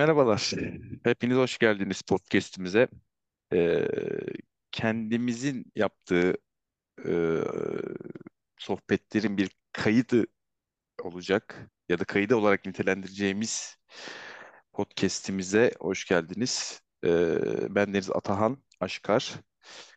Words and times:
Merhabalar. 0.00 0.52
Hepiniz 1.04 1.36
hoş 1.36 1.58
geldiniz 1.58 2.02
podcast'imize. 2.02 2.88
Ee, 3.52 3.88
kendimizin 4.72 5.72
yaptığı 5.76 6.36
e, 7.08 7.38
sohbetlerin 8.58 9.38
bir 9.38 9.50
kaydı 9.72 10.26
olacak 11.02 11.70
ya 11.88 11.98
da 11.98 12.04
kaydı 12.04 12.36
olarak 12.36 12.66
nitelendireceğimiz 12.66 13.76
podcast'imize 14.72 15.72
hoş 15.80 16.04
geldiniz. 16.04 16.82
Ee, 17.04 17.38
ben 17.74 17.94
Deniz 17.94 18.10
Atahan 18.10 18.58
Aşkar. 18.80 19.34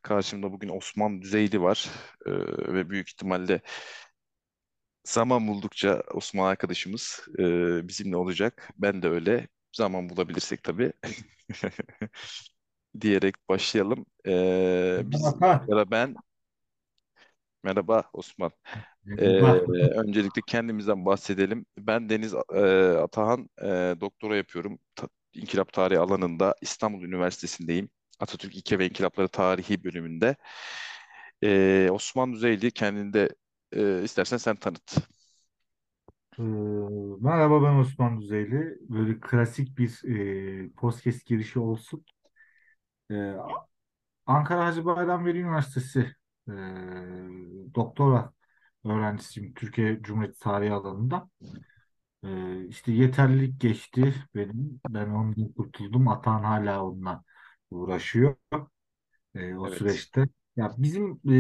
Karşımda 0.02 0.52
bugün 0.52 0.70
Osman 0.70 1.22
Düzeyli 1.22 1.62
var 1.62 1.90
Ee, 2.26 2.32
ve 2.74 2.90
büyük 2.90 3.10
ihtimalle 3.10 3.62
zaman 5.04 5.48
buldukça 5.48 6.04
Osman 6.14 6.48
arkadaşımız 6.48 7.28
e, 7.40 7.44
bizimle 7.88 8.18
olacak. 8.18 8.70
Ben 8.78 9.02
de 9.02 9.10
öyle. 9.10 9.48
Zaman 9.74 10.10
bulabilirsek 10.10 10.64
tabii. 10.64 10.94
diyerek 13.02 13.36
başlayalım. 13.50 14.06
Ee, 14.28 15.02
biz 15.06 15.42
Merhaba. 15.42 15.92
ben 15.92 16.16
merhaba 17.64 18.04
Osman. 18.14 18.52
Ee, 19.18 19.42
öncelikle 19.96 20.42
kendimizden 20.48 21.06
bahsedelim. 21.06 21.66
Ben 21.78 22.10
Deniz 22.10 22.34
e, 22.34 22.60
Atahan, 22.98 23.50
e, 23.62 23.66
doktora 24.02 24.36
yapıyorum. 24.36 24.80
Ta, 24.96 25.08
İnkılap 25.34 25.74
Tarihi 25.74 26.00
alanında 26.00 26.56
İstanbul 26.62 27.04
Üniversitesi'ndeyim. 27.04 27.90
Atatürk 28.20 28.56
İlke 28.56 28.80
ve 28.80 28.86
İnkılapları 28.86 29.28
Tarihi 29.28 29.84
bölümünde. 29.84 30.36
Ee, 31.44 31.90
Osman 31.92 32.34
Düzeyli 32.34 32.72
kendinde 32.72 33.30
e, 33.76 34.04
istersen 34.04 34.38
sen 34.38 34.56
tanıt. 34.56 35.13
Ee, 36.40 36.44
merhaba 37.22 37.64
ben 37.64 37.76
Osman 37.80 38.22
Düzeyli. 38.22 38.78
Böyle 38.90 39.20
klasik 39.20 39.78
bir 39.78 40.02
e, 40.66 40.70
podcast 40.70 41.26
girişi 41.26 41.60
olsun. 41.60 42.06
Ee, 43.12 43.34
Ankara 44.26 44.66
Hacı 44.66 44.86
Bayram 44.86 45.26
Veli 45.26 45.40
Üniversitesi 45.40 46.16
e, 46.50 46.52
doktora 47.76 48.34
öğrencisiyim 48.86 49.54
Türkiye 49.54 50.02
Cumhuriyeti 50.02 50.40
Tarihi 50.40 50.72
alanında. 50.74 51.30
Ee, 52.24 52.66
işte 52.68 52.92
yeterlilik 52.92 53.62
geçti 53.62 54.16
benim. 54.36 54.82
Ben 54.90 55.10
ondan 55.10 55.54
kurtuldum. 55.54 56.08
Atan 56.08 56.44
hala 56.44 56.86
onunla 56.86 57.24
uğraşıyor 57.72 58.36
e, 59.36 59.56
o 59.56 59.68
Evet. 59.68 59.78
süreçte. 59.78 60.28
Ya 60.56 60.76
bizim 60.78 61.12
e, 61.12 61.34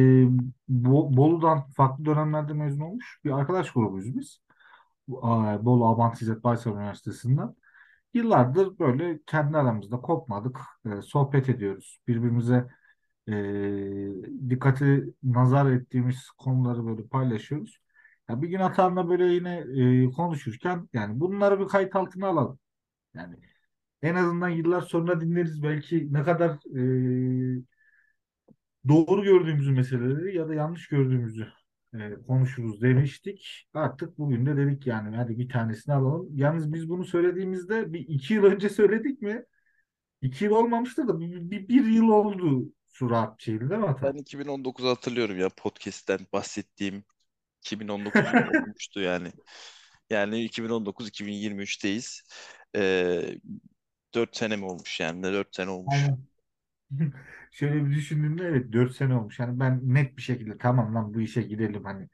Bo- 0.69 1.17
Bolu'dan 1.17 1.69
farklı 1.69 2.05
dönemlerde 2.05 2.53
mezun 2.53 2.79
olmuş 2.81 3.19
bir 3.25 3.31
arkadaş 3.31 3.71
grubuyuz 3.71 4.17
biz. 4.17 4.39
Bolu 5.07 5.85
Abant 5.87 6.21
İzzet 6.21 6.43
Baysal 6.43 6.75
Üniversitesi'nden. 6.75 7.55
Yıllardır 8.13 8.79
böyle 8.79 9.19
kendi 9.27 9.57
aramızda 9.57 9.97
kopmadık, 10.01 10.59
e, 10.85 11.01
sohbet 11.01 11.49
ediyoruz. 11.49 11.99
Birbirimize 12.07 12.67
e, 13.29 13.33
dikkati 14.49 15.13
nazar 15.23 15.71
ettiğimiz 15.71 16.29
konuları 16.37 16.85
böyle 16.85 17.07
paylaşıyoruz. 17.07 17.77
Ya 18.29 18.41
bir 18.41 18.47
gün 18.49 18.59
Atan'la 18.59 19.09
böyle 19.09 19.25
yine 19.25 19.57
e, 20.05 20.11
konuşurken 20.11 20.89
yani 20.93 21.19
bunları 21.19 21.59
bir 21.59 21.67
kayıt 21.67 21.95
altına 21.95 22.27
alalım. 22.27 22.59
Yani 23.13 23.35
en 24.01 24.15
azından 24.15 24.49
yıllar 24.49 24.81
sonra 24.81 25.21
dinleriz 25.21 25.63
belki 25.63 26.13
ne 26.13 26.23
kadar 26.23 26.51
e, 27.59 27.63
doğru 28.87 29.23
gördüğümüzü 29.23 29.71
meseleleri 29.71 30.37
ya 30.37 30.47
da 30.47 30.53
yanlış 30.53 30.87
gördüğümüzü 30.87 31.47
e, 31.93 32.25
konuşuruz 32.27 32.81
demiştik. 32.81 33.67
Artık 33.73 34.17
bugün 34.17 34.45
de 34.45 34.57
dedik 34.57 34.87
yani 34.87 35.15
hadi 35.15 35.37
bir 35.37 35.49
tanesini 35.49 35.95
alalım. 35.95 36.29
Yalnız 36.33 36.73
biz 36.73 36.89
bunu 36.89 37.05
söylediğimizde 37.05 37.93
bir 37.93 37.99
iki 37.99 38.33
yıl 38.33 38.43
önce 38.43 38.69
söyledik 38.69 39.21
mi? 39.21 39.45
İki 40.21 40.45
yıl 40.45 40.51
olmamıştı 40.51 41.07
da 41.07 41.19
bir, 41.19 41.51
bir, 41.51 41.67
bir 41.67 41.85
yıl 41.85 42.07
oldu 42.07 42.71
şeydi 43.37 43.69
değil 43.69 43.81
mi 43.81 43.87
Ben 43.87 43.91
Ata? 43.91 44.09
2019'u 44.09 44.89
hatırlıyorum 44.89 45.39
ya 45.39 45.49
podcast'ten 45.49 46.19
bahsettiğim 46.33 47.03
2019'da 47.61 48.59
olmuştu 48.59 48.99
yani. 48.99 49.31
Yani 50.09 50.43
2019-2023'teyiz. 50.43 52.21
Ee, 52.75 53.39
4 54.13 54.37
sene 54.37 54.55
mi 54.55 54.65
olmuş 54.65 54.99
yani? 54.99 55.21
Ne 55.21 55.33
4 55.33 55.55
sene 55.55 55.69
olmuş. 55.69 55.95
Aynen. 55.95 56.32
Şöyle 57.51 57.85
bir 57.85 57.95
düşündüğümde 57.95 58.43
evet 58.45 58.73
4 58.73 58.95
sene 58.95 59.15
olmuş. 59.15 59.39
Yani 59.39 59.59
ben 59.59 59.81
net 59.83 60.17
bir 60.17 60.21
şekilde 60.21 60.57
tamam 60.57 60.95
lan 60.95 61.13
bu 61.13 61.21
işe 61.21 61.41
girelim 61.41 61.83
hani 61.85 62.09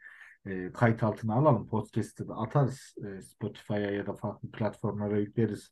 e, 0.45 0.71
kayıt 0.71 1.03
altına 1.03 1.33
alalım 1.33 1.67
podcast'ı 1.67 2.27
da 2.27 2.35
atarız 2.35 2.95
e, 3.17 3.21
Spotify'a 3.21 3.79
ya 3.79 4.07
da 4.07 4.13
farklı 4.13 4.51
platformlara 4.51 5.17
yükleriz 5.17 5.71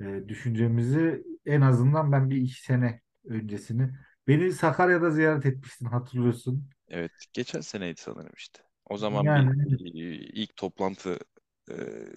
e, 0.00 0.28
düşüncemizi 0.28 1.24
en 1.46 1.60
azından 1.60 2.12
ben 2.12 2.30
bir 2.30 2.36
iki 2.36 2.62
sene 2.62 3.00
öncesini 3.24 3.90
beni 4.28 4.52
Sakarya'da 4.52 5.10
ziyaret 5.10 5.46
etmiştin 5.46 5.86
hatırlıyorsun. 5.86 6.68
Evet, 6.88 7.12
geçen 7.32 7.60
seneydi 7.60 8.00
sanırım 8.00 8.32
işte. 8.36 8.62
O 8.84 8.96
zaman 8.96 9.24
bir 9.24 9.30
Yani 9.30 9.76
e, 9.94 10.14
ilk 10.14 10.56
toplantı 10.56 11.18
e, 11.70 11.76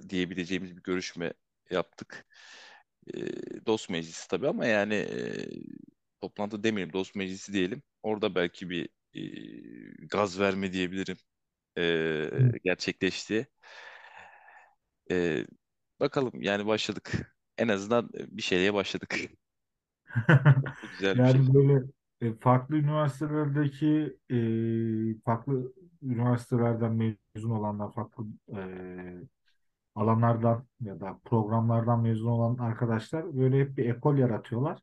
diyebileceğimiz 0.10 0.78
bir 0.78 0.84
görüşme 0.84 1.34
yaptık. 1.70 2.26
E, 3.14 3.18
dost 3.66 3.90
meclisi 3.90 4.28
tabii 4.28 4.48
ama 4.48 4.66
yani 4.66 4.94
e, 4.96 5.48
toplantı 6.26 6.64
demeyelim, 6.64 6.94
dost 6.94 7.16
meclisi 7.16 7.54
diyelim. 7.54 7.82
Orada 8.04 8.36
belki 8.36 8.70
bir 8.70 8.90
e, 9.14 9.22
gaz 10.12 10.40
verme 10.40 10.74
diyebilirim 10.74 11.18
e, 11.78 12.30
gerçekleşti. 12.64 13.48
E, 15.12 15.46
bakalım 16.00 16.42
yani 16.42 16.68
başladık. 16.68 17.36
En 17.58 17.68
azından 17.68 18.10
bir 18.14 18.42
şeye 18.42 18.74
başladık. 18.74 19.16
Bu 20.84 20.88
güzel 20.92 21.18
bir 21.18 21.32
şey. 21.32 21.54
böyle 21.54 21.86
e, 22.22 22.34
farklı 22.34 22.76
üniversitelerdeki 22.76 24.18
e, 24.30 24.38
farklı 25.26 25.74
üniversitelerden 26.02 27.16
mezun 27.36 27.52
olanlar 27.52 27.94
farklı 27.94 28.26
e, 28.56 28.60
alanlardan 29.96 30.68
ya 30.82 31.00
da 31.00 31.20
programlardan 31.26 32.02
mezun 32.02 32.28
olan 32.28 32.58
arkadaşlar 32.58 33.38
böyle 33.38 33.60
hep 33.60 33.78
bir 33.78 33.90
ekol 33.90 34.18
yaratıyorlar. 34.18 34.80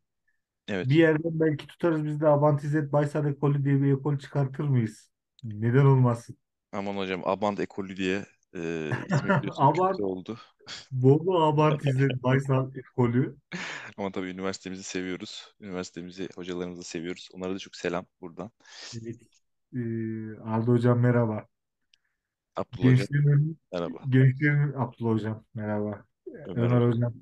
Bir 0.69 0.75
Evet. 0.75 0.91
yerden 0.93 1.41
belki 1.41 1.67
tutarız 1.67 2.05
biz 2.05 2.21
de 2.21 2.28
Avantizet 2.28 2.93
Baysal 2.93 3.27
Ekolü 3.27 3.65
diye 3.65 3.83
bir 3.83 3.93
ekol 3.93 4.19
çıkartır 4.19 4.65
mıyız? 4.65 5.11
Neden 5.45 5.84
olmasın? 5.84 6.37
Aman 6.73 6.97
hocam 6.97 7.23
Abant 7.25 7.61
ekolü 7.61 7.97
diye 7.97 8.25
e, 8.55 8.91
kötü 9.09 9.51
Avant, 9.56 10.01
oldu. 10.01 10.39
Bolu 10.93 11.39
Avantizet 11.45 12.11
Baysal 12.22 12.77
Ekolü. 12.77 13.37
Ama 13.97 14.12
tabii 14.12 14.28
üniversitemizi 14.28 14.83
seviyoruz. 14.83 15.55
Üniversitemizi, 15.61 16.28
hocalarımızı 16.34 16.83
seviyoruz. 16.84 17.28
Onlara 17.34 17.55
da 17.55 17.59
çok 17.59 17.77
selam 17.77 18.06
buradan. 18.21 18.51
Evet. 19.03 19.17
Ee, 19.75 19.78
Arda 20.45 20.72
Hocam 20.72 21.01
merhaba. 21.01 21.47
Abdullah 22.56 22.93
hocam 22.93 22.97
Gençlerin, 22.97 23.59
merhaba. 23.72 23.99
gençlerin 24.09 24.72
Abdullah 24.72 25.11
Hocam 25.11 25.45
merhaba. 25.55 26.05
Ömer 26.47 26.62
Ömer 26.62 26.89
Hocam. 26.89 27.15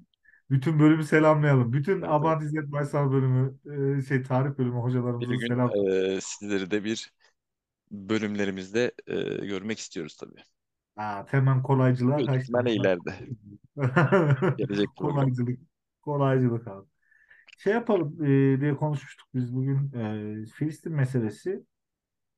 Bütün 0.51 0.79
bölümü 0.79 1.05
selamlayalım. 1.05 1.73
Bütün. 1.73 2.03
Abant 2.03 2.43
İzzet 2.43 2.73
Baysal 2.73 3.13
bölümü, 3.13 3.55
e, 3.99 4.03
şey 4.03 4.23
tarih 4.23 4.59
bölümü 4.59 4.77
Bir 4.77 4.81
hocalarımıza 4.83 5.35
gün 5.35 5.47
selam. 5.47 5.71
e, 6.17 6.21
sizleri 6.21 6.71
de 6.71 6.85
bir 6.85 7.13
bölümlerimizde 7.91 8.93
e, 9.07 9.23
görmek 9.47 9.79
istiyoruz 9.79 10.17
tabii. 10.17 10.41
Aa, 10.97 11.25
hemen 11.29 11.63
kolaycılığa 11.63 12.17
Büyük 12.19 12.29
kaçtım. 12.29 12.43
ihtimalle 12.43 12.75
ileride. 12.75 13.15
Gelecek 14.57 14.89
program. 14.97 15.31
Kolaycılık. 15.31 15.61
Kolaycılık 16.03 16.69
abi. 16.69 16.87
Şey 17.59 17.73
yapalım 17.73 18.25
e, 18.25 18.61
diye 18.61 18.75
konuşmuştuk 18.77 19.29
biz 19.35 19.55
bugün. 19.55 19.93
E, 19.93 20.47
Filistin 20.47 20.93
meselesi 20.93 21.65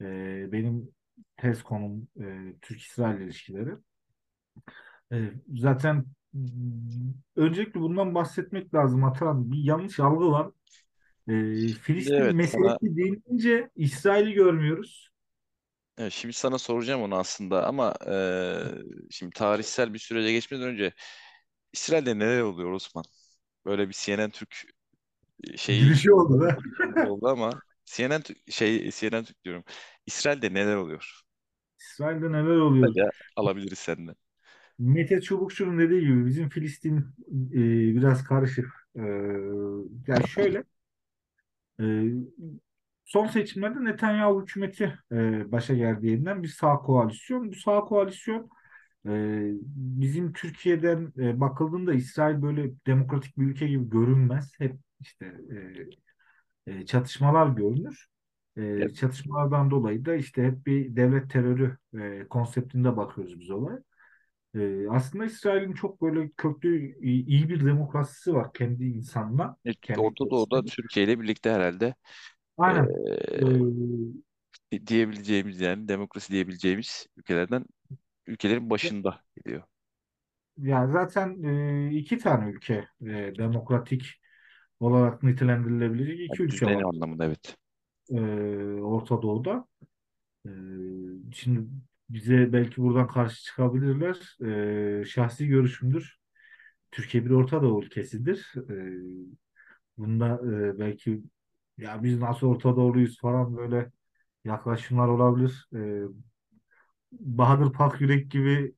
e, 0.00 0.05
benim 0.53 0.88
tez 1.37 1.62
konum 1.62 2.09
e, 2.20 2.55
Türk-İsrail 2.62 3.20
ilişkileri. 3.20 3.70
E, 5.12 5.32
zaten 5.56 6.05
öncelikle 7.37 7.81
bundan 7.81 8.14
bahsetmek 8.14 8.75
lazım 8.75 9.05
Atahan. 9.05 9.52
Bir 9.52 9.58
yanlış 9.64 10.00
algı 10.00 10.31
var. 10.31 10.50
E, 11.29 11.34
Şimdi 11.55 11.75
Filistin 11.75 12.25
evet 12.25 12.37
sana 12.43 12.79
meselesi 12.79 12.96
deyince 12.96 13.70
İsrail'i 13.76 14.32
görmüyoruz. 14.34 15.11
evet, 15.99 16.12
şimdi 16.12 16.32
sana 16.34 16.58
soracağım 16.58 17.02
onu 17.02 17.17
aslında 17.17 17.67
ama 17.67 17.94
e, 18.08 18.14
şimdi 19.11 19.32
tarihsel 19.34 19.94
bir 19.94 19.99
sürece 19.99 20.32
geçmeden 20.32 20.64
önce 20.69 20.93
İsrail'de 21.73 22.19
neler 22.20 22.43
oluyor 22.43 22.73
Osman? 22.73 23.05
Böyle 23.67 23.88
bir 23.88 23.94
CNN 23.94 24.31
Türk 24.31 24.62
şeyi 25.56 25.88
Girişi 25.88 26.12
oldu 26.12 26.40
da. 26.40 26.56
oldu 27.00 27.28
ama 27.28 27.62
CNN 27.87 28.23
şey 28.50 28.90
CNN 28.93 29.25
Türk 29.25 29.44
diyorum. 29.44 29.64
İsrail'de 30.06 30.55
neler 30.55 30.76
oluyor? 30.76 31.23
İsrail'de 31.78 32.32
neler 32.32 32.56
oluyor? 32.56 32.94
Kısaca 32.94 33.11
alabiliriz 33.37 33.78
senden. 33.78 34.17
Mete 34.82 35.20
Çubukçu'nun 35.20 35.79
dediği 35.79 36.00
gibi 36.00 36.26
bizim 36.26 36.49
Filistin 36.49 36.99
e, 37.52 37.96
biraz 37.96 38.25
karışık. 38.25 38.88
E, 38.96 39.02
ya 40.06 40.23
şöyle 40.26 40.64
e, 41.81 41.84
son 43.05 43.26
seçimlerde 43.26 43.84
Netanyahu 43.84 44.43
hükümeti 44.43 44.99
e, 45.12 45.52
başa 45.52 45.75
geldiğinden 45.75 46.43
bir 46.43 46.49
sağ 46.49 46.76
koalisyon. 46.76 47.50
Bu 47.50 47.55
sağ 47.55 47.81
koalisyon 47.81 48.50
Ee, 49.08 49.52
bizim 49.67 50.34
Türkiye'den 50.34 51.12
e, 51.19 51.40
bakıldığında 51.40 51.94
İsrail 51.94 52.43
böyle 52.43 52.73
demokratik 52.88 53.38
bir 53.38 53.46
ülke 53.46 53.69
gibi 53.69 53.90
görünmez. 53.90 54.55
Hep 54.61 54.76
işte 55.00 55.35
e, 56.67 56.73
e, 56.73 56.87
çatışmalar 56.87 57.46
görünür. 57.49 58.06
E, 58.56 58.88
çatışmalardan 58.94 59.70
dolayı 59.70 60.05
da 60.05 60.14
işte 60.14 60.43
hep 60.44 60.67
bir 60.67 60.96
devlet 60.96 61.31
terörü 61.31 61.78
e, 62.00 62.26
konseptinde 62.28 62.96
bakıyoruz 62.96 63.40
biz 63.40 63.50
olaya. 63.50 63.82
E, 64.54 64.88
aslında 64.90 65.25
İsrail'in 65.25 65.72
çok 65.72 66.02
böyle 66.02 66.31
köklü 66.37 66.99
iyi 67.02 67.49
bir 67.49 67.64
demokrasisi 67.64 68.34
var 68.34 68.52
kendi 68.52 68.84
insanına, 68.84 69.56
e, 69.64 69.75
kendi 69.75 70.00
Orta 70.00 70.31
Doğu'da. 70.31 70.62
Türkiye 70.64 71.06
ile 71.06 71.20
birlikte 71.20 71.50
herhalde 71.50 71.94
Aynen. 72.58 72.88
E, 74.72 74.76
e, 74.76 74.87
diyebileceğimiz 74.87 75.60
yani 75.60 75.88
demokrasi 75.88 76.32
diyebileceğimiz 76.32 77.06
ülkelerden 77.16 77.64
ülkelerin 78.26 78.70
başında 78.70 79.20
geliyor. 79.37 79.62
ya 80.58 80.87
zaten 80.88 81.43
e, 81.43 81.90
iki 81.94 82.19
tane 82.19 82.50
ülke 82.50 82.88
e, 83.02 83.06
demokratik 83.38 84.06
olarak 84.81 85.22
nitelendirilebilecek 85.22 86.20
Yani 86.20 86.26
iki 86.26 86.43
ülke 86.43 86.52
düzeni 86.52 86.76
var 86.76 86.82
anlamında 86.82 87.25
evet. 87.25 87.56
e, 88.10 88.20
Orta 88.82 89.22
Doğu'da. 89.22 89.66
E, 90.46 90.50
şimdi 91.32 91.69
bize 92.12 92.53
belki 92.53 92.82
buradan 92.82 93.06
karşı 93.06 93.44
çıkabilirler. 93.44 94.37
E, 95.00 95.05
şahsi 95.05 95.47
görüşümdür. 95.49 96.19
Türkiye 96.93 97.25
bir 97.25 97.31
Orta 97.31 97.62
Doğu 97.62 97.82
ülkesidir. 97.85 98.53
E, 98.70 98.75
bunda 99.99 100.41
e, 100.47 100.79
belki 100.79 101.23
ya 101.79 102.03
biz 102.03 102.19
nasıl 102.19 102.47
Orta 102.47 102.76
Doğuluyuz 102.76 103.20
falan 103.20 103.56
böyle 103.56 103.93
yaklaşımlar 104.44 105.09
olabilir. 105.09 105.69
E, 105.76 106.03
Bahadır 107.12 107.73
Pakyürek 107.73 108.31
gibi 108.31 108.75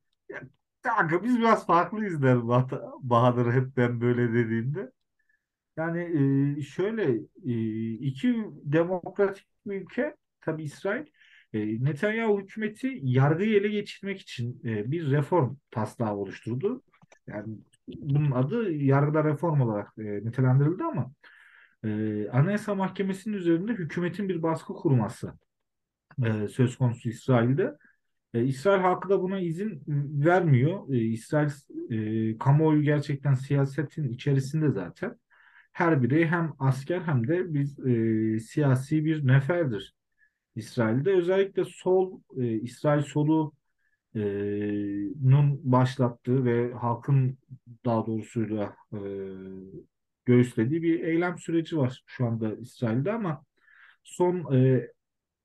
ya, 0.85 1.23
biz 1.23 1.39
biraz 1.39 1.65
farklıyız 1.67 2.21
der 2.23 2.35
Bah- 2.35 2.99
Bahadır 3.01 3.53
hep 3.53 3.77
ben 3.77 4.01
böyle 4.01 4.33
dediğinde. 4.33 4.91
Yani 5.77 5.99
e, 6.59 6.61
şöyle 6.61 7.11
e, 7.45 7.91
iki 7.93 8.45
demokratik 8.63 9.47
ülke 9.65 10.15
tabii 10.41 10.63
İsrail 10.63 11.05
e, 11.55 11.83
Netanyahu 11.83 12.39
hükümeti 12.39 12.99
yargıyı 13.03 13.59
ele 13.59 13.67
geçirmek 13.67 14.21
için 14.21 14.61
e, 14.65 14.91
bir 14.91 15.11
reform 15.11 15.55
taslağı 15.71 16.15
oluşturdu. 16.15 16.83
Yani 17.27 17.57
bunun 17.87 18.31
adı 18.31 18.71
yargıda 18.71 19.23
reform 19.23 19.61
olarak 19.61 19.93
e, 19.97 20.03
nitelendirildi 20.03 20.83
ama 20.83 21.11
e, 21.83 21.89
Anayasa 22.29 22.75
Mahkemesi'nin 22.75 23.37
üzerinde 23.37 23.73
hükümetin 23.73 24.29
bir 24.29 24.43
baskı 24.43 24.73
kurması 24.73 25.33
e, 26.25 26.47
söz 26.47 26.77
konusu 26.77 27.09
İsrail'de. 27.09 27.77
E, 28.33 28.43
İsrail 28.43 28.81
halkı 28.81 29.09
da 29.09 29.21
buna 29.21 29.39
izin 29.39 29.83
vermiyor. 30.25 30.89
İsrail 30.89 31.49
kamuoyu 32.39 32.83
gerçekten 32.83 33.33
siyasetin 33.33 34.09
içerisinde 34.13 34.69
zaten. 34.69 35.19
Her 35.71 36.03
biri 36.03 36.27
hem 36.27 36.53
asker 36.59 37.01
hem 37.01 37.27
de 37.27 37.53
biz 37.53 37.79
e, 37.79 38.39
siyasi 38.39 39.05
bir 39.05 39.27
neferdir. 39.27 39.95
İsrail'de 40.55 41.11
özellikle 41.13 41.65
sol 41.65 42.21
e, 42.37 42.47
İsrail 42.53 43.03
solu 43.03 43.53
e, 44.15 44.19
nun 45.23 45.59
başlattığı 45.71 46.45
ve 46.45 46.73
halkın 46.73 47.37
daha 47.85 48.05
doğrusu 48.05 48.49
da 48.49 48.75
e, 48.93 48.99
göğüslediği 50.25 50.81
bir 50.83 50.99
eylem 51.03 51.37
süreci 51.37 51.77
var 51.77 52.03
şu 52.05 52.25
anda 52.25 52.55
İsrail'de 52.55 53.11
ama 53.13 53.43
son 54.03 54.55
e, 54.55 54.87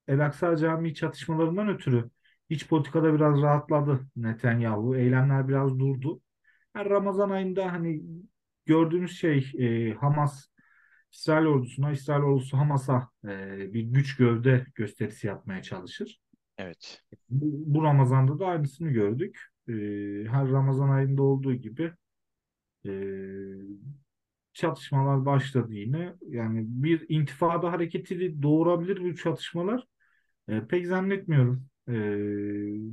El-Aksa 0.09 0.57
Camii 0.57 0.95
çatışmalarından 0.95 1.69
ötürü 1.69 2.11
iç 2.51 2.69
politikada 2.69 3.15
biraz 3.15 3.43
rahatladı 3.43 4.01
Netanyahu. 4.17 4.97
Eylemler 4.97 5.49
biraz 5.49 5.79
durdu. 5.79 6.21
Yani 6.77 6.91
Ramazan 6.91 7.31
ayında 7.31 7.73
hani 7.73 8.03
gördüğümüz 8.67 9.19
şey 9.19 9.53
e, 9.59 9.95
Hamas 9.95 10.49
İsrail 11.13 11.47
ordusuna, 11.47 11.93
İsrail 11.93 12.23
ordusu 12.23 12.57
Hamas'a 12.57 13.09
e, 13.25 13.29
bir 13.75 13.83
güç 13.83 14.17
gövde 14.17 14.67
gösterisi 14.75 15.27
yapmaya 15.27 15.63
çalışır. 15.63 16.21
Evet. 16.59 17.03
Bu, 17.31 17.75
bu 17.75 17.83
Ramazan'da 17.85 18.39
da 18.39 18.47
aynısını 18.47 18.91
gördük. 18.91 19.41
E, 19.69 19.73
her 20.29 20.49
Ramazan 20.49 20.89
ayında 20.89 21.23
olduğu 21.23 21.55
gibi 21.55 21.93
e, 22.87 22.91
çatışmalar 24.53 25.27
başladı 25.27 25.75
yine. 25.75 26.15
Yani 26.29 26.65
bir 26.67 27.07
intifada 27.09 27.73
hareketi 27.73 28.43
doğurabilir 28.43 29.05
bu 29.05 29.17
çatışmalar. 29.17 29.87
E, 30.49 30.67
pek 30.67 30.87
zannetmiyorum. 30.87 31.67
E, 31.89 31.95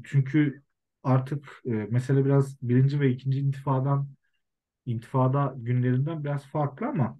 çünkü 0.03 0.63
artık 1.03 1.61
e, 1.65 1.69
mesele 1.69 2.25
biraz 2.25 2.61
birinci 2.61 2.99
ve 2.99 3.09
ikinci 3.11 3.39
intifadan 3.39 4.09
intifada 4.85 5.53
günlerinden 5.57 6.23
biraz 6.23 6.45
farklı 6.45 6.87
ama 6.87 7.19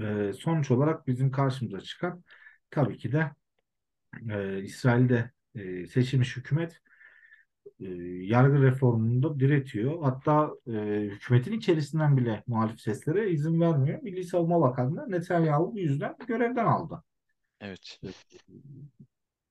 e, 0.00 0.32
sonuç 0.32 0.70
olarak 0.70 1.06
bizim 1.06 1.30
karşımıza 1.30 1.80
çıkan 1.80 2.24
tabii 2.70 2.96
ki 2.98 3.12
de 3.12 3.30
e, 4.30 4.62
İsrail'de 4.62 5.30
e, 5.54 5.86
seçilmiş 5.86 6.36
hükümet 6.36 6.80
e, 7.80 7.84
yargı 8.24 8.62
reformunda 8.62 9.40
diretiyor. 9.40 10.02
Hatta 10.02 10.50
e, 10.66 10.72
hükümetin 11.10 11.52
içerisinden 11.52 12.16
bile 12.16 12.42
muhalif 12.46 12.80
seslere 12.80 13.30
izin 13.30 13.60
vermiyor. 13.60 14.02
Milli 14.02 14.24
Savunma 14.24 14.60
Bakanlığı 14.60 15.10
Netanyahu 15.10 15.72
bu 15.74 15.78
yüzden 15.78 16.16
görevden 16.26 16.66
aldı. 16.66 17.02
Evet. 17.60 18.00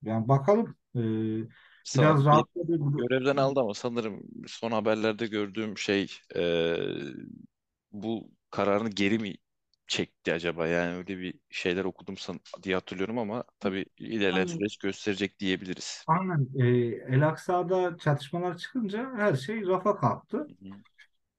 Yani 0.04 0.28
bakalım 0.28 0.76
e, 0.96 1.00
biraz 1.00 1.46
Sanırım 1.84 2.26
rahatladı. 2.26 2.78
görevden 2.98 3.38
aldı 3.38 3.60
ama 3.60 3.74
sanırım 3.74 4.22
son 4.48 4.72
haberlerde 4.72 5.28
gördüğüm 5.28 5.78
şey 5.78 6.12
e, 6.36 6.76
bu 7.92 8.32
kararını 8.50 8.90
geri 8.90 9.20
mi 9.20 9.36
çekti 9.88 10.34
acaba? 10.34 10.68
Yani 10.68 10.96
öyle 10.98 11.20
bir 11.20 11.40
şeyler 11.50 11.86
okudum 11.86 12.18
san 12.18 12.40
diye 12.64 12.76
hatırlıyorum 12.76 13.18
ama 13.18 13.44
tabii 13.60 13.86
ilerleyen 13.98 14.46
Yani, 14.46 14.60
süreç 14.60 14.78
gösterecek 14.78 15.40
diyebiliriz. 15.40 16.06
aynen 16.08 16.48
e, 16.60 16.68
El 17.16 17.28
Aksa'da 17.28 17.98
çatışmalar 17.98 18.58
çıkınca 18.58 19.12
her 19.18 19.36
şey 19.36 19.68
rafa 19.68 19.96
kalktı. 19.98 20.48
Hı 20.48 20.54
hı. 20.62 20.84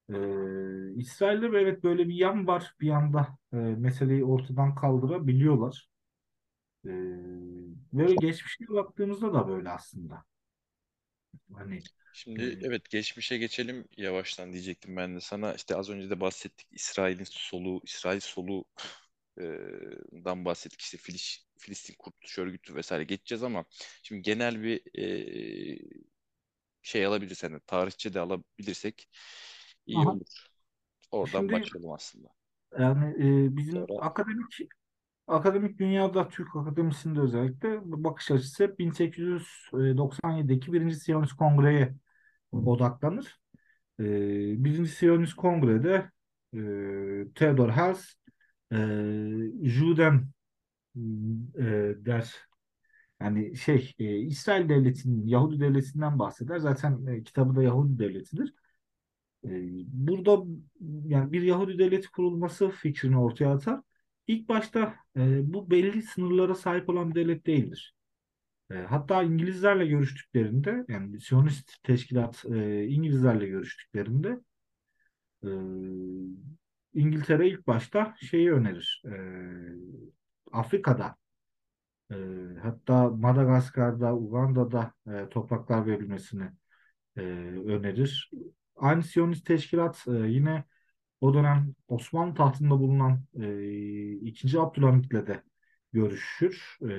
E, 0.08 0.94
İsrail'de 0.96 1.52
de 1.52 1.58
evet 1.58 1.84
böyle 1.84 2.08
bir 2.08 2.14
yan 2.14 2.46
var. 2.46 2.74
Bir 2.80 2.86
yanda 2.86 3.38
e, 3.52 3.56
meseleyi 3.56 4.24
ortadan 4.24 4.74
kaldırabiliyorlar. 4.74 5.88
E, 6.86 6.90
böyle 7.92 8.16
geçmişe 8.16 8.68
baktığımızda 8.68 9.34
da 9.34 9.48
böyle 9.48 9.70
aslında. 9.70 10.24
Hani 11.54 11.84
Şimdi 12.14 12.58
evet 12.62 12.90
geçmişe 12.90 13.38
geçelim 13.38 13.88
yavaştan 13.96 14.52
diyecektim 14.52 14.96
ben 14.96 15.16
de 15.16 15.20
sana. 15.20 15.54
İşte 15.54 15.76
az 15.76 15.90
önce 15.90 16.10
de 16.10 16.20
bahsettik 16.20 16.68
İsrail'in 16.72 17.24
solu, 17.24 17.80
İsrail 17.84 18.20
solu 18.20 18.64
e, 19.38 19.42
dan 20.24 20.44
bahsettik 20.44 20.80
işte 20.80 20.96
Filiz, 20.98 21.46
Filistin 21.58 21.94
Kurtuluş 21.98 22.38
Örgütü 22.38 22.74
vesaire 22.74 23.04
geçeceğiz 23.04 23.42
ama 23.42 23.64
şimdi 24.02 24.22
genel 24.22 24.62
bir 24.62 24.98
e, 24.98 25.78
şey 26.82 27.06
alabiliriz 27.06 27.42
hani 27.42 27.60
tarihçe 27.66 28.14
de 28.14 28.20
alabilirsek 28.20 29.08
iyi 29.86 29.98
aha. 29.98 30.10
olur. 30.10 30.48
Oradan 31.10 31.40
Şimdi 31.40 31.52
başlayalım 31.52 31.92
aslında. 31.92 32.28
yani 32.78 33.04
e, 33.46 33.56
bizim 33.56 33.86
Sonra 33.88 33.98
akademik 34.00 34.58
akademik 35.26 35.78
dünyada 35.78 36.28
Türk 36.28 36.56
akademisinde 36.56 37.20
özellikle 37.20 37.80
bakış 37.84 38.30
açısı 38.30 38.64
hep 38.64 38.78
1897'deki 38.78 40.72
Birinci 40.72 40.96
Siyonist 40.96 41.32
Kongre'ye 41.36 41.94
odaklanır. 42.66 43.38
Ee, 44.00 44.04
Birinci 44.64 44.90
Siyonist 44.90 45.34
Kongre'de 45.34 46.10
e, 46.54 46.58
Theodor 47.34 47.70
Herzl 47.70 48.14
e, 48.72 48.76
Juden 49.62 50.28
e, 51.58 51.64
der. 52.06 52.34
Yani 53.20 53.56
şey 53.56 53.94
e, 53.98 54.16
İsrail 54.18 54.68
devletinin 54.68 55.26
Yahudi 55.26 55.60
devletinden 55.60 56.18
bahseder. 56.18 56.58
Zaten 56.58 57.06
e, 57.06 57.22
kitabı 57.22 57.56
da 57.56 57.62
Yahudi 57.62 57.98
devletidir. 57.98 58.54
E, 59.44 59.48
burada 59.86 60.44
yani 61.06 61.32
bir 61.32 61.42
Yahudi 61.42 61.78
devleti 61.78 62.10
kurulması 62.10 62.70
fikrini 62.70 63.18
ortaya 63.18 63.54
atar. 63.54 63.80
İlk 64.26 64.48
başta 64.48 64.94
e, 65.16 65.52
bu 65.54 65.70
belli 65.70 66.02
sınırlara 66.02 66.54
sahip 66.54 66.88
olan 66.88 67.10
bir 67.10 67.14
devlet 67.14 67.46
değildir. 67.46 67.94
E, 68.70 68.74
hatta 68.74 69.22
İngilizlerle 69.22 69.86
görüştüklerinde 69.86 70.84
yani 70.88 71.20
Siyonist 71.20 71.82
teşkilat 71.82 72.44
e, 72.52 72.84
İngilizlerle 72.86 73.46
görüştüklerinde 73.46 74.40
e, 75.44 75.48
İngiltere 76.94 77.48
ilk 77.48 77.66
başta 77.66 78.14
şeyi 78.20 78.52
önerir. 78.52 79.02
E, 79.06 79.14
Afrika'da 80.52 81.16
e, 82.10 82.16
hatta 82.62 83.10
Madagaskar'da, 83.10 84.14
Uganda'da 84.16 84.92
e, 85.08 85.28
topraklar 85.28 85.86
verilmesini 85.86 86.50
e, 87.16 87.20
önerir. 87.66 88.30
Aynı 88.76 89.02
Siyonist 89.02 89.46
teşkilat 89.46 90.04
e, 90.08 90.12
yine 90.12 90.64
o 91.20 91.34
dönem 91.34 91.74
Osmanlı 91.88 92.34
tahtında 92.34 92.70
bulunan 92.70 93.24
e, 93.40 94.12
2. 94.12 94.60
Abdülhamit'le 94.60 95.26
de 95.26 95.42
görüşür. 95.94 96.78
E, 96.90 96.94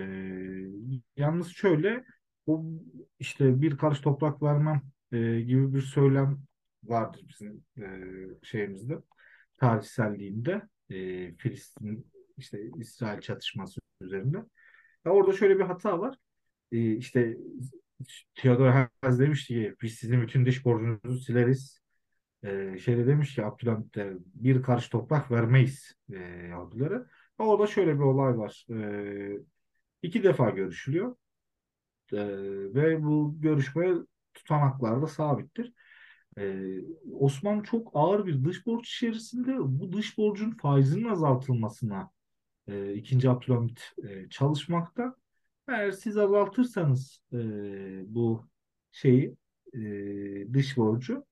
yalnız 1.18 1.48
şöyle 1.48 2.06
o 2.48 2.66
işte 3.20 3.62
bir 3.62 3.78
karış 3.78 4.00
toprak 4.00 4.44
vermem 4.44 4.82
e, 5.12 5.42
gibi 5.42 5.74
bir 5.74 5.82
söylem 5.82 6.40
vardır 6.84 7.26
bizim 7.30 7.64
e, 7.78 7.86
şeyimizde, 8.44 8.98
tarihselliğinde 9.58 10.62
e, 10.90 10.96
Filistin 11.36 12.12
işte 12.38 12.60
İsrail 12.78 13.22
çatışması 13.22 13.82
üzerinde. 14.02 14.38
Ya 15.06 15.12
orada 15.12 15.34
şöyle 15.34 15.60
bir 15.60 15.64
hata 15.64 16.00
var. 16.00 16.18
E, 16.72 16.96
işte 16.96 17.38
Theodor 18.36 18.72
Herzl 19.04 19.20
demişti 19.20 19.54
ki 19.54 19.76
biz 19.82 19.96
sizin 19.96 20.22
bütün 20.22 20.46
dış 20.46 20.66
borcunuzu 20.66 21.20
sileriz. 21.20 21.80
E, 22.44 22.78
şeyde 22.78 23.08
demiş 23.08 23.36
ki 23.36 23.46
Abdülhamit 23.46 23.98
bir 24.36 24.64
karış 24.64 24.90
toprak 24.90 25.32
vermeyiz 25.32 25.94
e, 26.14 26.18
Yahudilere. 26.50 27.02
Orada 27.38 27.68
şöyle 27.68 27.96
bir 27.96 28.04
olay 28.04 28.38
var. 28.38 28.66
E, 28.70 29.40
iki 30.02 30.24
defa 30.24 30.50
görüşülüyor. 30.50 31.16
E, 32.14 32.18
ve 32.76 33.04
bu 33.04 33.36
görüşme 33.40 33.94
tutanaklarda 34.34 35.08
sabittir. 35.08 35.74
E, 36.38 36.76
Osmanlı 37.12 37.64
çok 37.64 37.92
ağır 37.94 38.26
bir 38.26 38.44
dış 38.46 38.66
borç 38.66 38.96
içerisinde 38.96 39.58
bu 39.60 39.92
dış 39.92 40.18
borcun 40.18 40.52
faizinin 40.52 41.10
azaltılmasına 41.10 42.10
e, 42.68 42.94
2. 42.94 43.30
Abdülhamit 43.30 43.82
e, 44.04 44.30
çalışmakta. 44.30 45.16
Eğer 45.68 45.92
siz 45.92 46.18
azaltırsanız 46.18 47.22
e, 47.34 47.38
bu 48.16 48.48
şeyi 48.92 49.36
e, 49.74 49.80
dış 50.54 50.78
borcu 50.78 51.26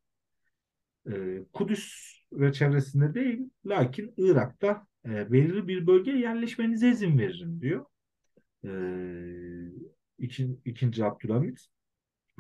e, 1.12 1.44
Kudüs 1.54 2.14
ve 2.32 2.54
çevresinde 2.54 3.14
değil 3.14 3.50
lakin 3.66 4.14
Irak'ta 4.18 4.88
e, 5.06 5.32
belirli 5.32 5.68
bir 5.68 5.88
bölgeye 5.88 6.20
yerleşmenize 6.20 6.90
izin 6.90 7.20
veririm 7.20 7.62
diyor. 7.62 7.86
E, 8.66 8.70
ikinci, 10.20 10.60
ikinci 10.66 11.06
Abdülhamit. 11.06 11.68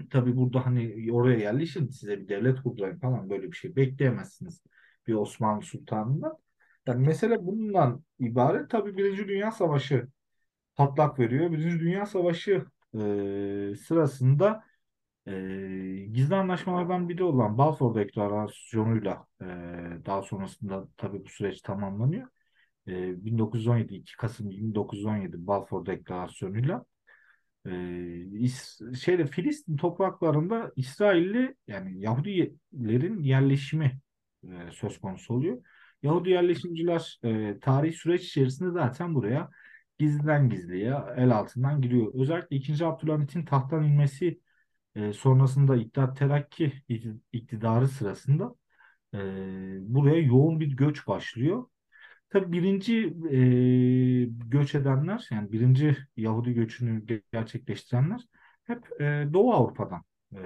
Tabi 0.09 0.37
burada 0.37 0.65
hani 0.65 1.09
oraya 1.11 1.39
yerleşin 1.39 1.89
size 1.89 2.19
bir 2.19 2.27
devlet 2.27 2.61
kurdurayım 2.63 2.99
falan 2.99 3.29
böyle 3.29 3.51
bir 3.51 3.57
şey 3.57 3.75
bekleyemezsiniz 3.75 4.63
bir 5.07 5.13
Osmanlı 5.13 5.61
Sultanı'ndan. 5.63 6.37
Yani 6.87 7.07
mesele 7.07 7.45
bundan 7.45 8.03
ibaret. 8.19 8.69
Tabi 8.69 8.97
Birinci 8.97 9.27
Dünya 9.27 9.51
Savaşı 9.51 10.07
patlak 10.75 11.19
veriyor. 11.19 11.51
Birinci 11.51 11.79
Dünya 11.79 12.05
Savaşı 12.05 12.65
e, 12.95 13.75
sırasında 13.75 14.63
e, 15.27 15.31
gizli 16.13 16.35
anlaşmalardan 16.35 17.09
biri 17.09 17.23
olan 17.23 17.57
Balfour 17.57 17.95
Deklarasyonu'yla 17.95 19.27
e, 19.41 19.45
daha 20.05 20.21
sonrasında 20.21 20.87
tabii 20.97 21.25
bu 21.25 21.29
süreç 21.29 21.61
tamamlanıyor. 21.61 22.27
E, 22.87 23.25
1917 23.25 23.95
2 23.95 24.17
Kasım 24.17 24.49
1917 24.49 25.47
Balfour 25.47 25.85
Deklarasyonu'yla 25.85 26.85
e, 27.67 27.71
şeyde 28.95 29.27
Filistin 29.27 29.77
topraklarında 29.77 30.71
İsrailli 30.75 31.55
yani 31.67 31.99
Yahudilerin 32.01 33.23
yerleşimi 33.23 33.99
e, 34.43 34.71
söz 34.71 34.99
konusu 34.99 35.33
oluyor. 35.33 35.63
Yahudi 36.03 36.29
yerleşimciler 36.29 37.19
e, 37.23 37.59
tarih 37.59 37.93
süreç 37.93 38.23
içerisinde 38.23 38.71
zaten 38.71 39.15
buraya 39.15 39.49
gizliden 39.99 40.49
gizliye 40.49 40.95
el 41.17 41.31
altından 41.37 41.81
giriyor. 41.81 42.11
Özellikle 42.13 42.55
2. 42.55 42.85
Abdülhamit'in 42.85 43.45
tahttan 43.45 43.83
inmesi 43.83 44.39
e, 44.95 45.13
sonrasında 45.13 45.75
İttihat 45.75 46.17
Terakki 46.17 46.73
iktidarı 47.33 47.87
sırasında 47.87 48.55
e, 49.13 49.17
buraya 49.81 50.19
yoğun 50.21 50.59
bir 50.59 50.77
göç 50.77 51.07
başlıyor. 51.07 51.65
Tabii 52.33 52.51
birinci 52.51 52.95
e, 53.31 53.37
göç 54.25 54.75
edenler 54.75 55.27
yani 55.31 55.51
birinci 55.51 55.97
Yahudi 56.17 56.53
göçünü 56.53 57.21
gerçekleştirenler 57.31 58.21
hep 58.63 59.01
e, 59.01 59.27
Doğu 59.33 59.53
Avrupa'dan, 59.53 60.03
e, 60.35 60.39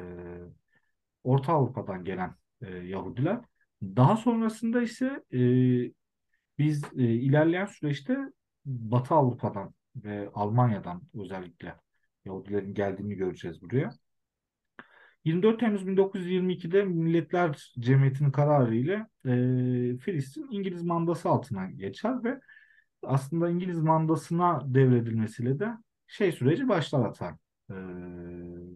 Orta 1.23 1.53
Avrupa'dan 1.53 2.03
gelen 2.03 2.35
e, 2.61 2.69
Yahudiler. 2.77 3.39
Daha 3.83 4.17
sonrasında 4.17 4.81
ise 4.81 5.23
e, 5.33 5.39
biz 6.57 6.83
e, 6.97 7.03
ilerleyen 7.03 7.65
süreçte 7.65 8.17
Batı 8.65 9.15
Avrupa'dan 9.15 9.73
ve 9.95 10.29
Almanya'dan 10.33 11.01
özellikle 11.13 11.75
Yahudilerin 12.25 12.73
geldiğini 12.73 13.15
göreceğiz 13.15 13.61
buraya. 13.61 13.89
24 15.27 15.59
Temmuz 15.59 15.87
1922'de 15.87 16.83
Milletler 16.83 17.73
Cemiyeti'nin 17.79 18.31
kararı 18.31 18.75
ile 18.75 18.93
e, 19.25 19.97
Filistin 19.97 20.47
İngiliz 20.51 20.83
mandası 20.83 21.29
altına 21.29 21.65
geçer 21.65 22.23
ve 22.23 22.39
aslında 23.03 23.49
İngiliz 23.49 23.79
mandasına 23.79 24.61
devredilmesiyle 24.65 25.59
de 25.59 25.69
şey 26.07 26.31
süreci 26.31 26.69
başlar 26.69 27.03
hatta. 27.03 27.37
E, 27.69 27.75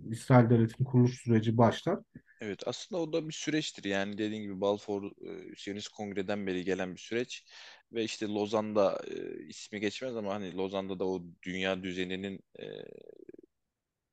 İsrail 0.09 0.49
Devleti'nin 0.49 0.85
kuruluş 0.85 1.21
süreci 1.21 1.57
başlar. 1.57 1.99
Evet 2.41 2.63
aslında 2.65 3.01
o 3.01 3.13
da 3.13 3.27
bir 3.27 3.33
süreçtir. 3.33 3.83
Yani 3.83 4.17
dediğin 4.17 4.41
gibi 4.41 4.61
Balfour 4.61 5.03
e, 5.03 5.55
Siyonist 5.57 5.89
Kongre'den 5.89 6.47
beri 6.47 6.63
gelen 6.63 6.93
bir 6.93 6.99
süreç 6.99 7.45
ve 7.93 8.03
işte 8.03 8.27
Lozan'da 8.27 9.01
e, 9.07 9.43
ismi 9.43 9.79
geçmez 9.79 10.15
ama 10.15 10.33
hani 10.33 10.57
Lozan'da 10.57 10.99
da 10.99 11.07
o 11.07 11.23
dünya 11.43 11.83
düzeninin 11.83 12.39
e, 12.59 12.65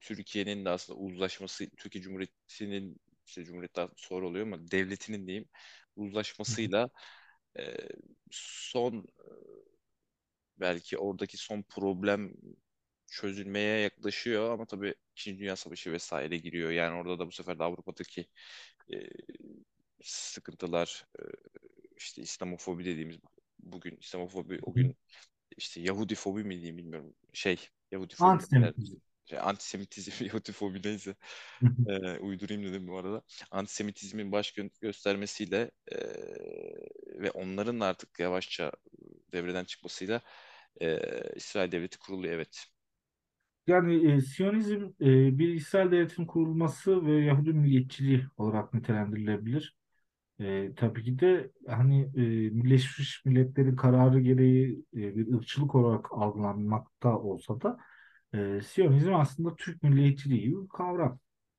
Türkiye'nin 0.01 0.65
de 0.65 0.71
aslında 0.71 0.99
uzlaşması, 0.99 1.71
Türkiye 1.77 2.03
Cumhuriyeti'nin 2.05 3.01
işte 3.27 3.45
Cumhuriyet'ten 3.45 3.89
sonra 3.97 4.27
oluyor 4.27 4.47
ama 4.47 4.71
devletinin 4.71 5.27
diyeyim 5.27 5.49
uzlaşmasıyla 5.97 6.91
e, 7.59 7.77
son 8.31 9.07
belki 10.61 10.99
oradaki 10.99 11.37
son 11.37 11.63
problem 11.63 12.35
çözülmeye 13.07 13.81
yaklaşıyor 13.81 14.51
ama 14.53 14.67
tabii 14.67 14.95
İkinci 15.17 15.39
Dünya 15.41 15.57
Savaşı 15.57 15.93
vesaire 15.93 16.37
giriyor. 16.37 16.71
Yani 16.71 17.01
orada 17.01 17.19
da 17.19 17.27
bu 17.27 17.33
sefer 17.33 17.59
de 17.59 17.65
Avrupa'daki 17.65 18.27
e, 18.93 18.97
sıkıntılar 20.03 21.07
e, 21.19 21.23
işte 21.97 22.23
İslamofobi 22.23 22.85
dediğimiz 22.85 23.17
bugün 23.59 23.97
İslamofobi 23.97 24.59
o 24.63 24.73
gün 24.73 24.97
işte 25.57 25.81
Yahudi 25.81 26.15
fobi 26.15 26.45
mi 26.45 26.55
diyeyim 26.55 26.79
bilmiyorum. 26.79 27.15
Şey 27.33 27.69
Yahudi 27.91 28.15
fobi. 28.15 28.29
Antisemitizm 28.29 28.97
şey, 29.31 29.39
antisemitizm, 29.43 30.11
Yahudifobi 30.25 30.83
neyse 30.85 31.15
e, 31.87 32.19
uydurayım 32.19 32.65
dedim 32.65 32.89
bu 32.89 32.99
arada. 32.99 33.23
Antisemitizmin 33.51 34.33
baş 34.33 34.53
gö- 34.53 34.81
göstermesiyle 34.81 35.71
e, 35.93 35.97
ve 37.21 37.31
onların 37.31 37.81
artık 37.81 38.21
yavaşça 38.21 38.73
devreden 39.33 39.65
çıkmasıyla 39.65 40.21
e, 40.83 41.01
İsrail 41.37 41.73
devleti 41.73 41.99
kuruluyor 41.99 42.35
evet. 42.35 42.67
Yani 43.67 44.13
e, 44.13 44.21
Siyonizm 44.21 44.83
e, 45.01 45.39
bir 45.39 45.49
İsrail 45.55 45.91
devletinin 45.91 46.27
kurulması 46.27 47.07
ve 47.07 47.13
Yahudi 47.25 47.53
milliyetçiliği 47.53 48.25
olarak 48.37 48.75
nitelendirilebilir. 48.75 49.77
E, 50.41 50.75
tabii 50.77 51.05
ki 51.05 51.21
de 51.21 51.53
hani 51.69 52.03
e, 52.17 52.19
Birleşmiş 52.65 53.25
Milletler'in 53.27 53.77
kararı 53.77 54.21
gereği 54.21 54.85
e, 54.95 55.17
bir 55.17 55.35
ırkçılık 55.35 55.75
olarak 55.75 56.07
algılanmakta 56.13 57.19
olsa 57.19 57.61
da 57.61 57.79
e, 58.35 58.61
Siyonizm 58.63 59.15
aslında 59.15 59.57
Türk 59.57 59.83
milliyetçiliği 59.83 60.43
gibi 60.43 60.63
bir 60.63 60.69
kavram. 60.69 61.19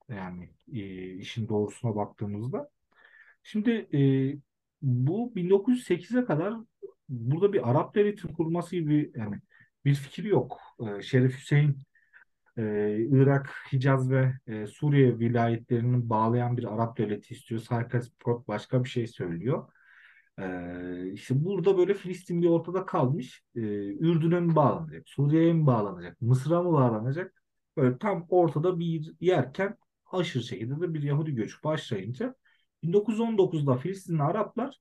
Yani 0.09 0.49
e, 0.73 1.13
işin 1.13 1.49
doğrusuna 1.49 1.95
baktığımızda. 1.95 2.69
Şimdi 3.43 3.71
e, 3.93 3.99
bu 4.81 5.33
1908'e 5.35 6.25
kadar 6.25 6.53
burada 7.09 7.53
bir 7.53 7.69
Arap 7.69 7.95
devletinin 7.95 8.33
kurulması 8.33 8.75
gibi 8.75 9.11
yani 9.15 9.39
bir 9.85 9.95
fikir 9.95 10.23
yok. 10.23 10.59
E, 10.79 11.01
Şerif 11.01 11.37
Hüseyin 11.37 11.77
e, 12.57 12.97
Irak, 13.11 13.55
Hicaz 13.73 14.11
ve 14.11 14.33
e, 14.47 14.67
Suriye 14.67 15.19
vilayetlerini 15.19 16.09
bağlayan 16.09 16.57
bir 16.57 16.73
Arap 16.73 16.97
devleti 16.97 17.33
istiyor. 17.33 17.61
Sarkas 17.61 18.09
başka 18.47 18.83
bir 18.83 18.89
şey 18.89 19.07
söylüyor. 19.07 19.67
Ee, 20.39 21.11
işte 21.13 21.45
burada 21.45 21.77
böyle 21.77 21.93
Filistin 21.93 22.41
bir 22.41 22.47
ortada 22.47 22.85
kalmış. 22.85 23.43
Ee, 23.55 23.59
Ürdün'e 23.99 24.39
mi 24.39 24.55
bağlanacak? 24.55 25.09
Suriye'ye 25.09 25.53
mi 25.53 25.65
bağlanacak? 25.65 26.21
Mısır'a 26.21 26.63
mı 26.63 26.71
bağlanacak? 26.73 27.43
Böyle 27.77 27.97
tam 27.97 28.25
ortada 28.29 28.79
bir 28.79 29.13
yerken 29.19 29.77
aşırı 30.11 30.43
şekilde 30.43 30.81
de 30.81 30.93
bir 30.93 31.03
Yahudi 31.03 31.35
göçü 31.35 31.63
başlayınca 31.63 32.35
1919'da 32.83 33.77
Filistinli 33.77 34.23
Araplar 34.23 34.79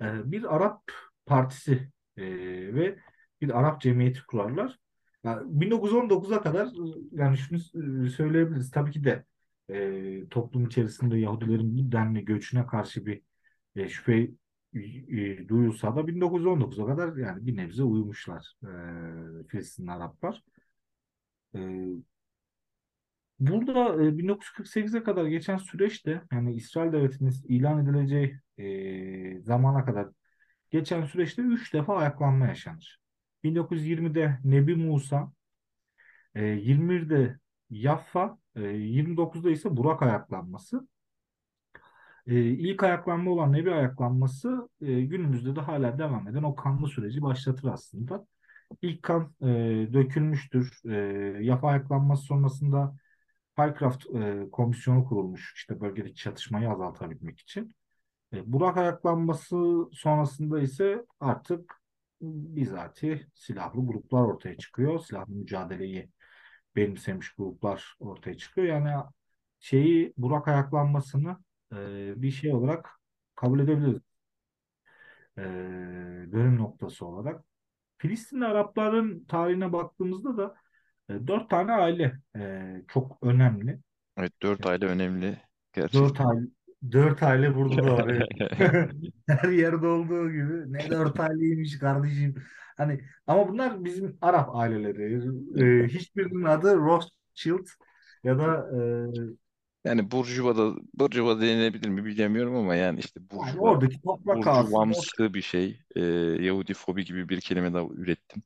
e, 0.00 0.32
bir 0.32 0.56
Arap 0.56 0.82
partisi 1.26 1.90
e, 2.16 2.24
ve 2.74 2.98
bir 3.40 3.58
Arap 3.60 3.80
cemiyeti 3.80 4.26
kurarlar. 4.26 4.78
Yani 5.24 5.60
1919'a 5.60 6.42
kadar 6.42 6.68
yani 7.12 7.36
şunu 7.36 7.58
söyleyebiliriz. 8.10 8.70
Tabii 8.70 8.90
ki 8.90 9.04
de 9.04 9.24
e, 9.70 10.28
toplum 10.28 10.66
içerisinde 10.66 11.18
Yahudilerin 11.18 11.76
bir 11.76 11.92
denli 11.92 12.24
göçüne 12.24 12.66
karşı 12.66 13.06
bir 13.06 13.22
e, 13.76 13.88
şüphe 13.88 14.30
duyulsa 15.48 15.96
da 15.96 16.08
1919'a 16.08 16.86
kadar 16.86 17.16
yani 17.16 17.46
bir 17.46 17.56
nebze 17.56 17.82
uyumuşlar 17.82 18.54
e, 18.62 19.48
Filistinli 19.48 19.90
Araplar. 19.90 20.42
E, 21.54 21.60
burada 23.38 24.04
e, 24.04 24.18
1948'e 24.18 25.02
kadar 25.02 25.26
geçen 25.26 25.56
süreçte 25.56 26.22
yani 26.32 26.54
İsrail 26.54 26.92
Devleti'nin 26.92 27.32
ilan 27.48 27.86
edileceği 27.86 28.40
e, 28.58 29.40
zamana 29.40 29.84
kadar 29.84 30.08
geçen 30.70 31.06
süreçte 31.06 31.42
3 31.42 31.74
defa 31.74 31.96
ayaklanma 31.96 32.46
yaşanır. 32.46 33.00
1920'de 33.44 34.38
Nebi 34.44 34.76
Musa, 34.76 35.32
e, 36.34 36.42
21'de 36.42 37.38
Yaffa, 37.70 38.38
e, 38.56 38.60
29'da 38.60 39.50
ise 39.50 39.76
Burak 39.76 40.02
ayaklanması. 40.02 40.88
E, 42.30 42.34
ilk 42.44 42.82
ayaklanma 42.84 43.30
olan 43.30 43.52
Nebi 43.52 43.72
ayaklanması 43.74 44.68
e, 44.82 45.02
günümüzde 45.02 45.56
de 45.56 45.60
hala 45.60 45.98
devam 45.98 46.28
eden 46.28 46.42
o 46.42 46.54
kanlı 46.54 46.88
süreci 46.88 47.22
başlatır 47.22 47.68
aslında. 47.68 48.26
İlk 48.82 49.02
kan 49.02 49.34
e, 49.42 49.46
dökülmüştür. 49.92 50.80
E, 50.90 50.94
Yapa 51.44 51.68
ayaklanması 51.68 52.22
sonrasında 52.22 52.96
Pycraft 53.56 54.06
e, 54.14 54.50
komisyonu 54.52 55.04
kurulmuş 55.04 55.52
işte 55.56 55.80
bölgedeki 55.80 56.14
çatışmayı 56.14 56.70
azaltabilmek 56.70 57.40
için. 57.40 57.74
E, 58.34 58.52
Burak 58.52 58.76
ayaklanması 58.76 59.56
sonrasında 59.92 60.60
ise 60.60 61.06
artık 61.20 61.74
bizatihi 62.22 63.26
silahlı 63.34 63.86
gruplar 63.86 64.22
ortaya 64.22 64.58
çıkıyor. 64.58 65.00
Silahlı 65.00 65.34
mücadeleyi 65.34 66.10
benimsemiş 66.76 67.32
gruplar 67.34 67.96
ortaya 68.00 68.36
çıkıyor. 68.36 68.66
Yani 68.66 69.04
şeyi 69.60 70.14
Burak 70.18 70.48
ayaklanmasını 70.48 71.36
e, 71.72 71.76
bir 72.22 72.30
şey 72.30 72.54
olarak 72.54 72.90
kabul 73.36 73.60
edebiliriz. 73.60 74.02
E, 75.38 75.42
dönüm 76.32 76.58
noktası 76.58 77.06
olarak. 77.06 77.44
Filistinli 77.98 78.44
Arapların 78.44 79.24
tarihine 79.24 79.72
baktığımızda 79.72 80.36
da 80.36 80.54
e, 81.08 81.26
dört 81.26 81.50
tane 81.50 81.72
aile 81.72 82.18
e, 82.36 82.74
çok 82.88 83.18
önemli. 83.22 83.80
Evet 84.16 84.32
dört 84.42 84.66
aile 84.66 84.86
önemli 84.86 85.26
dört 85.26 85.42
gerçekten. 85.72 86.26
aile 86.26 86.46
Dört 86.92 87.22
aile 87.22 87.54
burada 87.56 87.84
da 87.84 87.92
var. 87.92 88.08
evet. 88.08 88.28
Her 89.28 89.48
yerde 89.48 89.86
olduğu 89.86 90.30
gibi. 90.30 90.72
Ne 90.72 90.90
dört 90.90 91.20
aileymiş 91.20 91.78
kardeşim. 91.78 92.34
Hani 92.76 93.00
ama 93.26 93.48
bunlar 93.48 93.84
bizim 93.84 94.18
Arap 94.20 94.56
aileleri. 94.56 95.14
Ee, 95.56 95.88
hiçbirinin 95.88 96.44
adı 96.44 96.76
Rothschild 96.76 97.66
ya 98.24 98.38
da 98.38 98.70
Yani 99.84 100.10
Burjuva 100.10 100.56
da 100.56 100.74
Burjuva 100.94 101.40
denilebilir 101.40 101.88
mi 101.88 102.04
bilemiyorum 102.04 102.56
ama 102.56 102.74
yani 102.74 103.00
işte 103.00 103.20
e, 103.20 103.36
yani 103.36 103.42
Burjuva 103.46 103.70
oradaki 103.70 104.02
toprak 104.02 104.46
ağasının 104.46 104.60
o 104.60 104.64
Burjuvamsı 104.64 105.34
bir 105.34 105.42
şey. 105.42 105.80
Ee, 105.96 106.00
Yahudi 106.40 106.74
fobi 106.74 107.04
gibi 107.04 107.28
bir 107.28 107.40
kelime 107.40 107.74
daha 107.74 107.84
ürettim. 107.94 108.42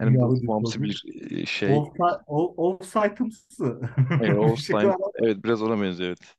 Yani 0.00 0.18
Yahudi 0.18 0.40
Burjuvamsı 0.40 0.82
bir 0.82 1.04
e, 1.30 1.46
şey. 1.46 1.68
Offside- 1.76 2.22
o- 2.26 2.70
Offside'ımsı. 2.70 3.80
Evet, 4.10 4.20
Bir 4.20 4.26
şey 4.26 4.34
Holstein. 4.34 4.88
var. 4.88 5.10
Evet 5.22 5.44
biraz 5.44 5.62
ona 5.62 5.82
benziyor 5.82 6.08
evet. 6.08 6.34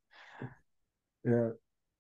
Ee, 1.26 1.32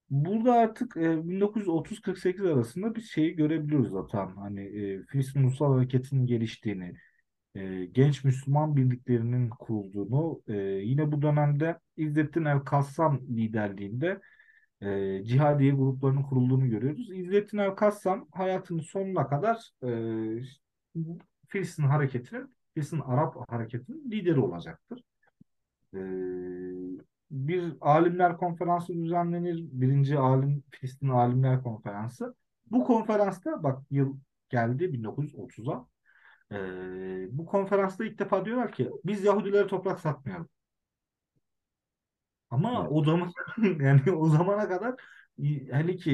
Burada 0.09 0.53
artık 0.53 0.97
e, 0.97 1.29
1930-48 1.29 2.45
arasında 2.45 2.95
bir 2.95 3.01
şeyi 3.01 3.35
görebiliyoruz 3.35 3.91
zaten. 3.91 4.27
Hani 4.27 4.61
e, 4.61 5.03
Filistin 5.03 5.43
Ulusal 5.43 5.73
Hareketi'nin 5.73 6.25
geliştiğini, 6.27 6.95
e, 7.55 7.85
genç 7.85 8.23
Müslüman 8.23 8.75
birliklerinin 8.75 9.49
kurulduğunu, 9.49 10.41
e, 10.47 10.53
yine 10.57 11.11
bu 11.11 11.21
dönemde 11.21 11.79
İzzettin 11.97 12.45
El-Kassam 12.45 13.21
liderliğinde 13.29 14.19
e, 14.81 15.23
cihadiye 15.25 15.71
gruplarının 15.71 16.23
kurulduğunu 16.23 16.69
görüyoruz. 16.69 17.11
İzzettin 17.11 17.57
El-Kassam 17.57 18.27
hayatının 18.31 18.79
sonuna 18.81 19.27
kadar 19.27 19.69
e, 19.83 19.89
Filistin 21.47 21.83
hareketinin, 21.83 22.55
Filistin 22.73 22.99
Arap 22.99 23.51
hareketinin 23.51 24.11
lideri 24.11 24.39
olacaktır. 24.39 25.03
E, 25.93 25.99
bir 27.31 27.73
alimler 27.81 28.37
konferansı 28.37 28.93
düzenlenir. 28.93 29.65
Birinci 29.71 30.17
alim 30.19 30.63
Filistin 30.71 31.09
Alimler 31.09 31.63
Konferansı. 31.63 32.35
Bu 32.71 32.83
konferansta 32.83 33.63
bak 33.63 33.81
yıl 33.91 34.17
geldi 34.49 34.93
1930'a. 34.93 35.92
Ee, 36.53 37.27
bu 37.31 37.45
konferansta 37.45 38.05
ilk 38.05 38.19
defa 38.19 38.45
diyorlar 38.45 38.71
ki 38.71 38.91
biz 39.05 39.23
Yahudilere 39.23 39.67
toprak 39.67 39.99
satmayalım. 39.99 40.49
Ama 42.49 42.81
Evet. 42.81 42.91
o 42.91 43.03
zaman 43.03 43.31
yani 43.79 44.11
o 44.11 44.29
zamana 44.29 44.67
kadar 44.69 44.95
hele 45.71 45.95
ki 45.95 46.11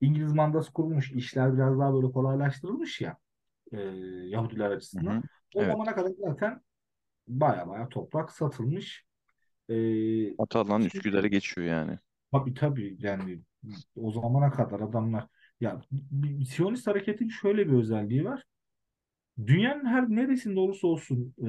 e, 0.00 0.06
İngiliz 0.06 0.32
mandası 0.32 0.72
kurulmuş 0.72 1.12
işler 1.12 1.54
biraz 1.54 1.78
daha 1.78 1.94
böyle 1.94 2.12
kolaylaştırılmış 2.12 3.00
ya 3.00 3.16
e, 3.72 3.78
Yahudiler 4.28 4.70
Hı 4.70 4.76
açısından. 4.76 5.12
hı. 5.12 5.22
O 5.54 5.64
Evet. 5.64 5.66
zamana 5.66 5.94
kadar 5.94 6.10
zaten 6.18 6.62
baya 7.28 7.68
baya 7.68 7.88
toprak 7.88 8.32
satılmış. 8.32 9.06
E, 9.70 9.74
Atalan 10.38 10.84
Üsküdar'a 10.84 11.26
geçiyor 11.26 11.66
yani. 11.66 11.98
Tabii 12.32 12.54
tabii 12.54 12.96
yani 13.00 13.40
o 13.96 14.10
zamana 14.12 14.50
kadar 14.50 14.80
adamlar 14.80 15.26
ya 15.60 15.80
Siyonist 16.48 16.86
hareketin 16.86 17.28
şöyle 17.28 17.66
bir 17.68 17.72
özelliği 17.72 18.24
var. 18.24 18.44
Dünyanın 19.46 19.84
her 19.84 20.08
neresinde 20.08 20.60
olursa 20.60 20.86
olsun 20.86 21.34
e, 21.38 21.46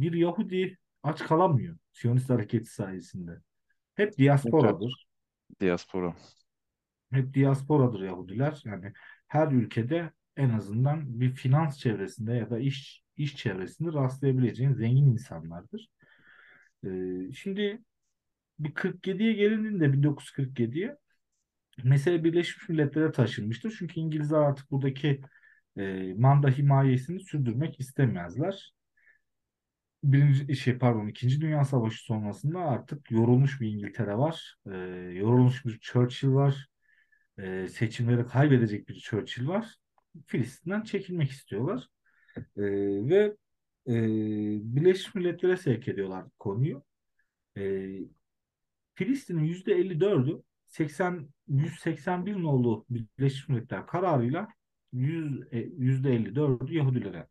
bir 0.00 0.12
Yahudi 0.12 0.78
aç 1.02 1.22
kalamıyor 1.22 1.76
Siyonist 1.92 2.30
hareketi 2.30 2.70
sayesinde. 2.70 3.30
Hep 3.94 4.08
evet. 4.08 4.18
diasporadır. 4.18 5.06
Diaspora. 5.60 6.16
Hep 7.12 7.34
diasporadır 7.34 8.00
Yahudiler. 8.00 8.62
Yani 8.64 8.92
her 9.28 9.52
ülkede 9.52 10.12
en 10.36 10.50
azından 10.50 11.20
bir 11.20 11.34
finans 11.34 11.78
çevresinde 11.78 12.32
ya 12.32 12.50
da 12.50 12.58
iş 12.58 13.04
iş 13.16 13.36
çevresinde 13.36 13.92
rastlayabileceğin 13.92 14.72
zengin 14.72 15.06
insanlardır. 15.06 15.88
E, 16.84 16.88
şimdi 17.32 17.82
bir 18.58 18.74
47'ye 18.74 19.32
gelindiğinde 19.32 19.84
1947'ye 19.84 20.96
mesele 21.84 22.24
Birleşmiş 22.24 22.68
Milletler'e 22.68 23.12
taşınmıştır. 23.12 23.76
Çünkü 23.78 24.00
İngilizler 24.00 24.38
artık 24.38 24.70
buradaki 24.70 25.20
e, 25.76 26.14
manda 26.18 26.48
himayesini 26.48 27.20
sürdürmek 27.20 27.80
istemezler. 27.80 28.74
Birinci, 30.04 30.56
şey 30.56 30.78
pardon, 30.78 31.06
İkinci 31.06 31.40
Dünya 31.40 31.64
Savaşı 31.64 32.04
sonrasında 32.04 32.58
artık 32.58 33.10
yorulmuş 33.10 33.60
bir 33.60 33.68
İngiltere 33.68 34.18
var. 34.18 34.56
E, 34.66 34.76
yorulmuş 35.14 35.64
bir 35.64 35.78
Churchill 35.78 36.28
var. 36.34 36.68
E, 37.38 37.68
seçimleri 37.68 38.26
kaybedecek 38.26 38.88
bir 38.88 38.94
Churchill 38.94 39.48
var. 39.48 39.76
Filistin'den 40.26 40.82
çekilmek 40.82 41.30
istiyorlar. 41.30 41.88
E, 42.36 42.62
ve 43.08 43.36
e, 43.88 43.94
Birleşmiş 44.76 45.14
Milletler'e 45.14 45.56
sevk 45.56 45.88
ediyorlar 45.88 46.24
konuyu. 46.38 46.84
E, 47.56 47.62
Filistin'in 48.94 49.44
%54'ü 49.44 50.42
80 50.66 51.28
181 51.48 52.42
nolu 52.42 52.86
Birleşmiş 52.90 53.48
Milletler 53.48 53.86
kararıyla 53.86 54.48
100, 54.94 55.42
e, 55.52 55.58
%54'ü 55.58 56.74
Yahudilere 56.74 57.26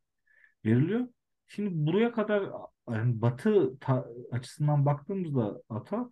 veriliyor. 0.65 1.08
Şimdi 1.47 1.69
buraya 1.73 2.12
kadar 2.12 2.43
yani 2.89 3.21
Batı 3.21 3.80
ta- 3.80 4.06
açısından 4.32 4.86
baktığımızda 4.86 5.62
ata 5.69 6.10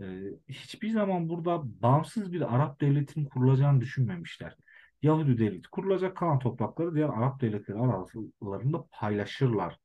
e, 0.00 0.04
hiçbir 0.48 0.90
zaman 0.90 1.28
burada 1.28 1.82
bağımsız 1.82 2.32
bir 2.32 2.54
Arap 2.54 2.80
devletinin 2.80 3.24
kurulacağını 3.26 3.80
düşünmemişler. 3.80 4.56
Yahudi 5.02 5.38
devleti 5.38 5.70
kurulacak 5.70 6.16
kalan 6.16 6.38
toprakları 6.38 6.94
diğer 6.94 7.08
Arap 7.08 7.40
devletleri 7.40 7.78
aralarında 7.78 8.84
paylaşırlar 8.92 9.78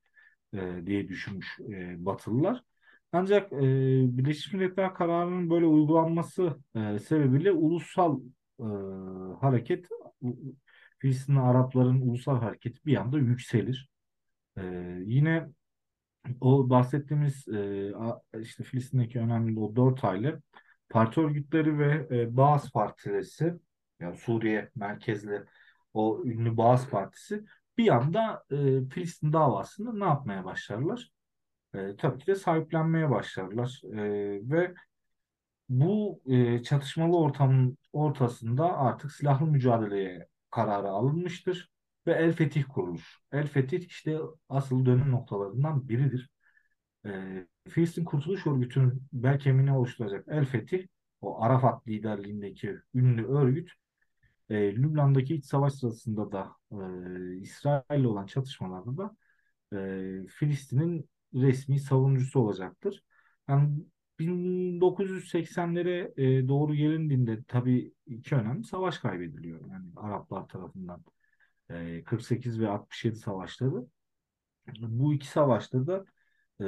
e, 0.53 0.85
diye 0.85 1.07
düşünmüş 1.07 1.59
e, 1.59 2.05
Batılılar. 2.05 2.61
Ancak 3.11 3.53
e, 3.53 3.57
Birleşmiş 4.17 4.53
Milletler 4.53 4.93
kararının 4.93 5.49
böyle 5.49 5.65
uygulanması 5.65 6.57
e, 6.75 6.99
sebebiyle 6.99 7.51
ulusal 7.51 8.19
e, 8.59 8.63
hareket, 9.41 9.89
Filistinli 11.05 11.39
Arapların 11.39 12.01
ulusal 12.01 12.39
hareketi 12.39 12.85
bir 12.85 12.97
anda 12.97 13.17
yükselir. 13.17 13.89
E, 14.57 14.63
yine 15.05 15.47
o 16.41 16.69
bahsettiğimiz 16.69 17.47
e, 17.47 17.91
işte 18.39 18.63
Filistin'deki 18.63 19.19
önemli 19.19 19.59
o 19.59 19.75
dört 19.75 20.03
aile 20.03 20.39
parti 20.89 21.21
örgütleri 21.21 21.79
ve 21.79 22.07
e, 22.11 22.37
Baas 22.37 22.71
Partisi 22.71 23.53
yani 23.99 24.17
Suriye 24.17 24.71
merkezli 24.75 25.43
o 25.93 26.21
ünlü 26.25 26.57
Baas 26.57 26.89
Partisi 26.89 27.45
bir 27.77 27.95
anda 27.95 28.43
e, 28.51 28.89
Filistin 28.89 29.33
davasında 29.33 29.93
ne 29.93 30.05
yapmaya 30.05 30.45
başlarlar? 30.45 31.11
E, 31.73 31.95
tabii 31.95 32.19
ki 32.19 32.27
de 32.27 32.35
sahiplenmeye 32.35 33.09
başlarlar. 33.09 33.81
E, 33.93 33.97
ve 34.51 34.73
bu 35.69 36.21
e, 36.25 36.63
çatışmalı 36.63 37.17
ortamın 37.17 37.77
ortasında 37.93 38.77
artık 38.77 39.11
silahlı 39.11 39.45
mücadeleye 39.47 40.27
kararı 40.55 40.89
alınmıştır 40.89 41.71
ve 42.07 42.13
El 42.13 42.33
Fetih 42.33 42.63
kurulur. 42.69 43.17
El 43.31 43.47
Fetih 43.47 43.87
işte 43.87 44.17
asıl 44.49 44.85
dönüm 44.85 45.11
noktalarından 45.11 45.89
biridir. 45.89 46.29
E, 47.05 47.11
Filistin 47.69 48.03
Kurtuluş 48.05 48.47
Örgütü'nün 48.47 49.03
bel 49.13 49.39
kemiğini 49.39 49.73
oluşturacak 49.73 50.25
El 50.27 50.45
Fetih, 50.45 50.87
o 51.21 51.43
Arafat 51.43 51.87
liderliğindeki 51.87 52.75
ünlü 52.95 53.27
örgüt, 53.27 53.71
e, 54.49 54.75
Lübnan'daki 54.75 55.35
iç 55.35 55.45
savaş 55.45 55.73
sırasında 55.73 56.31
da 56.31 56.51
e, 56.71 57.37
İsrail'le 57.37 58.05
olan 58.05 58.25
çatışmalarda 58.25 58.97
da 58.97 59.17
e, 59.73 60.27
Filistin'in 60.27 61.09
resmi 61.33 61.79
savunucusu 61.79 62.39
olacaktır. 62.39 63.03
Yani 63.49 63.85
1980'lere 64.19 66.13
e, 66.17 66.47
doğru 66.47 66.75
gelindiğinde 66.75 67.43
tabii 67.43 67.93
iki 68.05 68.35
önemli 68.35 68.63
savaş 68.63 68.97
kaybediliyor. 68.97 69.69
Yani 69.69 69.85
Araplar 69.95 70.47
tarafından 70.47 71.03
e, 71.69 72.03
48 72.03 72.59
ve 72.59 72.69
67 72.69 73.15
savaşları. 73.15 73.87
Bu 74.79 75.13
iki 75.13 75.27
savaşta 75.27 75.87
da 75.87 76.05
e, 76.61 76.65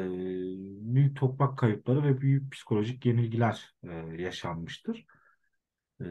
büyük 0.93 1.17
toprak 1.17 1.57
kayıpları 1.57 2.03
ve 2.03 2.21
büyük 2.21 2.51
psikolojik 2.51 3.05
yenilgiler 3.05 3.75
e, 3.83 3.93
yaşanmıştır. 4.21 5.05
E, 6.01 6.05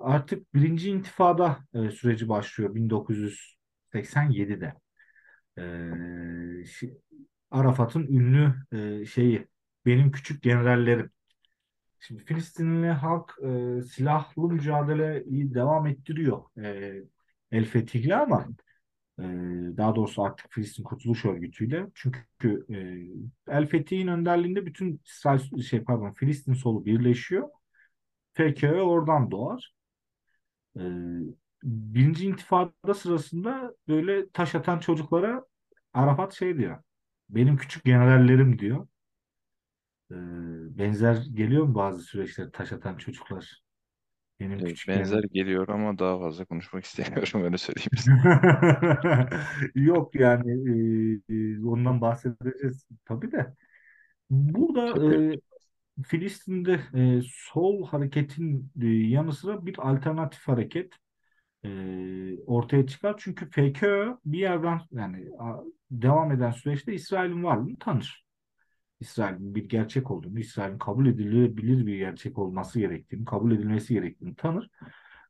artık 0.00 0.54
birinci 0.54 0.90
intifada 0.90 1.58
e, 1.74 1.90
süreci 1.90 2.28
başlıyor 2.28 2.74
1987'de. 2.74 4.74
E, 5.58 5.64
Arafat'ın 7.50 8.06
ünlü 8.06 8.54
e, 8.72 9.06
şeyi 9.06 9.46
benim 9.88 10.10
küçük 10.10 10.42
generallerim. 10.42 11.10
Şimdi 12.00 12.24
Filistinli 12.24 12.88
halk 12.88 13.34
e, 13.42 13.82
silahlı 13.82 14.48
mücadeleyi 14.48 15.54
devam 15.54 15.86
ettiriyor 15.86 16.42
e, 16.58 16.94
El 17.52 17.64
Fethih'le 17.64 18.12
ama 18.12 18.48
e, 19.18 19.22
daha 19.76 19.96
doğrusu 19.96 20.22
artık 20.22 20.52
Filistin 20.52 20.82
Kurtuluş 20.82 21.24
Örgütü'yle. 21.24 21.86
Çünkü 21.94 22.66
e, 22.70 22.76
El 23.52 23.66
Fethi'nin 23.66 24.06
önderliğinde 24.06 24.66
bütün 24.66 25.00
şey 25.70 25.84
pardon 25.84 26.12
Filistin 26.12 26.54
solu 26.54 26.84
birleşiyor. 26.86 27.48
PKK 28.34 28.64
oradan 28.64 29.30
doğar. 29.30 29.74
E, 30.76 30.82
birinci 31.62 32.26
intifada 32.26 32.94
sırasında 32.94 33.74
böyle 33.88 34.30
taş 34.30 34.54
atan 34.54 34.78
çocuklara 34.78 35.44
Arafat 35.94 36.34
şey 36.34 36.58
diyor. 36.58 36.82
Benim 37.30 37.56
küçük 37.56 37.84
generallerim 37.84 38.58
diyor. 38.58 38.86
E, 40.10 40.14
benzer 40.78 41.16
geliyor 41.34 41.64
mu 41.64 41.74
bazı 41.74 42.02
süreçler 42.02 42.50
taş 42.52 42.72
atan 42.72 42.96
çocuklar? 42.96 43.62
Benim 44.40 44.58
Evet, 44.58 44.68
küçük 44.68 44.88
benzer 44.88 45.22
geliyor 45.32 45.68
ama 45.68 45.98
daha 45.98 46.18
fazla 46.18 46.44
konuşmak 46.44 46.84
istemiyorum 46.84 47.42
öyle 47.44 47.58
söyleyeyim. 47.58 47.90
Yok 49.74 50.14
yani 50.14 50.52
e, 51.30 51.34
e, 51.34 51.64
ondan 51.64 52.00
bahsedeceğiz 52.00 52.86
tabii 53.04 53.32
de. 53.32 53.54
Burada 54.30 54.88
Şaka 54.94 55.14
e, 55.14 55.40
Filistin'de 56.04 56.80
e, 56.94 57.20
sol 57.26 57.86
hareketin 57.86 58.72
e, 58.82 58.86
yanı 58.86 59.32
sıra 59.32 59.66
bir 59.66 59.90
alternatif 59.90 60.48
hareket 60.48 60.92
e, 61.64 61.68
ortaya 62.46 62.86
çıkar. 62.86 63.14
Çünkü 63.18 63.50
FKÖ 63.50 64.16
bir 64.24 64.38
yerden 64.38 64.80
yani 64.92 65.28
a, 65.38 65.56
devam 65.90 66.32
eden 66.32 66.50
süreçte 66.50 66.94
İsrail'in 66.94 67.44
varlığını 67.44 67.78
tanır. 67.78 68.27
İsrail'in 69.00 69.54
bir 69.54 69.68
gerçek 69.68 70.10
olduğunu, 70.10 70.38
İsrail'in 70.38 70.78
kabul 70.78 71.06
edilebilir 71.06 71.86
bir 71.86 71.98
gerçek 71.98 72.38
olması 72.38 72.78
gerektiğini, 72.80 73.24
kabul 73.24 73.52
edilmesi 73.52 73.94
gerektiğini 73.94 74.34
tanır. 74.34 74.70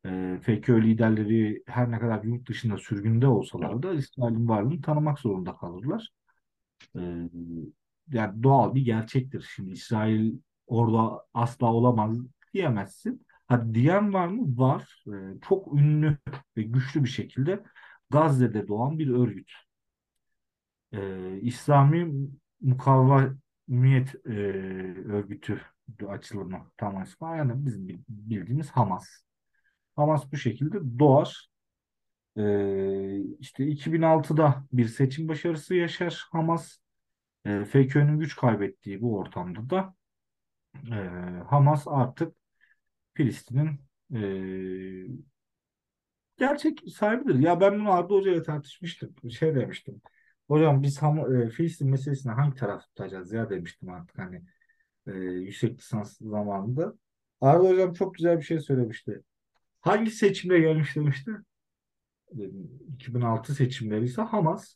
E, 0.07 0.39
FKÖ 0.43 0.83
liderleri 0.83 1.63
her 1.67 1.91
ne 1.91 1.99
kadar 1.99 2.25
yurt 2.25 2.49
dışında 2.49 2.79
sürgünde 2.79 3.27
olsalar 3.27 3.83
da 3.83 3.95
İsrail'in 3.95 4.49
varlığını 4.49 4.81
tanımak 4.81 5.19
zorunda 5.19 5.57
kalırlar. 5.57 6.09
E, 6.97 7.31
yani 8.13 8.43
doğal 8.43 8.75
bir 8.75 8.85
gerçektir. 8.85 9.51
Şimdi 9.55 9.73
İsrail 9.73 10.39
orada 10.67 11.25
asla 11.35 11.73
olamaz 11.73 12.19
diyemezsin. 12.55 13.27
Ha, 13.49 13.75
diyen 13.75 14.13
var 14.15 14.29
mı? 14.29 14.59
Var. 14.59 15.05
E, 15.09 15.41
çok 15.49 15.75
ünlü 15.75 16.19
ve 16.57 16.63
güçlü 16.63 17.05
bir 17.05 17.09
şekilde 17.09 17.63
Gazze'de 18.11 18.69
doğan 18.69 18.99
bir 18.99 19.09
örgüt. 19.09 19.53
E, 20.93 21.41
İslami 21.41 22.29
Mukavvamiyet 23.69 24.15
e, 24.27 24.31
Örgütü 25.13 25.61
açılımı 26.09 26.71
tam 26.77 27.03
ismi. 27.03 27.27
Yani 27.39 27.67
bizim 27.67 28.05
bildiğimiz 28.09 28.71
Hamas. 28.71 29.07
Hamas 29.97 30.33
bu 30.33 30.37
şekilde 30.37 30.99
doğar. 30.99 31.49
E, 32.37 32.43
işte 33.41 33.67
2006'da 33.67 34.65
bir 34.73 34.87
seçim 34.89 35.29
başarısı 35.29 35.75
yaşar 35.75 36.27
Hamas. 36.33 36.79
E, 37.45 37.65
FK'nın 37.65 38.19
güç 38.19 38.37
kaybettiği 38.37 39.03
bu 39.03 39.19
ortamda 39.19 39.71
da 39.71 39.95
e, 40.93 40.95
Hamas 41.49 41.85
artık 41.89 42.37
Filistin'in 43.15 43.81
e, 44.15 44.21
gerçek 46.39 46.81
sahibidir. 46.97 47.39
Ya 47.39 47.61
ben 47.61 47.81
bunu 47.81 47.93
Arda 47.93 48.15
Hoca 48.15 48.33
ile 48.33 48.43
tartışmıştım. 48.43 49.15
Şey 49.31 49.55
demiştim. 49.55 50.03
Hocam 50.49 50.83
biz 50.83 51.03
Ham 51.03 51.35
e, 51.37 51.51
Filistin 51.51 51.91
meselesine 51.91 52.33
hangi 52.33 52.57
taraf 52.57 52.83
tutacağız 52.83 53.33
ya 53.33 53.51
demiştim 53.51 53.89
artık 53.89 54.19
hani 54.19 54.43
e, 55.07 55.13
yüksek 55.13 55.79
lisans 55.79 56.19
zamanında. 56.21 56.95
Arda 57.41 57.69
Hocam 57.69 57.93
çok 57.93 58.15
güzel 58.15 58.37
bir 58.39 58.43
şey 58.43 58.61
söylemişti. 58.61 59.23
Hangi 59.81 60.11
seçimle 60.11 60.61
gelmiş 60.61 60.97
demişti? 60.97 61.31
Dedim, 62.33 62.71
2006 62.95 63.55
seçimleri 63.55 64.05
ise 64.05 64.23
Hamas. 64.23 64.75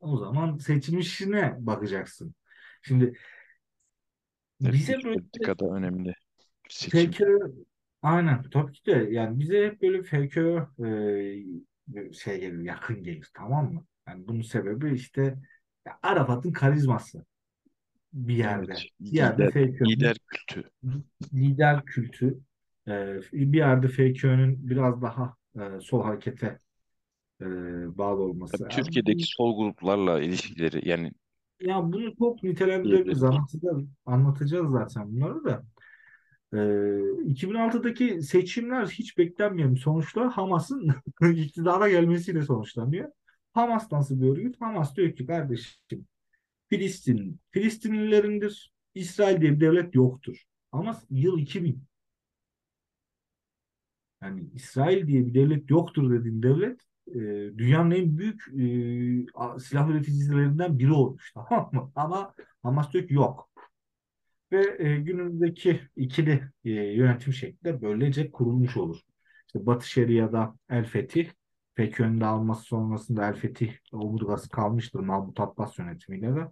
O 0.00 0.16
zaman 0.16 0.58
seçilmişine 0.58 1.56
bakacaksın. 1.58 2.34
Şimdi 2.82 3.12
Evet, 4.62 4.74
bize 4.74 4.92
böyle 4.92 5.14
politikada 5.14 5.66
önemli 5.66 6.14
seçim. 6.68 7.14
Aynen 8.02 8.42
tabii 8.42 8.72
ki 8.72 8.86
de 8.86 9.08
yani 9.10 9.40
bize 9.40 9.66
hep 9.66 9.82
böyle 9.82 10.02
FK 10.02 10.36
e, 11.96 12.12
şey 12.12 12.40
gelir 12.40 12.62
yakın 12.62 13.02
gelir 13.02 13.30
tamam 13.34 13.72
mı? 13.74 13.84
Yani 14.08 14.28
bunun 14.28 14.42
sebebi 14.42 14.94
işte 14.94 15.38
Arafat'ın 16.02 16.52
karizması 16.52 17.24
bir 18.12 18.38
Evet, 18.50 18.68
yerde. 18.68 18.74
Bir 19.00 19.12
yerde 19.18 19.46
lider 19.46 19.76
lider 19.84 20.16
FK'nın 20.16 20.18
kültü. 20.28 20.70
lider 21.34 21.84
kültü 21.84 22.40
e, 22.88 23.20
bir 23.32 23.58
yerde 23.58 23.88
FK'nın 23.88 24.68
biraz 24.70 25.02
daha 25.02 25.36
e, 25.60 25.80
sol 25.80 26.02
harekete 26.04 26.58
e, 27.42 27.46
bağlı 27.98 28.22
olması. 28.22 28.58
Tabii 28.58 28.68
Yani 28.70 28.84
Türkiye'deki 28.84 29.24
sol 29.26 29.56
gruplarla 29.58 30.20
ilişkileri 30.20 30.88
yani 30.88 31.12
ya 31.60 31.92
bunu 31.92 32.16
çok 32.16 32.42
nitelendirebiliriz, 32.42 33.22
anlatacağız, 33.24 33.84
anlatacağız 34.06 34.70
zaten 34.72 35.12
bunları 35.12 35.44
da. 35.44 35.64
Ee, 36.54 36.58
2006'daki 37.26 38.22
seçimler 38.22 38.86
hiç 38.86 39.18
beklenmeyen 39.18 39.74
bir 39.74 39.80
sonuçla 39.80 40.36
Hamas'ın 40.36 40.88
iktidara 41.36 41.88
gelmesiyle 41.90 42.42
sonuçlanıyor. 42.42 43.10
Hamas 43.54 43.92
nasıl 43.92 44.20
bir 44.20 44.28
örgüt? 44.28 44.60
Hamas 44.60 44.96
diyor 44.96 45.16
ki 45.16 45.26
kardeşim 45.26 46.06
Filistin, 46.70 47.40
Filistinlilerindir. 47.50 48.72
İsrail 48.94 49.40
diye 49.40 49.52
bir 49.52 49.60
devlet 49.60 49.94
yoktur. 49.94 50.42
Ama 50.72 51.02
yıl 51.10 51.38
2000. 51.38 51.84
Yani 54.22 54.50
İsrail 54.54 55.06
diye 55.06 55.26
bir 55.26 55.34
devlet 55.34 55.70
yoktur 55.70 56.12
dediğin 56.20 56.42
devlet 56.42 56.80
e, 57.08 57.14
dünyanın 57.58 57.90
en 57.90 58.18
büyük 58.18 58.48
e, 59.58 59.60
silah 59.60 59.88
üreticilerinden 59.88 60.78
biri 60.78 60.92
olmuş. 60.92 61.32
Tamam 61.48 61.70
mı? 61.72 61.92
Ama 61.96 62.34
Hamas 62.62 62.92
diyor 62.92 63.08
ki 63.08 63.14
yok. 63.14 63.50
Ve 64.52 64.76
e, 64.78 64.96
günümüzdeki 64.96 65.80
ikili 65.96 66.50
e, 66.64 66.70
yönetim 66.70 67.32
şekli 67.32 67.82
böylece 67.82 68.30
kurulmuş 68.30 68.76
olur. 68.76 69.00
İşte 69.46 69.66
Batı 69.66 69.88
Şeria'da 69.88 70.56
El 70.68 70.84
Fetih, 70.84 71.30
FETÖ'nün 71.74 72.20
dağılması 72.20 72.62
sonrasında 72.62 73.28
El 73.28 73.34
Fetih 73.34 73.72
omurgası 73.92 74.48
kalmıştır 74.48 75.00
Mahmut 75.00 75.40
Abbas 75.40 75.78
yönetimiyle 75.78 76.34
de. 76.36 76.48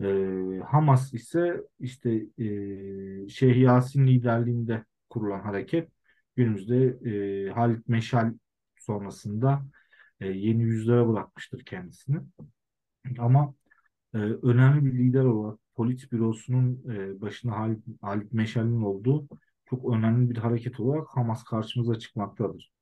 E, 0.00 0.60
Hamas 0.60 1.14
ise 1.14 1.62
işte 1.80 2.10
e, 2.38 3.28
Şeyh 3.28 3.56
Yasin 3.62 4.06
liderliğinde 4.06 4.84
kurulan 5.10 5.40
hareket 5.40 5.90
günümüzde 6.36 6.86
e, 7.10 7.50
Halit 7.50 7.88
Meşal 7.88 8.32
sonrasında 8.78 9.62
e, 10.20 10.28
yeni 10.28 10.62
yüzlere 10.62 11.08
bırakmıştır 11.08 11.64
kendisini. 11.64 12.20
Ama 13.18 13.54
e, 14.14 14.18
önemli 14.18 14.84
bir 14.84 14.98
lider 14.98 15.24
olarak 15.24 15.58
Politbürosu'nun 15.74 16.84
e, 16.90 17.20
başına 17.20 17.56
Halit, 17.58 17.84
Halit 18.02 18.32
Meşal'in 18.32 18.82
olduğu 18.82 19.28
çok 19.70 19.94
önemli 19.94 20.30
bir 20.30 20.36
hareket 20.36 20.80
olarak 20.80 21.08
Hamas 21.08 21.44
karşımıza 21.44 21.98
çıkmaktadır. 21.98 22.72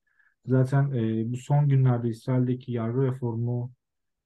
Zaten 0.46 0.92
e, 0.92 1.33
bu 1.33 1.37
son 1.37 1.68
günlerde 1.68 2.09
İsrail'deki 2.09 2.72
yargı 2.72 3.03
reformu 3.03 3.72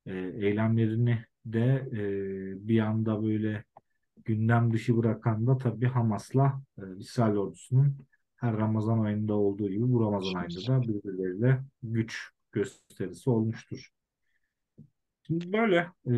e, 0.07 0.15
eylemlerini 0.17 1.25
de 1.47 1.89
e, 1.93 1.99
bir 2.69 2.79
anda 2.81 3.23
böyle 3.23 3.65
gündem 4.25 4.73
dışı 4.73 4.97
bırakan 4.97 5.47
da 5.47 5.59
tabii 5.59 5.87
Hamas'la 5.87 6.63
e, 6.79 6.83
İsrail 6.99 7.37
ordusunun 7.37 7.97
her 8.37 8.57
Ramazan 8.57 8.99
ayında 8.99 9.35
olduğu 9.35 9.71
gibi 9.71 9.93
bu 9.93 10.01
Ramazan 10.01 10.35
ayında 10.35 10.67
da 10.67 10.83
birbirleriyle 10.83 11.63
güç 11.83 12.31
gösterisi 12.53 13.31
olmuştur. 13.31 13.89
Şimdi 15.27 15.53
böyle 15.53 15.77
e, 16.07 16.15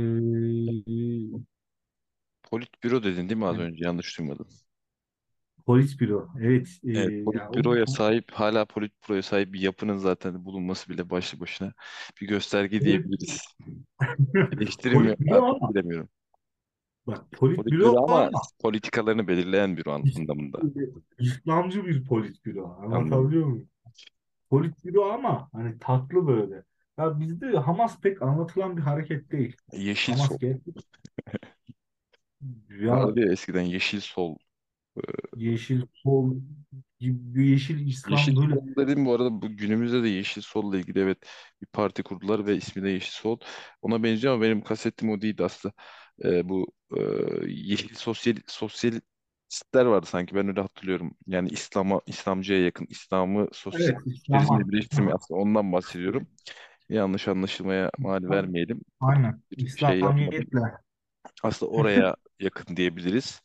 politbüro 2.43 3.03
dedin 3.03 3.29
değil 3.29 3.39
mi 3.39 3.47
az 3.47 3.59
önce? 3.59 3.85
Yanlış 3.85 4.19
duymadım. 4.19 4.47
Politbüro. 5.67 6.29
Evet. 6.41 6.69
e, 6.85 6.91
Evet, 6.95 7.15
ya 7.33 7.51
o, 7.51 7.57
politbüroya 7.57 7.87
sahip, 7.87 8.31
hala 8.33 8.65
politbüroya 8.65 9.23
sahip 9.23 9.53
bir 9.53 9.61
yapının 9.61 9.97
zaten 9.99 10.45
bulunması 10.45 10.89
bile 10.91 11.11
başlı 11.11 11.41
başına 11.41 11.73
bir 12.21 12.27
gösterge 12.29 12.85
diyebiliriz. 12.85 13.55
Eleştiri 14.53 14.97
mi 14.99 15.15
politbüro 15.21 15.37
artık 15.37 15.57
ama 15.61 15.69
bilemiyorum. 15.69 16.09
bak 17.07 17.33
politbüro 17.37 17.91
Politbüro 17.91 17.99
ama 18.05 18.31
ama 18.31 18.41
politikalarını 18.59 19.29
belirleyen 19.29 19.77
büro 19.77 19.93
anlamında. 19.93 20.67
İslamcı 21.19 21.85
bir 21.87 22.05
politbüro. 22.05 22.77
Anladım. 22.91 23.33
Anlatabiliyor 23.33 23.47
muyum? 23.47 23.69
Politbüro 24.51 25.05
ama 25.13 25.51
hani 25.53 25.79
tatlı 25.81 26.29
böyle. 26.29 26.65
Ya 26.99 27.21
bizde 27.21 27.47
Hamas 27.59 28.01
pek 28.01 28.23
anlatılan 28.23 28.77
bir 28.79 28.83
hareket 28.83 29.33
değil. 29.33 29.57
Yeşil 29.73 30.17
Hamas 30.17 30.39
sol. 30.39 30.39
gerçek 30.41 30.77
Ya 32.71 32.97
Vardı 33.01 33.21
ya 33.21 33.33
eskiden 33.33 33.63
Yeşil 33.63 34.01
Sol. 34.01 34.37
Yeşil 35.37 35.83
sol 36.03 36.35
gibi 37.01 37.49
yeşil 37.51 37.87
Yeşil 38.07 38.33
İslam 38.33 38.37
böyle 38.37 38.55
Sol 38.55 38.77
dedim 38.77 39.07
bu 39.07 39.15
arada 39.15 39.43
bu 39.43 39.57
günümüzde 39.57 40.03
de 40.03 40.09
Yeşil 40.09 40.43
Sol'la 40.43 40.79
ilgili 40.79 40.99
evet 41.01 41.19
bir 41.63 41.67
parti 41.67 42.03
kurdular 42.03 42.47
ve 42.47 42.57
ismi 42.57 42.83
de 42.83 42.89
Yeşil 42.91 43.13
Sol. 43.13 43.39
Ona 43.83 44.03
benziyor 44.03 44.35
ama 44.35 44.43
benim 44.43 44.61
kastettiğim 44.61 45.15
o 45.15 45.21
değildi 45.21 45.45
aslında. 45.45 45.75
Ee, 46.25 46.49
bu 46.49 46.67
e, 46.97 47.01
Yeşil 47.49 47.95
Sosyal 47.95 48.35
Sosyalistler 48.47 49.85
vardı 49.87 50.07
sanki 50.07 50.35
ben 50.35 50.49
öyle 50.49 50.61
hatırlıyorum. 50.61 51.17
Yani 51.27 51.49
İslam'a 51.49 52.01
İslamcıya 52.07 52.65
yakın 52.65 52.87
İslam'ı 52.91 53.49
evet 53.73 53.97
sosyalizmle 54.03 54.05
İslam'a 54.07 54.69
birleştirme 54.69 55.13
aslında 55.13 55.41
ondan 55.41 55.73
bahsediyorum. 55.73 56.29
Yanlış 56.89 57.29
anlaşılmaya 57.29 57.91
mal 57.99 58.23
İslam- 58.25 58.31
vermeyelim. 58.31 58.81
aynen 59.01 59.43
Bir 59.53 59.81
şey 59.81 60.01
yapmadım. 60.01 60.47
İslamiyetle 60.47 60.61
Aslında 61.43 61.73
oraya 61.73 62.17
yakın 62.41 62.77
diyebiliriz. 62.77 63.41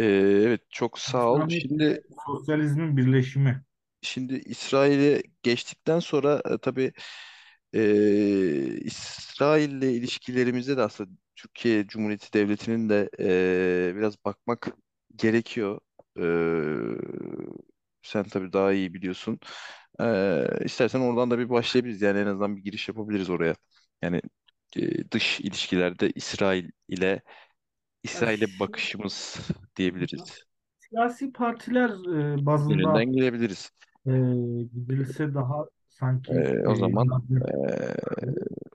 Ee, 0.00 0.04
evet 0.46 0.60
çok 0.70 0.98
sağ 0.98 1.32
ol. 1.32 1.48
Şimdi 1.48 1.74
İslamiyetle 1.74 2.02
sosyalizmin 2.26 2.96
birleşimi. 2.96 3.64
Şimdi 4.02 4.34
İsrail'e 4.34 5.22
geçtikten 5.42 5.98
sonra 5.98 6.42
e, 6.50 6.58
tabii 6.58 6.92
e, 7.74 8.80
İsrail'le 8.84 9.82
ilişkilerimizde 9.82 10.76
de 10.76 10.82
aslında 10.82 11.10
Türkiye 11.36 11.86
Cumhuriyeti 11.86 12.32
Devleti'nin 12.32 12.88
de 12.88 13.10
e, 13.20 13.96
biraz 13.96 14.24
bakmak 14.24 14.68
gerekiyor. 15.16 15.80
E, 16.18 16.24
sen 18.02 18.24
tabii 18.24 18.52
daha 18.52 18.72
iyi 18.72 18.94
biliyorsun. 18.94 19.40
E, 20.00 20.64
istersen 20.64 21.00
oradan 21.00 21.30
da 21.30 21.38
bir 21.38 21.50
başlayabiliriz. 21.50 22.02
Yani 22.02 22.18
en 22.18 22.26
azından 22.26 22.56
bir 22.56 22.62
giriş 22.64 22.88
yapabiliriz 22.88 23.30
oraya. 23.30 23.54
Yani 24.02 24.22
e, 24.76 25.10
dış 25.10 25.40
ilişkilerde 25.40 26.10
İsrail 26.10 26.70
ile 26.88 27.22
İsrail'e 28.02 28.58
bakışımız 28.58 29.36
diyebiliriz. 29.76 30.44
siyasi 30.78 31.32
partiler 31.32 31.90
e, 32.34 32.46
bazında 32.46 32.92
Yönünden 32.94 33.12
gelebiliriz. 33.12 33.70
e, 34.06 34.10
gidilse 34.74 35.34
daha 35.34 35.66
sanki 35.88 36.34
E, 36.34 36.34
e, 36.64 36.68
o 36.68 36.74
zaman 36.74 37.08
nadir 37.08 37.44
Ee, 37.54 37.94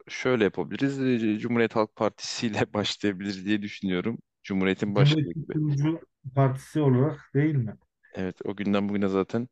şöyle 0.08 0.44
yapabiliriz. 0.44 1.02
Ee, 1.02 1.40
Cumhuriyet 1.40 1.76
Halk 1.76 1.96
Partisi 1.96 2.48
ile 2.48 2.60
başlayabiliriz 2.74 3.46
diye 3.46 3.62
düşünüyorum. 3.62 4.18
Cumhuriyet'in 4.44 4.96
başladığı 4.96 5.32
Cumhuriyet'in 5.32 5.46
gibi. 5.48 5.54
kurucu 5.54 6.00
partisi 6.36 6.82
olarak 6.82 7.32
değil 7.34 7.56
mi? 7.56 7.78
Evet, 8.14 8.38
o 8.46 8.56
günden 8.56 8.90
bugüne 8.90 9.08
zaten 9.08 9.48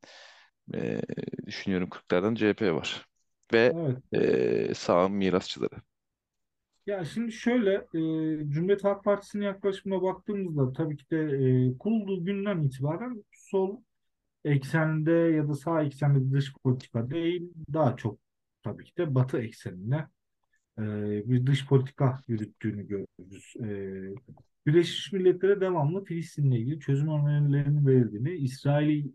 ee, 0.76 1.02
düşünüyorum 1.48 1.90
40'lardan 1.90 2.36
CHP 2.36 2.74
var. 2.76 3.08
Ve 3.54 3.74
Evet. 3.74 4.04
ee, 4.14 4.74
sağın 4.76 5.12
mirasçıları. 5.14 5.76
Ya 6.86 7.06
şimdi 7.06 7.32
şöyle 7.32 7.74
e, 7.74 8.00
Cumhuriyet 8.50 8.84
Halk 8.84 9.04
Partisi'nin 9.04 9.44
yaklaşımına 9.44 10.02
baktığımızda 10.02 10.74
tabii 10.74 10.98
ki 10.98 11.06
de 11.12 11.18
e, 11.18 11.78
kurulduğu 11.78 12.26
günden 12.26 12.64
itibaren 12.64 13.24
sol 13.32 13.82
ekseninde 14.46 15.12
ya 15.12 15.48
da 15.50 15.54
sağ 15.54 15.84
ekseninde 15.84 16.26
bir 16.26 16.38
dış 16.38 16.54
politika 16.64 17.10
değil 17.10 17.52
daha 17.74 17.96
çok 17.98 18.20
tabii 18.64 18.86
ki 18.86 18.98
de 18.98 19.16
batı 19.16 19.40
ekseninde 19.40 19.96
e, 20.80 20.84
bir 21.30 21.46
dış 21.46 21.68
politika 21.68 22.22
yürüttüğünü 22.28 22.88
görürüz. 22.88 23.54
E, 23.60 23.68
Birleşmiş 24.68 25.14
Milletler'e 25.14 25.62
devamlı 25.62 26.04
Filistin'le 26.06 26.52
ilgili 26.52 26.80
çözüm 26.80 27.10
önerilerini 27.10 27.88
verildiğini, 27.88 28.32
İsrail'i 28.32 29.12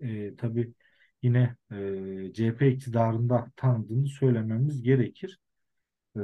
e, 0.00 0.36
tabii 0.36 0.74
yine 1.22 1.56
e, 1.72 2.32
CHP 2.34 2.62
iktidarında 2.62 3.50
tanıdığını 3.56 4.08
söylememiz 4.08 4.82
gerekir. 4.82 5.38
E, 6.16 6.20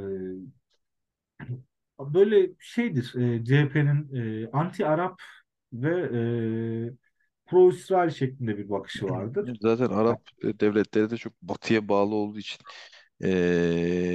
böyle 2.01 2.51
şeydir 2.61 3.14
e, 3.14 3.44
CHP'nin 3.44 4.14
e, 4.14 4.46
anti-Arap 4.53 5.20
ve 5.72 5.90
e, 5.90 6.20
pro-İsrail 7.46 8.11
şeklinde 8.11 8.59
bir 8.59 8.70
bakışı 8.70 9.05
vardır. 9.05 9.59
Zaten 9.61 9.87
Arap 9.87 10.20
e, 10.44 10.61
devletleri 10.61 11.11
de 11.11 11.16
çok 11.16 11.33
batıya 11.42 11.88
bağlı 11.88 12.14
olduğu 12.14 12.38
için 12.38 12.59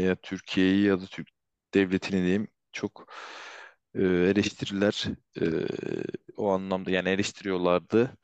ya 0.06 0.16
Türkiye'yi 0.16 0.86
ya 0.86 1.02
da 1.02 1.06
Türk 1.06 1.28
devletini 1.74 2.22
diyeyim 2.22 2.48
çok 2.72 3.08
ee, 3.96 4.04
eleştiriler 4.04 5.06
ee, 5.42 5.46
o 6.38 6.50
anlamda 6.50 6.92
yani 6.92 7.10
eleştiriyorlardı. 7.10 8.18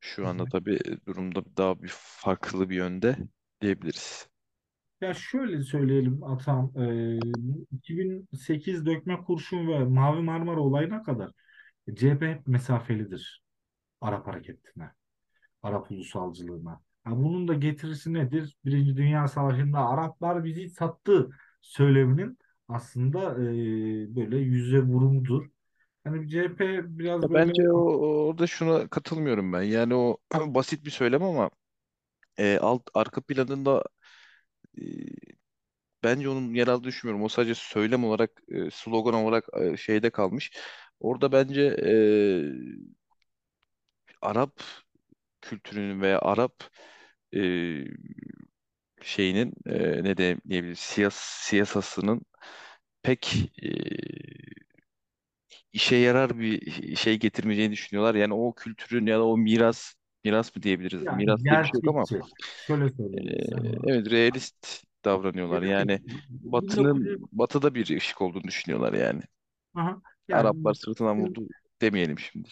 Şu 0.00 0.26
anda 0.28 0.44
tabii 0.44 0.78
durumda 1.06 1.42
daha 1.56 1.82
bir 1.82 1.92
farklı 1.94 2.70
bir 2.70 2.76
yönde 2.76 3.16
diyebiliriz. 3.60 4.28
Ya 5.00 5.14
şöyle 5.14 5.62
söyleyelim 5.62 6.24
Atam, 6.24 6.72
e, 6.78 7.18
2008 7.72 8.86
dökme 8.86 9.16
kurşun 9.24 9.68
ve 9.68 9.78
Mavi 9.84 10.22
Marmara 10.22 10.60
olayına 10.60 11.02
kadar 11.02 11.30
CHP 11.94 12.28
hep 12.30 12.46
mesafelidir 12.46 13.42
Arap 14.00 14.26
hareketine, 14.26 14.90
Arap 15.62 15.90
ulusalcılığına. 15.92 16.82
Ya 17.06 17.12
bunun 17.18 17.48
da 17.48 17.54
getirisi 17.54 18.14
nedir? 18.14 18.56
Birinci 18.66 18.96
Dünya 18.96 19.28
Savaşı'nda 19.28 19.78
Araplar 19.88 20.44
bizi 20.44 20.70
sattı 20.70 21.30
söyleminin 21.62 22.38
aslında 22.68 23.20
e, 23.34 24.16
böyle 24.16 24.38
yüze 24.38 24.80
vurumudur. 24.82 25.48
Hani 26.04 26.30
CHP 26.30 26.98
Ya 27.22 27.28
biraz 27.28 27.32
böyle 27.32 27.54
bence 27.54 27.70
o, 27.72 27.76
o- 27.78 28.26
orada 28.28 28.46
şuna 28.46 28.88
katılmıyorum 28.88 29.52
ben. 29.52 29.62
Yani 29.62 29.94
o 29.94 30.16
basit 30.54 30.84
bir 30.84 30.90
söylem 30.90 31.22
ama 31.22 31.50
e, 32.38 32.58
alt 32.62 32.82
arka 32.94 33.20
planında 33.22 33.84
bence 36.04 36.28
onun 36.28 36.54
yer 36.54 36.68
aldığını 36.68 36.84
düşünmüyorum. 36.88 37.24
O 37.24 37.28
sadece 37.28 37.54
söylem 37.54 38.04
olarak, 38.04 38.42
slogan 38.72 39.14
olarak 39.14 39.44
şeyde 39.78 40.10
kalmış. 40.10 40.52
Orada 41.00 41.32
bence 41.32 41.62
e, 41.86 41.92
Arap 44.22 44.60
kültürünün 45.42 46.00
veya 46.02 46.18
Arap 46.20 46.64
e, 47.36 47.40
şeyinin 49.02 49.52
e, 49.66 50.04
ne 50.04 50.16
de 50.16 50.36
diyebiliriz 50.48 50.78
siyas 50.78 51.14
siyasasının 51.16 52.22
pek 53.02 53.52
e, 53.62 53.68
işe 55.72 55.96
yarar 55.96 56.38
bir 56.38 56.96
şey 56.96 57.18
getirmeyeceğini 57.18 57.72
düşünüyorlar. 57.72 58.14
Yani 58.14 58.34
o 58.34 58.54
kültürün 58.54 59.06
ya 59.06 59.18
da 59.18 59.24
o 59.26 59.36
miras 59.38 59.94
miras 60.30 60.56
mı 60.56 60.62
diyebiliriz? 60.62 61.04
yani 61.04 61.16
Miras 61.16 61.44
diye 61.44 61.58
bir 61.58 61.64
şey 61.64 61.80
yok 61.82 61.96
ama. 61.96 62.04
Şöyle 62.66 62.84
e, 62.84 62.88
söyleyeyim 62.88 63.46
sana. 63.50 63.68
evet 63.86 64.10
realist 64.10 64.84
davranıyorlar. 65.04 65.62
Yani. 65.62 66.00
Batı'nın 66.28 67.00
1900 67.00 67.20
Batı'da 67.32 67.74
bir 67.74 67.96
ışık 67.96 68.22
olduğunu 68.22 68.42
düşünüyorlar 68.42 68.92
yani. 68.92 69.20
Aha. 69.74 70.00
Araplar 70.32 70.70
Yani 70.70 70.76
sırtından 70.76 71.20
vurdu 71.20 71.46
demeyelim 71.80 72.18
şimdi. 72.18 72.48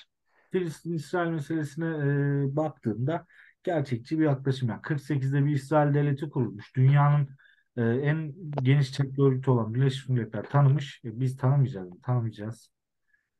Filistin-İsrail 0.52 1.30
meselesine 1.30 1.86
e, 1.86 2.56
baktığında 2.56 3.26
gerçekçi 3.64 4.18
bir 4.18 4.24
yaklaşım. 4.24 4.68
Yani 4.68 4.80
48'de 4.80 5.44
bir 5.44 5.50
İsrail 5.50 5.94
devleti 5.94 6.30
kurulmuş. 6.30 6.76
Dünyanın 6.76 7.28
e, 7.76 7.82
en 7.82 8.34
geniş 8.62 8.92
çaplı 8.92 9.28
örgütü 9.28 9.50
olan 9.50 9.74
Birleşmiş 9.74 10.08
Milletler 10.08 10.50
tanımış. 10.50 11.00
E, 11.04 11.20
biz 11.20 11.36
tanımayacağız, 11.36 11.88
tanımayacağız. 12.02 12.70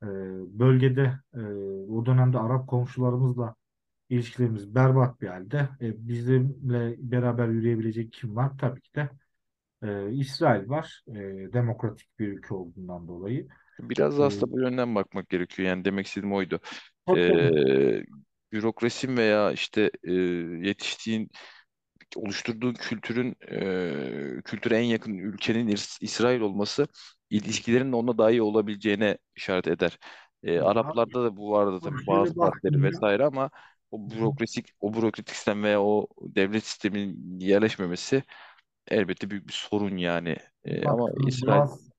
E, 0.03 0.07
bölgede 0.59 1.19
e, 1.33 1.39
o 1.91 2.05
dönemde 2.05 2.39
Arap 2.39 2.67
komşularımızla 2.67 3.55
ilişkilerimiz 4.09 4.75
berbat 4.75 5.21
bir 5.21 5.27
halde. 5.27 5.69
E, 5.81 6.07
bizimle 6.07 6.95
beraber 6.99 7.47
yürüyebilecek 7.47 8.13
kim 8.13 8.35
var? 8.35 8.51
Tabii 8.59 8.81
ki 8.81 8.95
de 8.95 9.09
e, 9.83 10.11
İsrail 10.13 10.69
var. 10.69 11.03
E, 11.09 11.13
demokratik 11.53 12.19
bir 12.19 12.27
ülke 12.27 12.55
olduğundan 12.55 13.07
dolayı. 13.09 13.47
Biraz 13.79 14.19
E, 14.19 14.19
da 14.19 14.25
aslında 14.25 14.51
bu 14.51 14.59
yönden 14.59 14.95
bakmak 14.95 15.29
gerekiyor. 15.29 15.69
Yani 15.69 15.85
demek 15.85 16.07
istediğim 16.07 16.33
oydu. 16.35 16.59
tabii. 17.05 17.33
Ee, 17.35 18.03
bürokrasin 18.51 19.17
veya 19.17 19.51
işte 19.51 19.91
e, 20.03 20.11
yetiştiğin 20.67 21.29
oluşturduğun 22.15 22.73
kültürün 22.73 23.35
e, 24.39 24.41
kültüre 24.45 24.77
en 24.77 24.83
yakın 24.83 25.13
ülkenin 25.19 25.67
İs- 25.69 25.99
İsrail 26.03 26.41
olması 26.41 26.87
ilişkilerin 27.29 27.91
onunla 27.91 28.17
daha 28.17 28.31
iyi 28.31 28.41
olabileceğine 28.41 29.17
işaret 29.35 29.67
eder. 29.67 29.99
E, 30.43 30.59
Araplarda 30.59 31.23
da 31.25 31.37
bu 31.37 31.51
vardı 31.51 31.81
Ama 31.81 31.81
tabii 31.83 32.07
bazı 32.07 32.35
partileri 32.35 32.83
vesaire 32.83 33.25
ama 33.25 33.49
o 33.91 34.11
bürokrasik 34.11 34.73
o 34.79 34.93
bürokratik 34.93 35.35
sistem 35.35 35.63
veya 35.63 35.81
o 35.83 36.07
devlet 36.21 36.65
sistemin 36.65 37.39
yerleşmemesi 37.39 38.23
elbette 38.87 39.31
büyük 39.31 39.47
bir 39.47 39.53
sorun 39.53 39.97
yani. 39.97 40.37
E, 40.65 40.87
ama 40.87 41.09
baktığında 41.15 41.27
İsrail 41.27 41.63
Boğaz, 41.63 41.89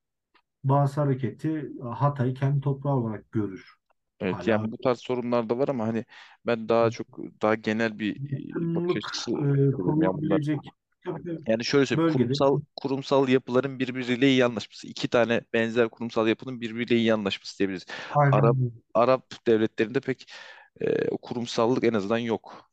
Boğaz 0.65 0.97
hareketi 0.99 1.73
Hatay'ı 1.95 2.35
kendi 2.35 2.61
toprağı 2.63 2.95
olarak 2.97 3.33
görür. 3.33 3.77
evet 4.21 4.47
Hala 4.47 4.47
yani 4.47 4.73
bu 4.73 4.79
tarz 4.79 4.99
sorunlar 4.99 5.49
da 5.51 5.59
var 5.59 5.69
ama 5.69 5.87
hani 5.87 6.05
ben 6.47 6.69
daha 6.69 6.91
çok 6.91 7.19
daha 7.43 7.55
genel 7.55 7.99
bir 7.99 8.17
e, 8.31 8.75
bakış 8.75 8.97
yakınlık 8.97 9.07
açısı 9.07 9.33
e, 9.33 9.73
görüyorum 9.73 10.03
yani 10.03 10.13
bunlar. 10.23 10.41
kurulabilecek 10.41 10.69
tabii 11.05 11.23
tabii, 11.25 11.39
Yani 11.49 11.65
şöyle 11.65 11.87
söyleyeyim, 11.87 12.05
bölgede 12.05 12.35
kurumsal 12.35 12.61
kurumsal 12.77 13.29
yapıların 13.29 13.79
birbiriyle 13.79 14.29
iyi 14.29 14.45
anlaşması. 14.45 14.87
İki 14.89 15.09
tane 15.09 15.43
benzer 15.53 15.89
kurumsal 15.91 16.29
yapının 16.29 16.61
birbiriyle 16.61 16.97
iyi 16.97 17.15
anlaşması 17.15 17.59
diyebiliriz. 17.59 17.87
Arap 18.31 18.57
aynen 18.57 18.83
Arap 18.95 19.33
devletlerinde 19.47 20.01
pek 20.01 20.33
e, 20.81 21.09
o 21.11 21.19
kurumsallık 21.19 21.85
en 21.85 21.95
azından 21.95 22.19
yok. 22.19 22.71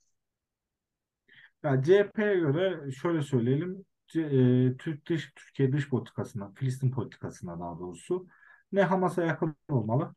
yani 1.63 1.83
CHP'ye 1.85 2.35
göre 2.35 2.91
şöyle 2.91 3.21
söyleyelim 3.21 3.85
e, 4.15 4.77
Türk 4.77 5.09
dış, 5.09 5.31
Türkiye 5.35 5.71
dış 5.71 5.89
politikasına, 5.89 6.51
Filistin 6.55 6.91
politikasına 6.91 7.59
daha 7.59 7.79
doğrusu 7.79 8.27
ne 8.71 8.83
Hamas'a 8.83 9.23
yakın 9.23 9.55
olmalı 9.69 10.15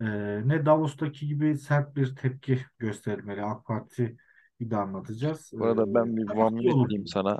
e, 0.00 0.06
ne 0.48 0.66
Davos'taki 0.66 1.26
gibi 1.26 1.58
sert 1.58 1.96
bir 1.96 2.16
tepki 2.16 2.60
göstermeli. 2.78 3.42
AK 3.42 3.66
Parti 3.66 4.16
de 4.70 4.76
anlatacağız. 4.76 5.52
E, 5.54 5.58
Bu 5.60 5.64
arada 5.64 5.94
ben 5.94 6.16
bir 6.16 6.26
olur. 6.74 6.88
diyeyim 6.88 7.06
sana. 7.06 7.38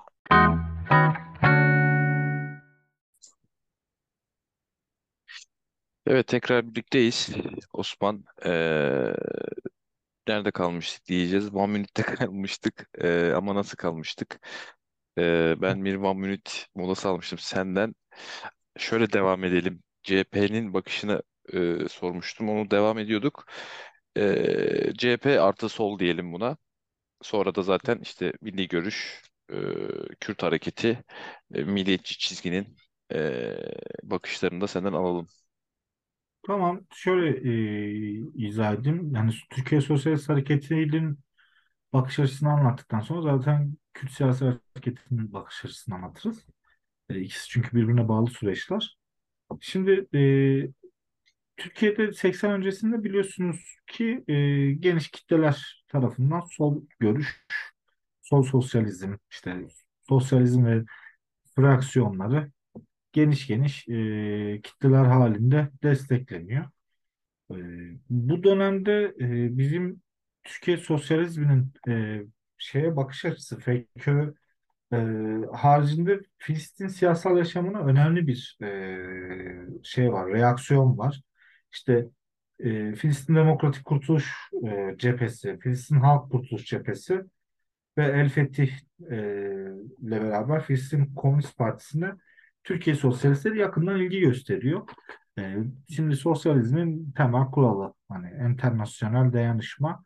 Evet 6.09 6.27
tekrar 6.29 6.67
birlikteyiz. 6.75 7.29
Osman 7.73 8.25
eee, 8.45 9.15
nerede 10.29 10.51
kalmıştık 10.51 11.07
diyeceğiz. 11.09 11.55
One 11.55 11.73
minute'te 11.73 12.03
kalmıştık. 12.17 12.89
Eee, 13.03 13.33
ama 13.33 13.55
nasıl 13.55 13.77
kalmıştık? 13.77 14.41
Eee, 15.19 15.57
ben 15.63 15.85
bir 15.85 15.95
one 15.97 16.21
minute 16.21 16.51
molası 16.75 17.09
almıştım 17.09 17.39
senden. 17.39 17.95
Şöyle 18.79 19.13
devam 19.13 19.45
edelim. 19.45 19.85
CHP'nin 20.05 20.75
bakışını 20.75 21.23
eee, 21.55 21.89
sormuştum. 21.91 22.51
Onu 22.51 22.73
devam 22.73 22.99
ediyorduk. 22.99 23.47
Eee 24.17 24.93
CHP 24.99 25.41
artı 25.41 25.71
sol 25.71 26.01
diyelim 26.01 26.35
buna. 26.35 26.59
Sonra 27.23 27.57
da 27.57 27.63
zaten 27.63 28.01
işte 28.03 28.33
milli 28.43 28.69
görüş, 28.69 29.23
eee, 29.53 29.89
Kürt 30.21 30.45
hareketi, 30.45 31.05
e, 31.55 31.65
milliyetçi 31.65 32.19
çizginin 32.19 32.77
eee 33.13 33.75
bakışlarını 34.05 34.61
da 34.63 34.69
senden 34.69 34.95
alalım. 34.95 35.29
Tamam, 36.49 36.87
şöyle 36.95 37.31
e, 37.51 38.25
izah 38.35 38.75
edeyim. 38.75 39.15
Yani 39.15 39.33
Türkiye 39.51 39.81
Sosyalist 39.81 40.29
Hareketi'nin 40.29 41.19
bakış 41.93 42.21
açısını 42.21 42.51
anlattıktan 42.53 43.01
sonra 43.01 43.39
zaten 43.39 43.79
Kürt 43.95 44.13
siyasi 44.13 44.45
hareketinin 44.45 45.35
bakış 45.35 45.65
açısını 45.65 45.97
anlatırız. 45.97 46.47
E, 47.11 47.21
ikisi 47.21 47.49
çünkü 47.49 47.77
birbirine 47.77 48.09
bağlı 48.09 48.31
süreçler. 48.31 48.99
Şimdi 49.63 50.09
e, 50.19 50.21
Türkiye'de 51.57 52.13
80 52.13 52.51
öncesinde 52.53 53.05
biliyorsunuz 53.05 53.77
ki 53.87 54.25
e, 54.29 54.35
geniş 54.73 55.11
kitleler 55.11 55.85
tarafından 55.89 56.41
sol 56.41 56.83
görüş, 57.01 57.47
sol 58.23 58.43
sosyalizm, 58.43 59.15
işte 59.31 59.69
sosyalizm 60.09 60.67
ve 60.67 60.85
fraksiyonları 61.57 62.53
geniş 63.19 63.47
geniş 63.47 63.89
e, 63.89 64.61
kitleler 64.63 65.05
halinde 65.05 65.71
destekleniyor. 65.83 66.65
E, 67.51 67.57
bu 68.11 68.43
dönemde 68.45 69.15
e, 69.21 69.59
bizim 69.59 70.03
Türkiye 70.45 70.77
sosyalizminin 70.77 71.73
e, 71.89 72.23
şeye 72.59 72.97
bakış 72.97 73.25
açısı, 73.25 73.59
FKÖ 73.61 74.35
e, 74.93 74.97
haricinde 75.53 76.21
Filistin 76.39 76.89
siyasal 76.89 77.39
yaşamına 77.39 77.81
önemli 77.81 78.27
bir 78.27 78.59
e, 78.63 78.69
şey 79.83 80.13
var, 80.13 80.33
reaksiyon 80.33 80.99
var. 80.99 81.21
İşte 81.73 82.09
e, 82.61 82.95
Filistin 82.95 83.35
Demokratik 83.35 83.85
Kurtuluş 83.85 84.35
e, 84.67 84.95
Cephesi, 84.99 85.59
Filistin 85.59 85.97
Halk 85.97 86.31
Kurtuluş 86.33 86.67
Cephesi 86.67 87.23
ve 87.99 88.05
El 88.05 88.29
Fetih 88.29 88.73
e, 89.11 89.17
ile 90.03 90.23
beraber 90.23 90.63
Filistin 90.63 91.15
Komünist 91.15 91.57
Partisi'ne 91.59 92.13
Türkiye 92.69 92.97
Sosyalistleri 92.97 93.59
yakından 93.59 94.01
ilgi 94.01 94.21
gösteriyor. 94.21 94.89
E, 95.39 95.57
şimdi 95.91 96.17
sosyalizmin 96.17 97.13
temel 97.13 97.45
kuralı 97.45 97.95
hani 98.09 98.51
internasyonel 98.53 99.33
dayanışma. 99.33 100.05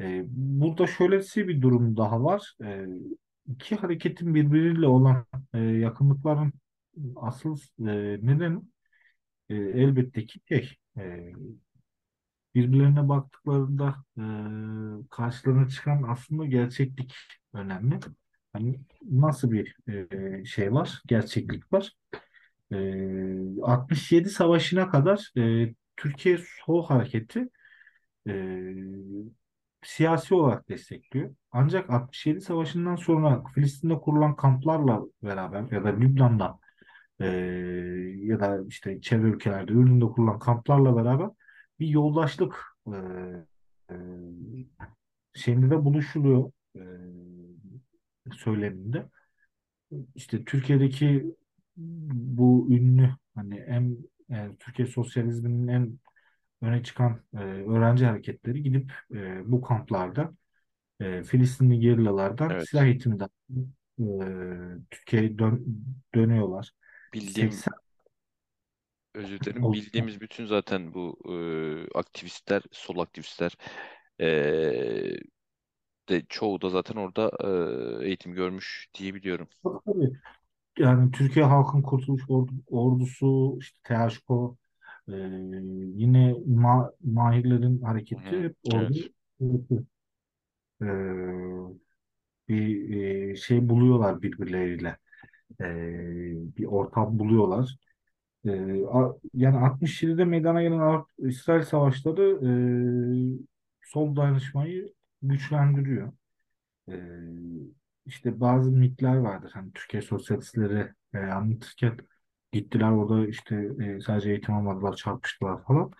E, 0.00 0.22
burada 0.26 0.86
şöylesi 0.86 1.48
bir 1.48 1.62
durum 1.62 1.96
daha 1.96 2.24
var. 2.24 2.54
E, 2.64 2.86
iki 3.46 3.76
hareketin 3.76 4.34
birbiriyle 4.34 4.86
olan 4.86 5.26
e, 5.54 5.58
yakınlıkların 5.58 6.52
asıl 7.16 7.56
e, 7.80 7.92
nedeni 8.22 8.58
e, 9.48 9.54
elbette 9.54 10.26
ki 10.26 10.40
şey, 10.48 10.70
e, 10.96 11.32
birbirlerine 12.54 13.08
baktıklarında 13.08 14.04
e, 14.18 14.24
karşılarına 15.10 15.68
çıkan 15.68 16.02
aslında 16.02 16.46
gerçeklik 16.46 17.14
önemli. 17.52 17.98
Hani 18.54 18.80
nasıl 19.10 19.50
bir 19.50 19.76
e, 19.88 20.44
şey 20.44 20.72
var, 20.72 21.02
gerçeklik 21.06 21.72
var. 21.72 21.92
E, 22.72 22.76
67 23.62 24.30
Savaşı'na 24.30 24.90
kadar 24.90 25.32
e, 25.38 25.74
Türkiye 25.96 26.38
Sol 26.66 26.86
Hareketi 26.86 27.48
e, 28.28 28.32
siyasi 29.82 30.34
olarak 30.34 30.68
destekliyor. 30.68 31.34
Ancak 31.52 31.90
67 31.90 32.40
Savaşı'ndan 32.40 32.96
sonra 32.96 33.44
Filistin'de 33.54 33.94
kurulan 33.94 34.36
kamplarla 34.36 35.02
beraber 35.22 35.70
ya 35.70 35.84
da 35.84 35.88
Lübnan'da 35.88 36.58
e, 37.20 37.26
ya 38.24 38.40
da 38.40 38.60
işte 38.68 39.00
çevre 39.00 39.28
ülkelerde, 39.28 39.72
Ürdün'de 39.72 40.04
kurulan 40.04 40.38
kamplarla 40.38 40.96
beraber 40.96 41.30
bir 41.80 41.88
yoldaşlık 41.88 42.56
e, 42.86 42.96
e, 43.90 43.94
şeyinde 45.34 45.70
de 45.70 45.84
buluşuluyor 45.84 46.50
e, 46.76 46.80
söyleminde. 48.32 49.06
İşte 50.14 50.44
Türkiye'deki 50.44 51.24
bu 51.76 52.68
ünlü 52.70 53.10
hani 53.34 53.56
en 53.58 53.98
yani 54.28 54.56
Türkiye 54.58 54.88
sosyalizminin 54.88 55.68
en 55.68 55.98
öne 56.62 56.82
çıkan 56.82 57.20
e, 57.34 57.38
öğrenci 57.38 58.06
hareketleri 58.06 58.62
gidip 58.62 58.92
e, 59.14 59.52
bu 59.52 59.62
kamplarda 59.62 60.34
e, 61.00 61.22
Filistinli 61.22 61.80
gerillalardan 61.80 62.58
silah 62.58 62.82
Evet. 62.82 62.92
eğitiminden 62.94 63.28
e, 63.98 64.04
Türkiye'ye 64.90 65.38
dön- 65.38 65.64
dönüyorlar. 66.14 66.70
Bildiğim 67.14 67.50
80 67.50 67.74
özür 69.14 69.40
dilerim. 69.40 69.72
Bildiğimiz 69.72 70.20
bütün 70.20 70.46
zaten 70.46 70.94
bu 70.94 71.18
e, 71.28 71.98
aktivistler, 71.98 72.62
sol 72.72 72.98
aktivistler 72.98 73.56
e, 74.20 74.26
de 76.08 76.22
çoğu 76.28 76.60
da 76.60 76.70
zaten 76.70 76.96
orada 76.96 77.30
e, 78.02 78.06
eğitim 78.06 78.34
görmüş 78.34 78.88
diyebiliyorum. 78.94 79.48
Tabii. 79.86 80.12
Yani 80.78 81.10
Türkiye 81.12 81.46
Halkın 81.46 81.82
Kurtuluş 81.82 82.22
Ordu- 82.30 82.64
Ordusu, 82.70 83.58
işte 83.60 83.78
THK, 83.84 84.56
e, 85.08 85.12
yine 85.96 86.34
Ma 86.46 86.92
Mahirlerin 87.04 87.82
hareketi 87.82 88.38
hı. 88.38 88.44
hep 88.44 88.56
orada 88.64 88.94
Evet. 89.40 89.84
e, 90.80 90.86
bir 92.48 92.90
e, 93.32 93.36
şey 93.36 93.68
buluyorlar 93.68 94.22
birbirleriyle. 94.22 94.98
E, 95.60 95.66
bir 96.58 96.64
ortam 96.66 97.20
buluyorlar. 97.20 97.76
E, 98.46 98.50
a- 98.86 99.16
yani 99.34 99.58
67'de 99.58 100.26
meydana 100.26 100.62
gelen 100.62 101.04
İsrail 101.18 101.62
savaşları 101.64 102.40
e, 102.44 103.88
sol 103.90 104.16
dayanışmayı 104.16 104.93
güçlendiriyor. 105.28 106.12
E, 106.88 106.94
işte 108.06 108.40
bazı 108.40 108.70
mitler 108.72 109.16
vardır. 109.16 109.50
Hani 109.54 109.72
Türkiye 109.72 110.02
sosyalistleri 110.02 110.92
e, 111.14 111.18
anlatırken 111.18 111.98
gittiler 112.52 112.90
orada 112.90 113.26
işte 113.28 113.56
e, 113.84 114.00
sadece 114.00 114.30
eğitim 114.30 114.54
almadılar, 114.54 114.96
çarpıştılar 114.96 115.64
falan. 115.64 115.90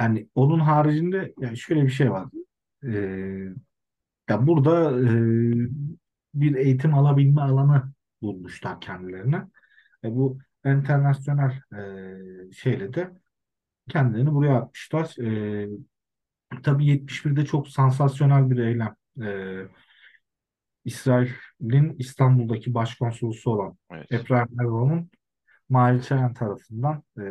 Yani 0.00 0.28
onun 0.34 0.60
haricinde 0.60 1.34
yani 1.40 1.56
şöyle 1.58 1.82
bir 1.82 1.90
şey 1.90 2.10
var. 2.10 2.28
E, 2.84 2.90
ya 4.28 4.46
burada 4.46 5.00
e, 5.00 5.68
bir 6.34 6.54
eğitim 6.56 6.94
alabilme 6.94 7.40
alanı 7.40 7.92
bulmuşlar 8.22 8.80
kendilerine. 8.80 9.36
E, 10.04 10.10
bu 10.16 10.38
internasyonel 10.66 11.52
e, 12.48 12.52
şeyle 12.52 12.94
de 12.94 13.10
kendilerini 13.88 14.34
buraya 14.34 14.56
atmışlar. 14.58 15.16
E, 15.22 15.68
tabii 16.62 16.86
71'de 16.86 17.44
çok 17.44 17.68
sansasyonel 17.68 18.50
bir 18.50 18.58
eylem. 18.58 18.96
E, 19.22 19.28
İsrail'in 20.84 21.96
İstanbul'daki 21.98 22.74
başkonsolosu 22.74 23.50
olan 23.50 23.76
Evet. 23.90 24.06
Ephraim 24.12 24.48
Erdoğan'ın 24.60 25.10
Mahir 25.68 26.02
tarafından 26.34 27.02
e, 27.18 27.24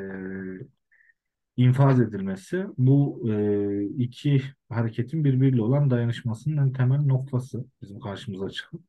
infaz 1.58 2.00
edilmesi 2.00 2.66
bu 2.78 3.24
e, 3.32 3.84
iki 3.84 4.42
hareketin 4.70 5.24
birbiriyle 5.24 5.62
olan 5.62 5.90
dayanışmasının 5.90 6.58
en 6.58 6.74
temel 6.74 7.02
noktası 7.02 7.66
bizim 7.82 8.00
karşımıza 8.00 8.50
çıkan. 8.50 8.80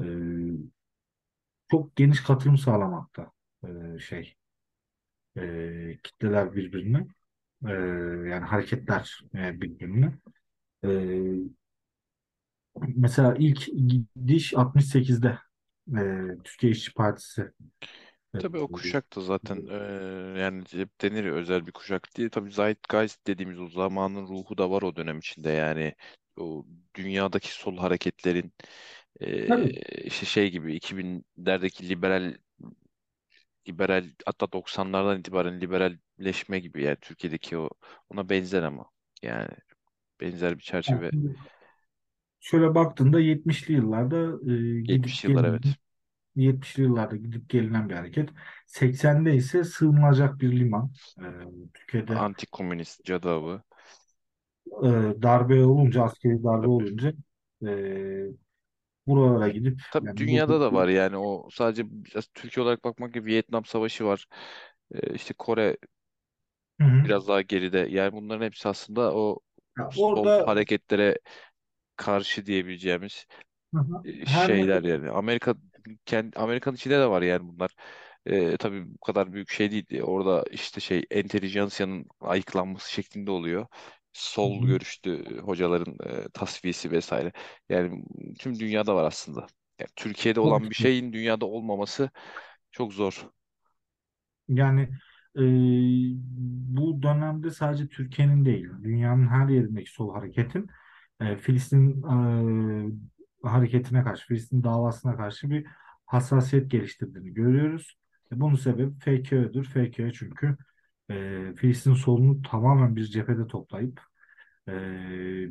E, 0.00 0.06
çok 1.70 1.96
geniş 1.96 2.20
katılım 2.20 2.58
sağlamakta 2.58 3.32
e, 3.64 3.98
şey 3.98 4.34
e, 5.36 5.98
kitleler 6.02 6.54
birbirine 6.54 7.06
e, 7.68 7.72
yani 8.30 8.44
hareketler 8.44 9.20
e, 9.34 9.60
birbirine. 9.60 10.12
E, 10.84 10.88
mesela 12.96 13.34
ilk 13.38 13.66
gidiş 14.16 14.54
68'de 14.54 15.38
e, 15.96 16.28
Türkiye 16.44 16.72
İşçi 16.72 16.94
Partisi 16.94 17.52
Tabii 18.32 18.58
o 18.58 18.68
kuşak 18.68 19.16
da 19.16 19.20
zaten 19.20 19.66
e, 19.70 20.40
yani 20.40 20.64
hep 20.72 21.00
denir 21.00 21.24
ya 21.24 21.32
özel 21.32 21.66
bir 21.66 21.72
kuşak 21.72 22.08
diye. 22.16 22.30
Tabii 22.30 22.52
Zeitgeist 22.52 23.26
dediğimiz 23.26 23.60
o 23.60 23.68
zamanın 23.68 24.26
ruhu 24.26 24.58
da 24.58 24.70
var 24.70 24.82
o 24.82 24.96
dönem 24.96 25.18
içinde. 25.18 25.50
Yani 25.50 25.94
o 26.36 26.64
dünyadaki 26.94 27.52
sol 27.54 27.76
hareketlerin 27.76 28.52
e, 29.20 29.46
tabii 29.46 29.80
işte 30.04 30.26
şey 30.26 30.50
gibi 30.50 30.76
2000'lerdeki 30.76 31.88
liberal 31.88 32.34
liberal 33.68 34.04
hatta 34.26 34.52
90'lardan 34.52 35.20
itibaren 35.20 35.60
liberalleşme 35.60 36.58
gibi 36.60 36.82
yani 36.82 36.96
Türkiye'deki 37.00 37.58
o 37.58 37.70
ona 38.10 38.28
benzer 38.28 38.62
ama 38.62 38.90
yani 39.22 39.48
benzer 40.20 40.58
bir 40.58 40.62
çerçeve 40.62 41.12
şöyle 42.40 42.74
baktığında 42.74 43.20
70'li 43.20 43.74
yıllarda 43.74 44.38
e, 44.52 44.82
70 44.86 45.24
gidip 45.24 45.24
yıllar 45.24 45.44
gelinen 45.44 45.60
evet. 45.66 45.76
70'li 46.36 46.82
yıllarda 46.82 47.16
gidip 47.16 47.48
gelinen 47.50 47.88
bir 47.88 47.94
hareket. 47.94 48.30
80'de 48.66 49.34
ise 49.34 49.64
sığınılacak 49.64 50.40
bir 50.40 50.60
liman. 50.60 50.92
E, 51.18 51.24
Türkiye'de 51.74 52.14
Anti-komünist 52.14 53.04
cadı 53.04 53.28
avı. 53.30 53.62
e, 54.84 54.88
darbe 55.22 55.64
olunca, 55.64 56.02
askeri 56.04 56.42
darbe 56.44 56.66
Tabii. 56.78 56.90
olunca 56.90 57.12
e, 57.66 57.70
buralara 59.06 59.48
gidip 59.48 59.80
Tabii 59.90 60.16
yani 60.16 60.16
dünyada 60.16 60.60
da 60.60 60.72
var 60.74 60.88
yani 60.88 61.16
o 61.16 61.48
sadece 61.52 61.84
biraz 62.04 62.26
Türkiye 62.34 62.64
olarak 62.64 62.84
bakmak 62.84 63.14
gibi 63.14 63.26
Vietnam 63.26 63.64
Savaşı 63.64 64.04
var. 64.04 64.26
Ee, 64.94 65.14
işte 65.14 65.34
Kore 65.34 65.76
Hı 66.80 66.84
hı. 66.84 67.04
biraz 67.04 67.28
daha 67.28 67.40
geride. 67.42 67.78
Yani 67.78 68.12
bunların 68.12 68.44
hepsi 68.46 68.68
aslında 68.68 69.14
o 69.14 69.40
Ya 69.78 69.90
sol 69.90 70.14
orada 70.14 70.46
hareketlere 70.46 71.18
karşı 71.96 72.46
diyebileceğimiz 72.46 73.26
hı 73.74 73.80
hı, 73.80 74.04
e, 74.04 74.26
her 74.26 74.56
ne 74.56 74.64
şeyler 74.64 74.84
yani. 74.84 75.10
Amerika 75.10 75.54
kendi 76.06 76.38
Amerika'nın 76.38 76.76
içinde 76.76 77.00
de 77.00 77.06
var 77.10 77.22
yani 77.22 77.48
bunlar. 77.48 77.72
Ee, 78.26 78.56
tabii 78.58 78.94
bu 78.94 78.98
kadar 78.98 79.32
büyük 79.34 79.50
şey 79.50 79.72
değil. 79.72 80.02
Orada 80.02 80.44
işte 80.52 80.80
şey 80.80 81.06
entelijansiyanın 81.10 82.06
ayıklanması 82.20 82.92
şeklinde 82.92 83.30
oluyor. 83.30 83.66
Sol 84.12 84.66
görüşlü 84.66 85.40
hocaların 85.40 85.96
e, 86.06 86.28
tasfiyesi 86.34 86.90
vesaire. 86.90 87.32
Yani 87.68 88.04
tüm 88.38 88.58
dünyada 88.58 88.94
var 88.96 89.04
aslında. 89.04 89.46
Yani 89.80 89.88
Türkiye'de 89.96 90.40
olan 90.40 90.70
bir 90.70 90.74
şeyin 90.74 91.12
dünyada 91.12 91.46
olmaması 91.46 92.10
çok 92.70 92.92
zor. 92.92 93.26
Yani 94.48 94.82
e, 95.36 95.42
bu 96.76 97.02
dönemde 97.02 97.50
sadece 97.50 97.88
Türkiye'nin 97.88 98.44
değil, 98.44 98.68
dünyanın 98.82 99.26
her 99.26 99.48
yerindeki 99.48 99.90
sol 99.90 100.14
hareketin 100.14 100.66
e, 101.20 101.36
Filistin 101.36 102.02
e, 102.02 103.48
hareketine 103.48 104.04
karşı, 104.04 104.26
Filistin 104.26 104.64
davasına 104.64 105.16
karşı 105.16 105.50
bir 105.50 105.66
hassasiyet 106.06 106.70
geliştirdiğini 106.70 107.34
görüyoruz. 107.34 107.96
E, 108.32 108.40
bunun 108.40 108.54
sebebi 108.54 108.92
FKÖ'dür. 108.98 109.64
FKÖ 109.64 110.12
çünkü 110.12 110.56
e, 111.10 111.54
Filistin 111.56 111.94
solunu 111.94 112.42
tamamen 112.42 112.96
bir 112.96 113.04
cephede 113.04 113.46
toplayıp 113.46 114.00
e, 114.68 114.72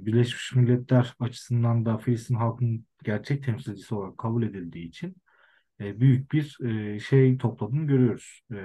Birleşmiş 0.05 0.55
Milletler 0.55 1.15
açısından 1.19 1.85
da 1.85 1.97
Filistin 1.97 2.35
halkının 2.35 2.85
gerçek 3.03 3.43
temsilcisi 3.43 3.95
olarak 3.95 4.17
kabul 4.17 4.43
edildiği 4.43 4.87
için 4.87 5.15
e, 5.81 5.99
büyük 5.99 6.31
bir 6.31 6.57
e, 6.65 6.99
şey 6.99 7.37
topladığını 7.37 7.87
görüyoruz. 7.87 8.41
E, 8.51 8.55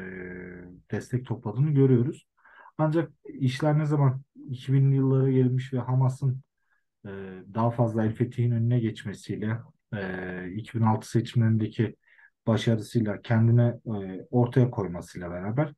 destek 0.91 1.27
topladığını 1.27 1.71
görüyoruz. 1.71 2.27
Ancak 2.79 3.13
işler 3.25 3.79
ne 3.79 3.87
zaman 3.87 4.23
2000'li 4.51 4.97
yıllara 4.97 5.31
gelmiş 5.31 5.73
ve 5.73 5.79
Hamas'ın 5.79 6.43
e, 7.07 7.11
daha 7.55 7.71
fazla 7.71 8.05
El 8.05 8.15
Fethi'nin 8.15 8.51
önüne 8.51 8.81
geçmesiyle 8.81 9.59
e, 9.95 10.51
2006 10.55 11.11
seçimlerindeki 11.11 11.97
başarısıyla 12.47 13.23
kendine 13.23 13.75
e, 13.87 14.27
ortaya 14.31 14.71
koymasıyla 14.71 15.31
beraber 15.31 15.75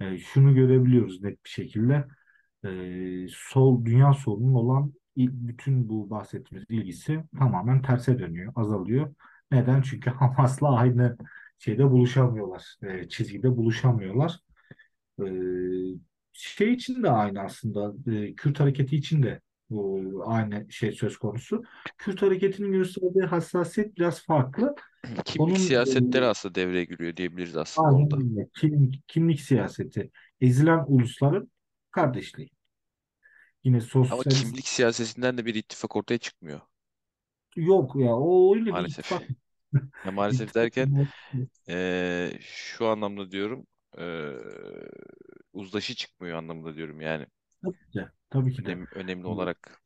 e, 0.00 0.18
şunu 0.18 0.54
görebiliyoruz 0.54 1.22
net 1.22 1.44
bir 1.44 1.50
şekilde. 1.50 2.04
E, 2.64 3.26
sol 3.30 3.84
dünya 3.84 4.12
solunun 4.14 4.54
olan 4.54 4.92
bütün 5.16 5.88
bu 5.88 6.10
bahsettiğimiz 6.10 6.70
ilgisi 6.70 7.24
tamamen 7.38 7.82
terse 7.82 8.18
dönüyor, 8.18 8.52
azalıyor. 8.56 9.14
Neden? 9.52 9.82
Çünkü 9.82 10.10
Hamas'la 10.20 10.76
aynı 10.76 11.16
şeyde 11.58 11.90
buluşamıyorlar, 11.90 12.76
e, 12.82 13.08
çizgide 13.08 13.56
buluşamıyorlar. 13.56 14.40
E, 15.20 15.24
şey 16.32 16.72
için 16.72 17.02
de 17.02 17.10
aynı 17.10 17.40
aslında, 17.40 17.94
e, 18.12 18.34
Kürt 18.34 18.60
hareketi 18.60 18.96
için 18.96 19.22
de 19.22 19.40
bu 19.70 20.22
aynı 20.26 20.66
şey 20.72 20.92
söz 20.92 21.16
konusu. 21.18 21.62
Kürt 21.98 22.22
hareketinin 22.22 22.72
gösterdiği 22.72 23.22
hassasiyet 23.26 23.96
biraz 23.96 24.24
farklı. 24.24 24.74
Kimlik 25.24 25.58
Onun 25.58 25.58
siyasetleri 25.58 26.24
aslında 26.26 26.54
devreye 26.54 26.84
giriyor 26.84 27.16
diyebiliriz 27.16 27.56
aslında 27.56 27.94
Aynen 27.94 28.12
orada. 28.12 28.18
öyle. 28.18 28.48
Kimlik, 28.54 29.08
kimlik 29.08 29.40
siyaseti. 29.40 30.10
Ezilen 30.40 30.84
ulusların 30.88 31.50
kardeşliği. 31.90 32.50
Yine 33.64 33.80
Ama 34.08 34.24
sosyalist 34.24 34.28
kimlik 34.28 34.68
siyasetinden 34.68 35.38
de 35.38 35.46
bir 35.46 35.54
ittifak 35.54 35.96
ortaya 35.96 36.18
çıkmıyor 36.18 36.60
yok 37.56 37.96
ya. 37.96 38.14
O 38.16 38.54
öyle 38.56 38.76
bir 38.78 38.84
ittifak. 38.86 39.22
maalesef. 39.22 39.28
Ya 40.04 40.12
maalesef 40.12 40.54
İttifak 40.54 40.54
derken 40.54 40.90
eee, 41.68 42.38
şu 42.42 42.86
anlamda 42.88 43.30
diyorum 43.32 43.66
eee, 43.98 44.36
uzlaşı 45.52 45.94
çıkmıyor 45.94 46.38
anlamında 46.38 46.76
diyorum 46.76 47.00
yani 47.00 47.26
de. 47.94 48.12
Tabii 48.30 48.52
ki 48.52 48.64
de. 48.64 48.70
önemli, 48.70 48.86
önemli 48.94 49.26
olarak. 49.26 49.82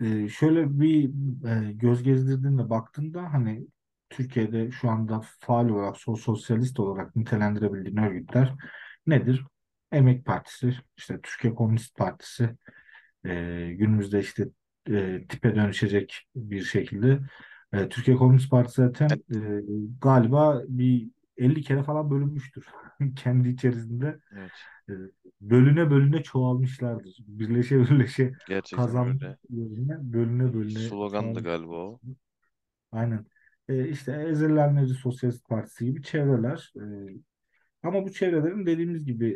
Ee, 0.00 0.28
şöyle 0.28 0.80
bir 0.80 1.04
e, 1.48 1.72
göz 1.72 2.02
gezdirdiğinde 2.02 2.70
baktığında 2.70 3.32
hani 3.32 3.66
Türkiye'de 4.10 4.70
şu 4.70 4.90
anda 4.90 5.20
faal 5.40 5.68
olarak 5.68 5.96
sol 5.96 6.16
sosyalist 6.16 6.80
olarak 6.80 7.16
nitelendirebildiğin 7.16 7.96
örgütler 7.96 8.54
nedir? 9.06 9.44
Emek 9.92 10.24
Partisi, 10.24 10.74
işte 10.96 11.20
Türkiye 11.22 11.54
Komünist 11.54 11.96
Partisi, 11.96 12.56
e, 13.24 13.30
günümüzde 13.78 14.20
işte 14.20 14.48
e, 14.90 15.26
tipe 15.28 15.54
dönüşecek 15.54 16.28
bir 16.36 16.62
şekilde. 16.62 17.20
E, 17.72 17.88
Türkiye 17.88 18.16
Komünist 18.16 18.50
Partisi 18.50 18.82
zaten 18.82 19.08
e, 19.08 19.38
galiba 20.00 20.62
bir 20.68 21.08
50 21.40 21.62
kere 21.62 21.82
falan 21.82 22.10
bölünmüştür. 22.10 22.66
Kendi 23.16 23.48
içerisinde 23.48 24.20
evet 24.32 24.50
e, 24.88 24.92
bölüne 25.40 25.90
bölüne 25.90 26.22
çoğalmışlardır. 26.22 27.16
Birleşe 27.26 27.80
birleşe 27.80 28.32
gerçekten 28.48 28.86
kazanmak 28.86 29.22
öyle. 29.22 29.38
yerine 29.50 30.12
bölüne 30.12 30.54
bölüne 30.54 30.78
Slogan 30.78 31.34
da 31.34 31.40
çoğalmış. 31.40 31.42
galiba 31.42 31.74
o. 31.74 32.00
Aynen. 32.92 33.26
E, 33.68 33.88
işte 33.88 34.12
Ezellenleri 34.12 34.88
Sosyalist 34.88 35.48
Partisi 35.48 35.84
gibi 35.84 36.02
çevreler. 36.02 36.72
E, 36.76 36.84
ama 37.82 38.04
bu 38.04 38.12
çevrelerin 38.12 38.66
dediğimiz 38.66 39.04
gibi 39.04 39.28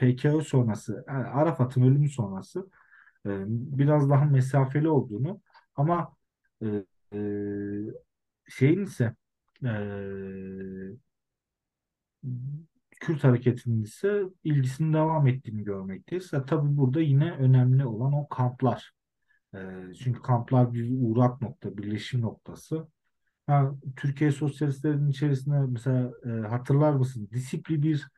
e, 0.00 0.14
FKÖ 0.14 0.40
sonrası, 0.40 1.04
yani 1.08 1.24
Arafat'ın 1.24 1.82
ölümü 1.82 2.08
sonrası 2.08 2.70
e, 3.26 3.30
biraz 3.48 4.10
daha 4.10 4.24
mesafeli 4.24 4.88
olduğunu 4.88 5.40
ama 5.74 6.16
e, 6.62 6.66
e, 7.12 7.20
şeyin 8.48 8.84
ise 8.84 9.14
e, 9.64 9.72
Kürt 13.00 13.24
hareketinin 13.24 13.82
ise 13.82 14.22
ilgisinin 14.44 14.92
devam 14.92 15.26
ettiğini 15.26 15.64
görmekteyiz. 15.64 16.32
Ha, 16.32 16.44
tabii 16.44 16.76
burada 16.76 17.00
yine 17.00 17.32
önemli 17.32 17.86
olan 17.86 18.12
o 18.12 18.28
kamplar. 18.28 18.92
E, 19.54 19.58
çünkü 20.02 20.22
kamplar 20.22 20.72
bir 20.72 20.90
uğrak 21.00 21.42
nokta, 21.42 21.78
birleşim 21.78 22.20
noktası. 22.20 22.88
Ha, 23.46 23.72
Türkiye 23.96 24.32
sosyalistlerinin 24.32 25.10
içerisinde 25.10 25.58
mesela 25.68 26.12
e, 26.26 26.28
hatırlar 26.28 26.92
mısın? 26.92 27.28
Disipli 27.32 27.82
bir 27.82 28.08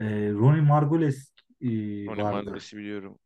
e, 0.00 0.30
Ronnie 0.32 0.60
Margoles 0.62 1.32
e, 1.60 1.66
Ronnie 1.66 2.24
vardı. 2.24 2.46
Margulis'i 2.46 2.76
biliyorum. 2.76 3.18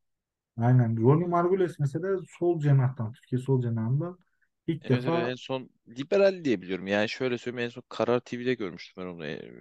Aynen. 0.56 1.02
Ronnie 1.02 1.28
Margules 1.28 1.78
mesela 1.78 2.16
sol 2.38 2.60
cenahtan, 2.60 3.12
Türkiye 3.12 3.40
sol 3.40 3.62
cenahından 3.62 4.18
ilk 4.66 4.82
Evet 4.82 5.04
evet 5.06 5.24
en 5.30 5.34
son 5.34 5.70
liberal 5.88 6.44
diye 6.44 6.60
biliyorum. 6.62 6.86
Yani 6.86 7.08
şöyle 7.08 7.38
söyleyeyim 7.38 7.64
en 7.66 7.70
son 7.70 7.82
Karar 7.88 8.20
TV'de 8.20 8.54
görmüştüm 8.54 9.04
ben 9.04 9.08
onu. 9.10 9.26
Ee, 9.26 9.52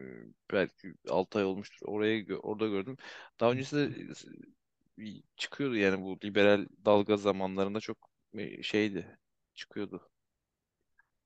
belki 0.51 0.93
6 1.09 1.37
ay 1.39 1.45
olmuştur. 1.45 1.85
Oraya 1.89 2.19
gö- 2.19 2.35
orada 2.37 2.67
gördüm. 2.67 2.97
Daha 3.39 3.51
öncesinde 3.51 4.13
e, 4.99 5.03
çıkıyordu 5.37 5.75
yani 5.75 6.01
bu 6.03 6.19
liberal 6.23 6.67
dalga 6.85 7.17
zamanlarında 7.17 7.79
çok 7.79 7.97
e, 8.33 8.63
şeydi. 8.63 9.17
Çıkıyordu. 9.53 10.11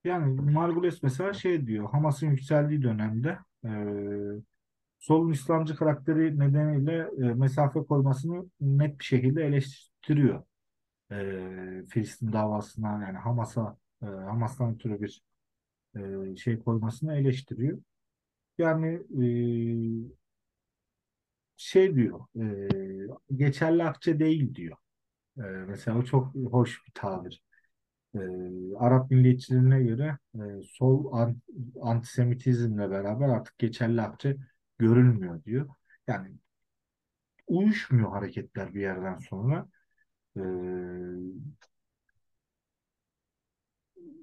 yani 0.03 0.41
Margules 0.41 1.03
mesela 1.03 1.33
şey 1.33 1.67
diyor 1.67 1.89
Hamas'ın 1.89 2.27
yükseldiği 2.31 2.81
dönemde 2.81 3.37
e, 3.65 3.69
solun 4.99 5.31
İslamcı 5.31 5.75
karakteri 5.75 6.39
nedeniyle 6.39 7.09
e, 7.17 7.33
mesafe 7.33 7.79
koymasını 7.79 8.45
net 8.61 8.99
bir 8.99 9.03
şekilde 9.05 9.43
eleştiriyor. 9.45 10.43
E, 11.11 11.15
Filistin 11.89 12.33
davasına 12.33 13.03
yani 13.03 13.17
Hamas'a 13.17 13.77
e, 14.03 14.05
Hamas'tan 14.05 14.75
ötürü 14.75 15.01
bir 15.01 15.21
e, 16.33 16.37
şey 16.37 16.59
koymasını 16.59 17.15
eleştiriyor. 17.17 17.79
Yani 18.59 18.87
e, 19.23 19.25
şey 21.57 21.95
diyor, 21.95 22.19
e, 23.29 23.35
geçerli 23.35 23.83
akçe 23.83 24.19
değil 24.19 24.55
diyor. 24.55 24.77
E, 25.37 25.41
mesela 25.41 25.97
o 25.99 26.03
çok 26.03 26.35
hoş 26.35 26.87
bir 26.87 26.91
tabir. 26.95 27.43
E, 28.15 28.19
Arap 28.79 29.11
milliyetçilerine 29.11 29.83
göre 29.83 30.17
e, 30.35 30.39
sol 30.63 31.13
an, 31.13 31.41
antisemitizmle 31.81 32.91
beraber 32.91 33.29
artık 33.29 33.59
geçerli 33.59 34.01
akçe 34.01 34.37
görülmüyor 34.79 35.43
diyor. 35.45 35.69
Yani 36.07 36.37
uyuşmuyor 37.47 38.11
hareketler 38.11 38.73
bir 38.73 38.81
yerden 38.81 39.17
sonra. 39.17 39.69
E, 40.35 40.41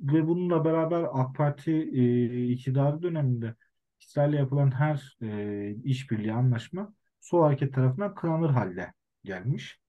ve 0.03 0.27
bununla 0.27 0.65
beraber 0.65 1.07
AK 1.13 1.37
Parti 1.37 1.73
e, 1.73 2.49
iktidarı 2.49 3.03
döneminde 3.03 3.55
İsrail'le 4.01 4.35
yapılan 4.35 4.71
her 4.71 5.17
e, 5.23 5.75
işbirliği 5.85 6.33
anlaşma 6.33 6.95
sol 7.21 7.43
hareket 7.43 7.75
tarafından 7.75 8.15
kınanır 8.15 8.51
halde 8.51 8.93
gelmiş. 9.25 9.81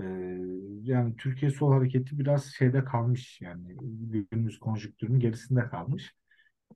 E, 0.00 0.04
yani 0.82 1.16
Türkiye 1.16 1.50
sol 1.50 1.72
hareketi 1.72 2.18
biraz 2.18 2.46
şeyde 2.46 2.84
kalmış 2.84 3.40
yani 3.40 3.76
günümüz 3.80 4.58
konjüktürünün 4.58 5.20
gerisinde 5.20 5.68
kalmış. 5.68 6.14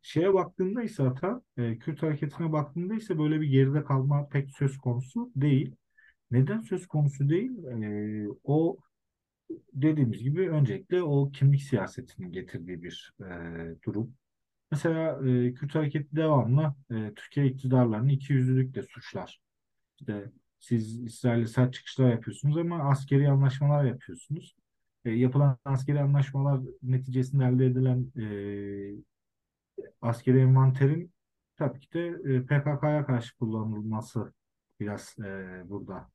Şeye 0.03 0.35
baktığında 0.35 0.83
ise 0.83 1.03
hatta 1.03 1.43
e, 1.57 1.79
Kürt 1.79 2.03
hareketine 2.03 2.53
baktığında 2.53 2.95
ise 2.95 3.19
böyle 3.19 3.41
bir 3.41 3.49
geride 3.49 3.85
kalma 3.85 4.29
pek 4.29 4.51
söz 4.51 4.79
konusu 4.79 5.33
değil. 5.37 5.77
Neden 6.33 6.61
söz 6.61 6.87
konusu 6.87 7.29
değil? 7.29 7.65
E, 7.65 8.27
o 8.45 8.79
dediğimiz 9.73 10.23
gibi 10.23 10.51
öncelikle 10.51 11.03
o 11.03 11.31
kimlik 11.31 11.63
siyasetinin 11.63 12.33
getirdiği 12.33 12.83
bir 12.83 13.15
e, 13.21 13.27
durum. 13.85 14.15
Mesela 14.71 15.29
e, 15.29 15.55
Kürt 15.55 15.75
hareketi 15.75 16.17
devamlı 16.17 16.75
e, 16.91 17.15
Türkiye 17.17 17.47
iktidarlarını 17.47 18.13
ikiyüzlülükle 18.13 18.83
suçlar. 18.83 19.41
İşte 20.01 20.31
siz 20.59 21.03
İsrail'le 21.03 21.47
sert 21.47 21.75
çıkışlar 21.75 22.11
yapıyorsunuz 22.11 22.57
ama 22.57 22.91
askeri 22.91 23.31
anlaşmalar 23.31 23.85
yapıyorsunuz. 23.85 24.57
E, 25.05 25.11
yapılan 25.11 25.59
askeri 25.65 26.01
anlaşmalar 26.01 26.61
neticesinde 26.83 27.45
elde 27.45 27.67
edilen 27.67 28.13
e, 28.21 28.27
askeri 30.03 30.41
envanterin 30.41 31.13
tabii 31.57 31.81
ki 31.81 31.93
de 31.93 32.07
e, 32.09 32.43
PKK'ya 32.43 33.07
karşı 33.07 33.37
kullanılması 33.39 34.33
biraz 34.81 35.17
e, 35.19 35.63
burada 35.69 36.12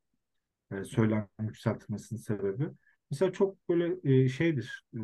e, 0.72 0.84
söylem 0.84 1.28
yükseltmesinin 1.42 2.20
sebebi. 2.20 2.70
Mesela 3.12 3.32
çok 3.32 3.70
böyle 3.70 4.14
e, 4.24 4.30
şeydir. 4.30 4.86
E, 4.96 5.00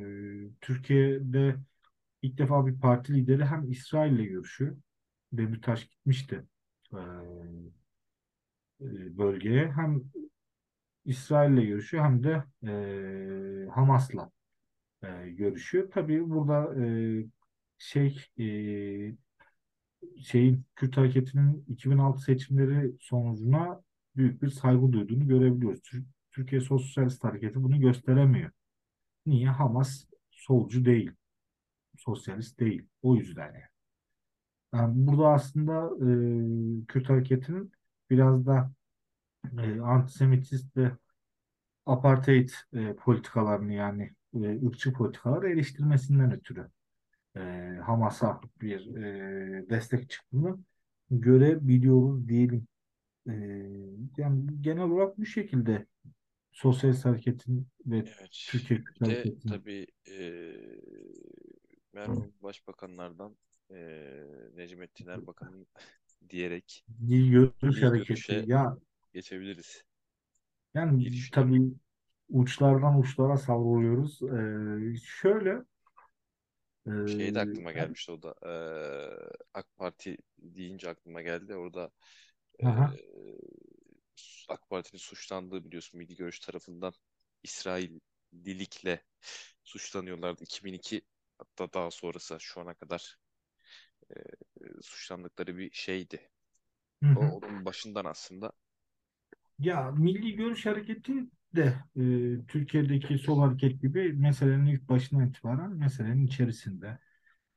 Türkiye'de 0.61 1.55
ilk 2.21 2.37
defa 2.37 2.67
bir 2.67 2.79
parti 2.79 3.13
lideri 3.13 3.45
hem 3.45 3.71
İsrail'le 3.71 4.25
görüşüyor. 4.29 4.77
Demirtaş 5.33 5.85
gitmişti 5.89 6.45
e, 6.93 6.97
e, 8.81 9.17
bölgeye. 9.17 9.71
Hem 9.71 10.03
İsrail'le 11.05 11.65
görüşüyor 11.67 12.03
hem 12.03 12.23
de 12.23 12.43
e, 12.67 13.69
Hamas'la 13.69 14.31
e, 15.03 15.31
görüşüyor. 15.31 15.91
Tabii 15.91 16.29
burada 16.29 16.85
e, 16.85 17.25
şey 17.79 18.25
e, 18.39 18.45
şeyin 20.23 20.65
Kürt 20.75 20.97
hareketinin 20.97 21.65
2006 21.69 22.21
seçimleri 22.21 22.93
sonucuna 22.99 23.82
büyük 24.15 24.41
bir 24.43 24.49
saygı 24.49 24.91
duyduğunu 24.93 25.27
görebiliyoruz. 25.27 25.81
Tür- 25.81 26.05
Türkiye 26.31 26.61
Sosyalist 26.61 27.23
Hareketi 27.23 27.63
bunu 27.63 27.79
gösteremiyor. 27.79 28.51
Niye? 29.25 29.49
Hamas 29.49 30.05
solcu 30.31 30.85
değil, 30.85 31.11
sosyalist 31.97 32.59
değil. 32.59 32.87
O 33.01 33.15
yüzden 33.15 33.45
yani. 33.45 33.63
Yani 34.73 35.07
burada 35.07 35.27
aslında 35.27 35.89
e, 36.83 36.85
Kürt 36.87 37.09
hareketinin 37.09 37.71
biraz 38.09 38.45
da 38.45 38.71
e, 39.59 39.79
antisemitist 39.81 40.77
ve 40.77 40.91
apartheid 41.85 42.49
e, 42.73 42.95
politikalarını 42.95 43.73
yani 43.73 44.13
e, 44.35 44.67
ırkçı 44.67 44.93
politikaları 44.93 45.49
eleştirmesinden 45.51 46.33
ötürü 46.33 46.69
e, 47.37 47.41
Hamas'a 47.85 48.41
bir 48.61 48.95
e, 48.95 49.69
destek 49.69 50.09
çıktığını 50.09 50.59
görebiliyoruz 51.11 52.27
diyelim. 52.27 52.67
E, 53.29 53.33
yani 54.17 54.61
genel 54.61 54.83
olarak 54.83 55.17
bu 55.17 55.25
şekilde 55.25 55.85
Sosyalist 56.51 57.05
Hareket'in 57.05 57.67
ve 57.85 58.05
Evet. 58.05 58.31
Türkiye 58.47 58.83
Kürt 58.83 59.01
Hareketi'nin 59.01 59.41
tabii 59.45 59.87
eee 60.07 60.81
merhum 61.93 62.33
başbakanlardan 62.41 63.37
eee 63.69 64.25
Necmettin 64.55 65.07
Erbakan'ın 65.07 65.67
diyerek 66.29 66.85
dil 67.07 67.31
görüş 67.31 67.83
hareketi 67.83 68.43
ya 68.47 68.77
geçebiliriz 69.13 69.83
yani 70.73 71.11
düşünüyorum. 71.11 71.31
tabii 71.31 71.61
uçlardan 72.29 72.99
uçlara 72.99 73.37
savruluyoruz. 73.37 74.21
E, 74.23 74.95
şöyle 75.05 75.63
Şey 77.05 77.33
de 77.33 77.39
e, 77.39 77.41
aklıma 77.41 77.71
gelmişti 77.71 78.11
o 78.11 78.21
da 78.21 78.35
eee, 78.45 79.29
AK 79.53 79.75
Parti 79.77 80.17
deyince 80.39 80.89
aklıma 80.89 81.21
geldi. 81.21 81.55
Orada 81.55 81.91
aha, 82.63 82.97
AK 84.49 84.69
Parti'nin 84.69 84.99
suçlandığı 84.99 85.65
biliyorsun 85.65 85.97
Milli 85.97 86.15
Görüş 86.15 86.39
tarafından 86.39 86.93
İsrail 87.43 87.99
dilikle 88.45 89.03
suçlanıyorlardı 89.63 90.43
2002 90.43 91.01
hatta 91.37 91.73
daha 91.73 91.91
sonrası 91.91 92.37
şu 92.39 92.61
ana 92.61 92.73
kadar 92.73 93.17
eee, 94.09 94.23
suçlandıkları 94.81 95.57
bir 95.57 95.71
şeydi. 95.73 96.31
hı 97.03 97.09
O 97.15 97.21
hı. 97.21 97.37
onun 97.37 97.65
başından 97.65 98.05
aslında 98.05 98.53
Ya 99.59 99.91
Milli 99.91 100.35
Görüş 100.35 100.65
Hareketi 100.65 101.13
de 101.55 101.61
e, 101.95 102.01
Türkiye'deki 102.47 103.17
sol 103.17 103.39
hareket 103.41 103.81
gibi 103.81 104.13
meselenin 104.13 104.65
ilk 104.65 104.89
başından 104.89 105.27
itibaren 105.29 105.71
meselenin 105.77 106.27
içerisinde 106.27 106.99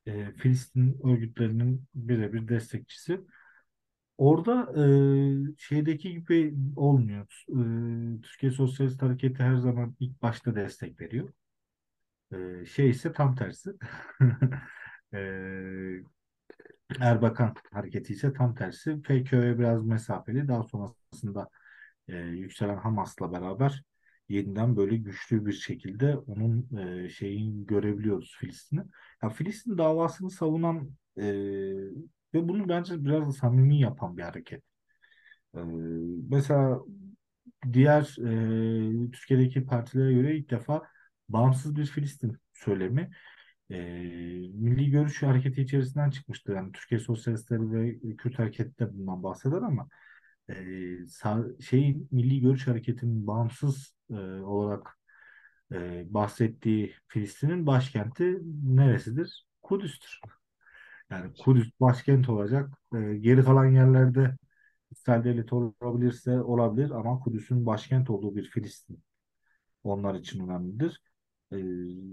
e, 0.07 0.33
Filistin 0.33 1.01
örgütlerinin 1.09 1.85
birebir 1.95 2.49
destekçisi. 2.49 3.21
Orada 4.19 4.73
e, 5.53 5.57
şeydeki 5.59 6.13
gibi 6.13 6.55
olmuyor. 6.77 7.45
E, 7.49 8.23
Türkiye 8.23 8.53
Sosyalist 8.53 9.03
Hareketi 9.03 9.43
her 9.43 9.57
zaman 9.57 9.97
ilk 10.01 10.23
başta 10.23 10.55
destek 10.57 11.01
veriyor. 11.01 11.29
E, 12.33 12.67
şey 12.67 12.91
ise 12.91 13.13
tam 13.13 13.35
tersi. 13.37 13.71
E, 15.15 15.19
Erbakan 17.01 17.55
hareketi 17.73 18.13
ise 18.13 18.33
tam 18.33 18.55
tersi. 18.55 19.03
FKÖ'ye 19.03 19.59
biraz 19.59 19.85
mesafeli. 19.85 20.49
Daha 20.49 20.63
sonrasında 20.63 21.49
e, 22.09 22.17
yükselen 22.19 22.77
Hamas'la 22.77 23.33
beraber 23.33 23.83
yeniden 24.29 24.77
böyle 24.77 24.97
güçlü 24.97 25.47
bir 25.47 25.53
şekilde 25.53 26.17
onun 26.17 26.79
e, 27.05 27.09
şeyini 27.09 27.67
görebiliyoruz 27.67 28.37
Filistin'i. 28.41 28.85
Ya 29.23 29.29
Filistin 29.31 29.79
davasını 29.79 30.31
savunan 30.31 30.91
e, 31.19 31.25
ve 32.35 32.49
bunu 32.49 32.69
bence 32.69 33.05
biraz 33.05 33.29
da 33.29 33.33
samimi 33.33 33.81
yapan 33.81 34.17
bir 34.17 34.23
hareket. 34.23 34.63
E, 35.57 35.59
mesela 36.31 36.81
diğer 37.73 38.17
e, 39.07 39.11
Türkiye'deki 39.13 39.67
partilere 39.67 40.13
göre 40.15 40.37
ilk 40.37 40.51
defa 40.51 40.83
bağımsız 41.29 41.77
bir 41.77 41.87
Filistin 41.87 42.37
söylemi 42.55 43.11
e, 43.71 43.77
Milli 44.55 44.91
Görüş 44.91 45.23
Hareketi 45.23 45.63
içerisinden 45.63 46.11
çıkmıştır. 46.11 46.55
Yani 46.57 46.73
Türkiye 46.73 47.01
Sosyalistleri 47.01 47.73
ve 47.73 47.99
Kürt 48.17 48.39
Hareketi 48.39 48.79
de 48.79 48.95
bundan 48.95 49.23
bahseder 49.23 49.57
ama 49.57 49.89
e, 50.51 50.55
sağ- 51.09 51.47
şeyin 51.61 52.09
Milli 52.13 52.41
Görüş 52.41 52.67
Hareketi'nin 52.67 53.27
bağımsız 53.27 53.95
e, 54.11 54.15
olarak 54.41 54.99
e, 55.73 56.05
bahsettiği 56.15 56.95
Filistin'in 57.09 57.67
başkenti 57.67 58.39
neresidir? 58.65 59.47
Kudüs'tür. 59.63 60.21
Yani 61.11 61.33
Kudüs 61.45 61.71
başkent 61.81 62.29
olacak. 62.29 62.71
E, 62.95 63.17
geri 63.17 63.45
kalan 63.45 63.67
yerlerde 63.67 64.37
İsrail 64.91 65.25
devleti 65.25 65.55
olabilirse 65.55 66.41
olabilir 66.41 66.91
ama 66.91 67.21
Kudüs'ün 67.21 67.67
başkent 67.67 68.11
olduğu 68.11 68.37
bir 68.37 68.45
Filistin 68.45 69.01
onlar 69.85 70.15
için 70.15 70.49
önemlidir. 70.49 71.03
Ee, 71.53 71.57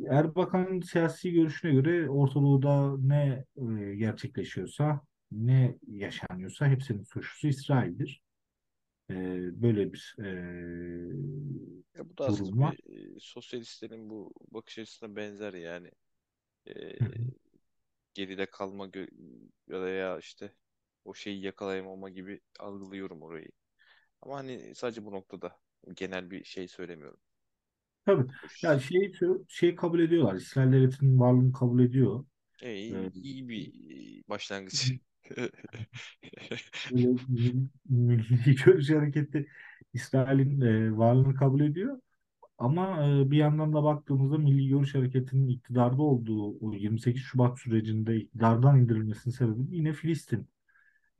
Erbakan'ın 0.09 0.81
siyasi 0.81 1.31
görüşüne 1.31 1.73
göre 1.73 2.09
Orta 2.09 2.41
Doğu'da 2.41 2.97
ne 2.97 3.45
e, 3.57 3.95
gerçekleşiyorsa, 3.95 5.01
ne 5.31 5.77
yaşanıyorsa 5.87 6.67
hepsinin 6.67 7.03
suçlusu 7.03 7.47
İsrail'dir. 7.47 8.21
Ee, 9.09 9.15
böyle 9.61 9.93
bir 9.93 10.15
e, 10.19 10.27
ya 11.95 12.09
bu 12.09 12.17
da 12.17 12.27
durum 12.29 12.61
var. 12.61 12.77
bir 12.87 13.15
e, 13.15 13.19
sosyalistlerin 13.19 14.09
bu 14.09 14.33
bakış 14.51 14.79
açısına 14.79 15.15
benzer 15.15 15.53
yani 15.53 15.91
E. 16.67 16.97
geride 18.13 18.45
kalma 18.45 18.89
ya 19.67 19.81
da 19.81 19.89
ya 19.89 20.17
işte 20.19 20.53
o 21.05 21.13
şeyi 21.13 21.41
yakalayamama 21.43 22.09
gibi 22.09 22.41
algılıyorum 22.59 23.21
orayı. 23.23 23.47
Ama 24.21 24.37
hani 24.37 24.75
sadece 24.75 25.05
bu 25.05 25.11
noktada 25.11 25.59
genel 25.95 26.31
bir 26.31 26.43
şey 26.43 26.67
söylemiyorum. 26.67 27.19
Tabii. 28.05 28.31
Görüş 28.41 28.63
Ya 28.63 28.79
için. 28.79 28.79
şeyi, 28.79 29.13
şey 29.47 29.75
kabul 29.75 29.99
ediyorlar. 29.99 30.35
İsrail 30.35 30.71
devletinin 30.73 31.19
varlığını 31.19 31.53
kabul 31.53 31.79
ediyor. 31.83 32.25
E, 32.61 32.75
Ee, 32.91 32.95
iyi, 32.95 33.11
iyi 33.21 33.49
bir 33.49 34.23
başlangıç. 34.29 34.95
Milli 37.89 38.55
Görüş 38.65 38.89
Hareketi 38.89 39.47
İsrail'in 39.93 40.61
e, 40.61 40.97
varlığını 40.97 41.35
kabul 41.35 41.61
ediyor. 41.61 41.99
Ama 42.57 43.07
e, 43.09 43.31
bir 43.31 43.37
yandan 43.37 43.73
da 43.73 43.83
baktığımızda 43.83 44.37
Milli 44.37 44.69
Görüş 44.69 44.95
Hareketi'nin 44.95 45.47
iktidarda 45.47 46.01
olduğu 46.01 46.59
o 46.67 46.73
28 46.73 47.21
Şubat 47.23 47.59
sürecinde 47.59 48.17
iktidardan 48.17 48.79
indirilmesinin 48.79 49.33
sebebi 49.35 49.75
yine 49.77 49.93
Filistin 49.93 50.47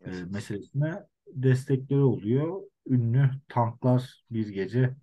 e, 0.07 0.11
Evet. 0.11 0.25
meselesine 0.25 0.95
destekleri 1.27 2.01
oluyor. 2.01 2.61
Ünlü 2.87 3.31
tanklar 3.49 4.25
bir 4.31 4.47
gece 4.49 4.95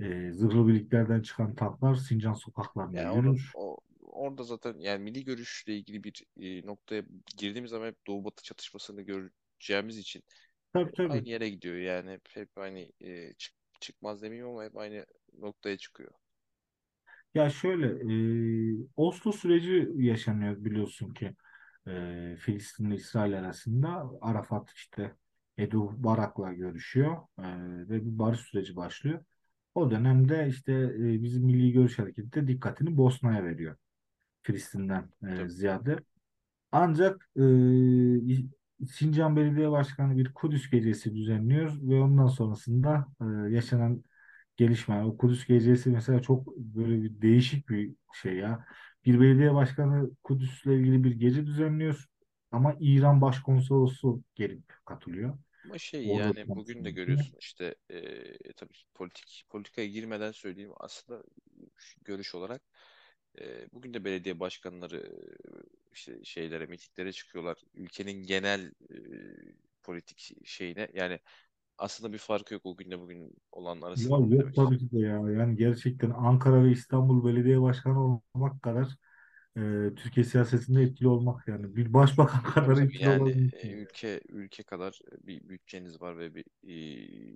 e, 0.00 0.32
zırhlı 0.32 0.68
birliklerden 0.68 1.22
çıkan 1.22 1.54
tanklar 1.54 1.94
Sincan 1.96 2.34
sokaklarında 2.34 3.02
Yani 3.02 3.10
onun 3.10 3.34
yürür. 3.34 3.54
o 3.54 3.78
orada 4.00 4.42
zaten 4.44 4.78
yani 4.78 5.02
milli 5.02 5.24
görüşle 5.24 5.76
ilgili 5.76 6.04
bir 6.04 6.24
e, 6.40 6.66
noktaya 6.66 7.02
girdiğimiz 7.36 7.70
zaman 7.70 7.86
hep 7.86 8.06
Doğu 8.06 8.24
Batı 8.24 8.42
çatışmasını 8.42 9.02
göreceğimiz 9.02 9.98
için 9.98 10.24
Tabii 10.72 10.92
tabii. 10.96 11.22
aynı 11.22 11.28
yere 11.28 11.50
gidiyor 11.50 11.76
yani 11.76 12.12
hep, 12.12 12.22
hep 12.36 12.58
aynı 12.58 12.80
e, 13.00 13.34
çık- 13.38 13.54
çıkmaz 13.80 14.22
demeyeyim 14.22 14.48
ama 14.50 14.64
hep 14.64 14.76
aynı 14.78 15.06
noktaya 15.38 15.78
çıkıyor. 15.78 16.12
Ya 17.34 17.50
şöyle, 17.50 17.86
e, 18.74 18.86
Oslo 18.96 19.32
süreci 19.32 19.88
yaşanıyor 19.96 20.64
biliyorsun 20.64 21.14
ki 21.14 21.36
e, 21.88 22.36
Filistin 22.40 22.86
ile 22.86 22.94
İsrail 22.94 23.38
arasında 23.38 24.10
Arafat 24.20 24.70
işte 24.70 25.14
Edu 25.58 26.04
Barak'la 26.04 26.52
görüşüyor 26.52 27.16
e, 27.38 27.42
ve 27.88 28.04
bir 28.06 28.18
barış 28.18 28.40
süreci 28.40 28.76
başlıyor. 28.76 29.24
O 29.74 29.90
dönemde 29.90 30.48
işte 30.48 30.72
e, 30.72 31.22
bizim 31.22 31.44
Milli 31.44 31.72
Görüş 31.72 31.98
Hareketi 31.98 32.32
de 32.32 32.48
dikkatini 32.48 32.96
Bosna'ya 32.96 33.44
veriyor 33.44 33.76
Filistin'den 34.42 35.10
e, 35.28 35.34
Tabii. 35.36 35.50
ziyade. 35.50 35.98
Ancak 36.72 37.30
e, 37.36 37.42
Sincan 38.86 39.36
Belediye 39.36 39.70
Başkanı 39.70 40.16
bir 40.18 40.34
Kudüs 40.34 40.70
gecesi 40.70 41.14
düzenliyor 41.14 41.72
ve 41.82 42.00
ondan 42.00 42.26
sonrasında 42.26 43.06
e, 43.20 43.24
yaşanan 43.54 44.04
gelişme. 44.62 45.04
O 45.04 45.16
Kudüs 45.16 45.46
gecesi 45.46 45.90
mesela 45.90 46.22
çok 46.22 46.56
böyle 46.56 47.02
bir 47.02 47.22
değişik 47.22 47.68
bir 47.68 47.94
şey 48.22 48.36
ya. 48.36 48.64
Bir 49.04 49.20
belediye 49.20 49.54
başkanı 49.54 50.10
Kudüs'le 50.22 50.66
ilgili 50.66 51.04
bir 51.04 51.12
gece 51.12 51.46
düzenliyor 51.46 52.08
ama 52.52 52.76
İran 52.80 53.20
Başkonsolosu 53.20 54.22
gelip 54.34 54.64
katılıyor. 54.84 55.38
Ama 55.64 55.78
şey 55.78 56.06
Orada 56.06 56.14
yani 56.14 56.54
bugün 56.54 56.84
de 56.84 56.90
görüyorsun 56.90 57.38
işte 57.40 57.74
e, 57.90 58.52
tabii 58.52 58.72
ki 58.72 58.84
politik 58.94 59.44
politikaya 59.48 59.88
girmeden 59.88 60.32
söyleyeyim 60.32 60.72
aslında 60.76 61.22
görüş 62.02 62.34
olarak 62.34 62.62
e, 63.40 63.72
bugün 63.72 63.94
de 63.94 64.04
belediye 64.04 64.40
başkanları 64.40 64.98
e, 64.98 65.92
işte 65.92 66.24
şeylere 66.24 66.66
mitinglere 66.66 67.12
çıkıyorlar 67.12 67.58
ülkenin 67.74 68.22
genel 68.22 68.72
e, 68.90 68.96
politik 69.82 70.32
şeyine 70.44 70.88
yani 70.94 71.20
aslında 71.82 72.12
bir 72.12 72.18
farkı 72.18 72.54
yok 72.54 72.66
o 72.66 72.76
günle 72.76 73.00
bugün 73.00 73.36
olan 73.52 73.80
Ya 73.96 74.08
arasında 74.08 74.20
onu 74.20 74.36
yok 74.36 74.54
demek 74.54 74.56
tabii 74.56 74.78
ki 74.78 74.90
de 74.92 74.98
ya. 74.98 75.30
Yani 75.30 75.56
gerçekten 75.56 76.10
Ankara 76.10 76.64
ve 76.64 76.70
İstanbul 76.72 77.24
Belediye 77.26 77.60
Başkanı 77.62 78.20
olmak 78.34 78.62
kadar 78.62 78.86
e, 79.56 79.94
Türkiye 79.96 80.24
siyasetinde 80.24 80.82
etkili 80.82 81.08
olmak 81.08 81.48
yani. 81.48 81.76
Bir 81.76 81.92
başbakan 81.94 82.42
kadar 82.54 82.78
tabii 82.78 82.82
etkili 82.82 83.08
yani 83.08 83.08
olabilirsin. 83.08 83.52
e, 83.52 83.68
ülke 83.72 84.20
ülke 84.28 84.62
kadar 84.62 84.98
bir 85.22 85.48
bütçeniz 85.48 86.00
var 86.00 86.18
ve 86.18 86.34
bir 86.34 86.44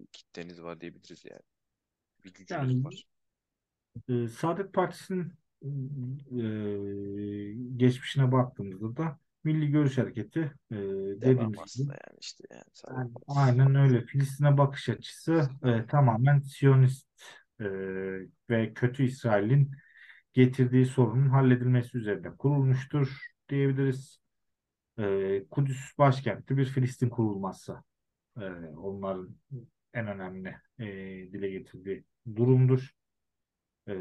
e, 0.02 0.06
kitleniz 0.12 0.62
var 0.62 0.80
diyebiliriz 0.80 1.24
yani. 1.24 1.42
Bir 2.24 2.34
gücünüz 2.34 2.74
Yani 2.74 2.84
var. 2.84 3.06
e, 4.08 4.28
Saadet 4.28 4.72
Partisi'nin 4.72 5.32
e, 6.32 7.76
geçmişine 7.76 8.32
baktığımızda 8.32 8.96
da 8.96 9.18
Milli 9.46 9.70
Görüş 9.70 9.98
Hareketi 9.98 10.52
e, 10.70 10.76
dediğimiz 11.20 11.76
gibi 11.76 11.88
yani 11.88 12.18
işte 12.20 12.44
yani 12.50 12.62
yani 12.90 13.10
aynen 13.26 13.74
öyle. 13.74 14.06
Filistin'e 14.06 14.58
bakış 14.58 14.88
açısı 14.88 15.48
e, 15.64 15.86
tamamen 15.86 16.40
Siyonist 16.40 17.08
e, 17.60 17.64
ve 18.50 18.74
kötü 18.74 19.04
İsrail'in 19.04 19.70
getirdiği 20.32 20.86
sorunun 20.86 21.28
halledilmesi 21.28 21.98
üzerine 21.98 22.36
kurulmuştur 22.36 23.20
diyebiliriz. 23.48 24.20
E, 24.98 25.44
Kudüs 25.50 25.98
başkenti 25.98 26.56
bir 26.56 26.64
Filistin 26.64 27.08
kurulmazsa 27.08 27.84
e, 28.40 28.44
onların 28.76 29.36
en 29.94 30.06
önemli 30.06 30.56
e, 30.78 30.86
dile 31.32 31.50
getirdiği 31.50 32.04
durumdur. 32.36 32.90
E, 33.88 33.94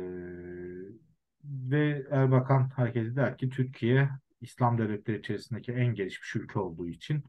ve 1.44 2.06
Erbakan 2.12 2.70
hareketi 2.70 3.16
der 3.16 3.38
ki 3.38 3.50
Türkiye 3.50 4.10
İslam 4.42 4.78
devletleri 4.78 5.20
içerisindeki 5.20 5.72
en 5.72 5.96
gelişmiş 5.96 6.36
ülke 6.36 6.60
olduğu 6.60 6.88
için 6.88 7.24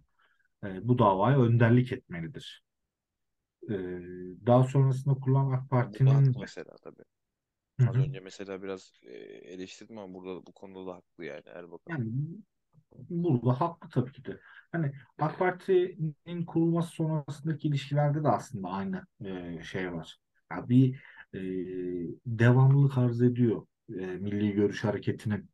e, 0.64 0.88
bu 0.88 0.98
davaya 0.98 1.40
önderlik 1.40 1.92
etmelidir. 1.92 2.64
E, 3.68 3.74
daha 4.46 4.64
sonrasında 4.64 5.14
kurulan 5.14 5.50
AK 5.50 5.50
burada 5.50 5.68
Parti'nin 5.68 6.34
mesela 6.40 6.76
tabii. 6.82 7.02
Az 7.88 7.94
hı. 7.94 8.00
önce 8.00 8.20
mesela 8.20 8.62
biraz 8.62 8.92
e, 9.02 9.14
eleştirdim 9.52 9.98
ama 9.98 10.14
burada 10.14 10.46
bu 10.46 10.52
konuda 10.52 10.86
da 10.86 10.94
haklı 10.94 11.24
yani 11.24 11.42
Erbakan. 11.46 11.92
yani 11.92 12.12
burada 13.10 13.60
haklı 13.60 13.88
tabii 13.88 14.12
ki 14.12 14.24
de. 14.24 14.40
Hani 14.72 14.92
AK 15.18 15.38
Parti'nin 15.38 16.44
kurulması 16.46 16.90
sonrasındaki 16.90 17.68
ilişkilerde 17.68 18.24
de 18.24 18.28
aslında 18.28 18.68
aynı 18.68 19.06
e, 19.24 19.62
şey 19.62 19.92
var. 19.92 20.18
Ya 20.52 20.68
bir 20.68 21.02
e, 21.34 21.40
devamlılık 22.26 22.98
arz 22.98 23.22
ediyor 23.22 23.66
e, 23.88 23.94
Milli 23.94 24.52
Görüş 24.52 24.84
Hareketi'nin 24.84 25.50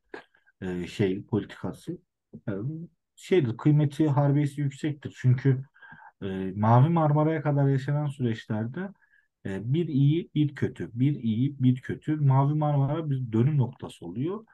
e, 0.62 0.86
şey 0.86 1.24
politikası. 1.24 1.98
E, 2.48 2.52
şeydir 3.16 3.56
kıymeti 3.56 4.08
harbiyesi 4.08 4.60
yüksektir. 4.60 5.14
Çünkü 5.20 5.64
e, 6.22 6.26
Mavi 6.56 6.88
Marmara'ya 6.88 7.42
kadar 7.42 7.68
yaşanan 7.68 8.06
süreçlerde 8.06 8.80
e, 9.46 9.74
bir 9.74 9.88
iyi 9.88 10.30
bir 10.34 10.54
kötü, 10.54 10.90
bir 10.94 11.14
iyi 11.14 11.56
bir 11.62 11.82
kötü. 11.82 12.16
Mavi 12.16 12.54
Marmara 12.54 13.10
bir 13.10 13.32
dönüm 13.32 13.58
noktası 13.58 14.06
oluyor. 14.06 14.46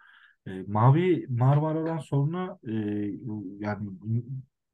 E, 0.46 0.64
Mavi 0.68 1.26
Marmara'dan 1.28 1.98
sonra 1.98 2.58
e, 2.68 2.72
yani 3.60 3.88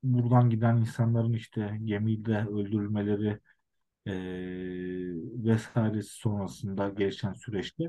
buradan 0.02 0.50
giden 0.50 0.76
insanların 0.76 1.32
işte 1.32 1.78
gemide 1.84 2.38
öldürülmeleri 2.46 3.38
e, 4.06 4.12
vesairesi 5.44 6.10
sonrasında 6.14 6.88
gelişen 6.88 7.32
süreçte 7.32 7.84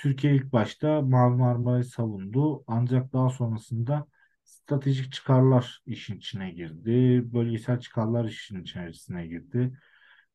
Türkiye 0.00 0.34
ilk 0.34 0.52
başta 0.52 1.02
Mavi 1.02 1.36
Marmara'yı 1.36 1.84
savundu. 1.84 2.64
Ancak 2.66 3.12
daha 3.12 3.30
sonrasında 3.30 4.06
stratejik 4.44 5.12
çıkarlar 5.12 5.82
işin 5.86 6.16
içine 6.16 6.50
girdi. 6.50 7.22
Bölgesel 7.32 7.80
çıkarlar 7.80 8.24
işin 8.24 8.62
içerisine 8.62 9.26
girdi. 9.26 9.72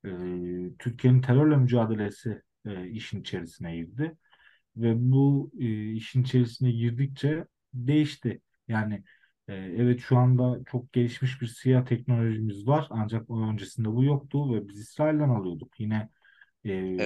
Ee, 0.06 0.10
Türkiye'nin 0.80 1.22
terörle 1.22 1.58
mücadelesi 1.58 2.42
e, 2.66 2.90
işin 2.90 3.22
içerisine 3.22 3.76
girdi. 3.76 4.18
Ve 4.78 4.94
bu 4.98 5.52
e, 5.60 5.92
işin 5.92 6.24
içerisine 6.24 6.72
girdikçe 6.72 7.46
değişti. 7.74 8.42
Yani 8.68 9.04
e, 9.48 9.54
evet 9.54 10.00
şu 10.00 10.18
anda 10.18 10.60
çok 10.66 10.94
gelişmiş 10.94 11.42
bir 11.42 11.48
SİHA 11.48 11.86
teknolojimiz 11.86 12.68
var. 12.68 12.88
Ancak 12.90 13.30
öncesinde 13.30 13.88
bu 13.88 14.04
yoktu 14.04 14.54
ve 14.54 14.68
biz 14.68 14.80
İsrail'den 14.80 15.30
alıyorduk. 15.30 15.80
Yine 15.80 16.10
e, 16.66 16.98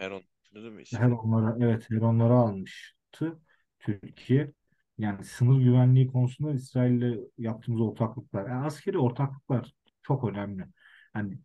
Heron. 0.00 0.22
Heron. 0.52 0.64
Duydun 0.64 0.72
mu 0.74 0.80
her 0.92 1.10
onlara 1.10 1.56
evet 1.60 1.90
her 1.90 1.96
onlara 1.96 2.34
almıştı 2.34 3.38
Türkiye. 3.80 4.52
Yani 4.98 5.24
sınır 5.24 5.60
güvenliği 5.60 6.06
konusunda 6.06 6.52
İsrail'le 6.52 7.18
yaptığımız 7.38 7.80
ortaklıklar, 7.80 8.48
yani 8.48 8.64
askeri 8.64 8.98
ortaklıklar 8.98 9.72
çok 10.02 10.24
önemli. 10.24 10.66
Yani 11.14 11.38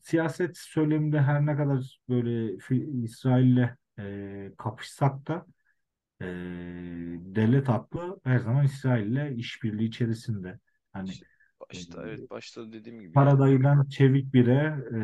siyaset 0.00 0.56
söyleminde 0.56 1.20
her 1.20 1.46
ne 1.46 1.56
kadar 1.56 2.00
böyle 2.08 2.56
İsrail'le 3.02 3.68
e, 3.98 4.52
kapışsak 4.58 5.28
da 5.28 5.46
e, 6.20 6.26
devlet 7.34 7.68
aklı 7.68 8.20
her 8.24 8.38
zaman 8.38 8.64
İsrail'le 8.64 9.36
işbirliği 9.36 9.88
içerisinde. 9.88 10.58
Hani 10.92 11.10
İşte 11.10 11.26
e, 11.26 11.68
başta 11.70 12.08
evet 12.08 12.30
başta 12.30 12.72
dediğim 12.72 13.00
gibi 13.00 13.04
yani. 13.04 13.14
Karadayı'dan 13.14 13.88
Çevik 13.88 14.34
Bir'e 14.34 14.76
e, 14.94 15.00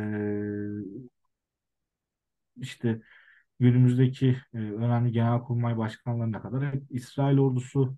işte 2.60 3.00
günümüzdeki 3.60 4.36
e, 4.54 4.58
önemli 4.58 5.12
genelkurmay 5.12 5.78
başkanlarına 5.78 6.42
kadar 6.42 6.74
hep 6.74 6.82
İsrail 6.90 7.38
ordusu 7.38 7.96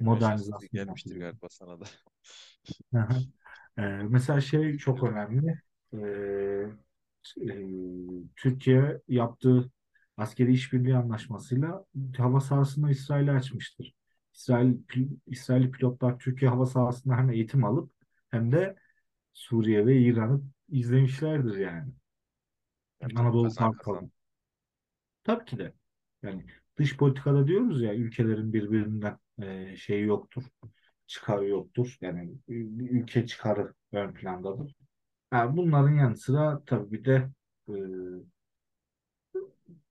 modernizasyonu 0.00 0.70
gelmiştir 0.72 1.20
galiba 1.20 1.46
sana 1.50 1.80
da. 1.80 1.84
E, 3.78 3.82
mesela 3.82 4.40
şey 4.40 4.78
çok 4.78 5.02
önemli. 5.02 5.60
E, 5.92 5.98
e, 7.40 7.54
Türkiye 8.36 9.00
yaptığı 9.08 9.70
askeri 10.16 10.52
işbirliği 10.52 10.96
anlaşmasıyla 10.96 11.84
hava 12.16 12.40
sahasını 12.40 12.90
İsrail'e 12.90 13.32
açmıştır. 13.32 13.94
İsrail, 14.34 14.74
İsrail 15.26 15.70
pilotlar 15.70 16.18
Türkiye 16.18 16.50
hava 16.50 16.66
sahasında 16.66 17.16
hem 17.16 17.30
eğitim 17.30 17.64
alıp 17.64 17.92
hem 18.30 18.52
de 18.52 18.76
Suriye 19.32 19.86
ve 19.86 20.00
İran'ı 20.00 20.42
izlemişlerdir 20.68 21.58
yani. 21.58 21.92
Yani 23.00 23.18
Anadolu. 23.18 23.54
Kartalı. 23.54 24.10
Tabii 25.24 25.44
ki 25.44 25.58
de. 25.58 25.72
Yani 26.22 26.46
dış 26.78 26.96
politikada 26.96 27.46
diyoruz 27.46 27.82
ya 27.82 27.94
ülkelerin 27.94 28.52
birbirinden 28.52 29.18
e, 29.42 29.76
şeyi 29.76 30.04
yoktur. 30.06 30.44
Çıkarı 31.06 31.46
yoktur. 31.48 31.96
Yani 32.00 32.32
ülke 32.48 33.26
çıkarı 33.26 33.74
ön 33.92 34.14
plandadır. 34.14 34.74
Ha, 35.30 35.56
bunların 35.56 35.96
yanı 35.96 36.16
sıra 36.16 36.62
tabii 36.66 36.92
bir 36.92 37.04
de 37.04 37.30
e, 37.68 37.74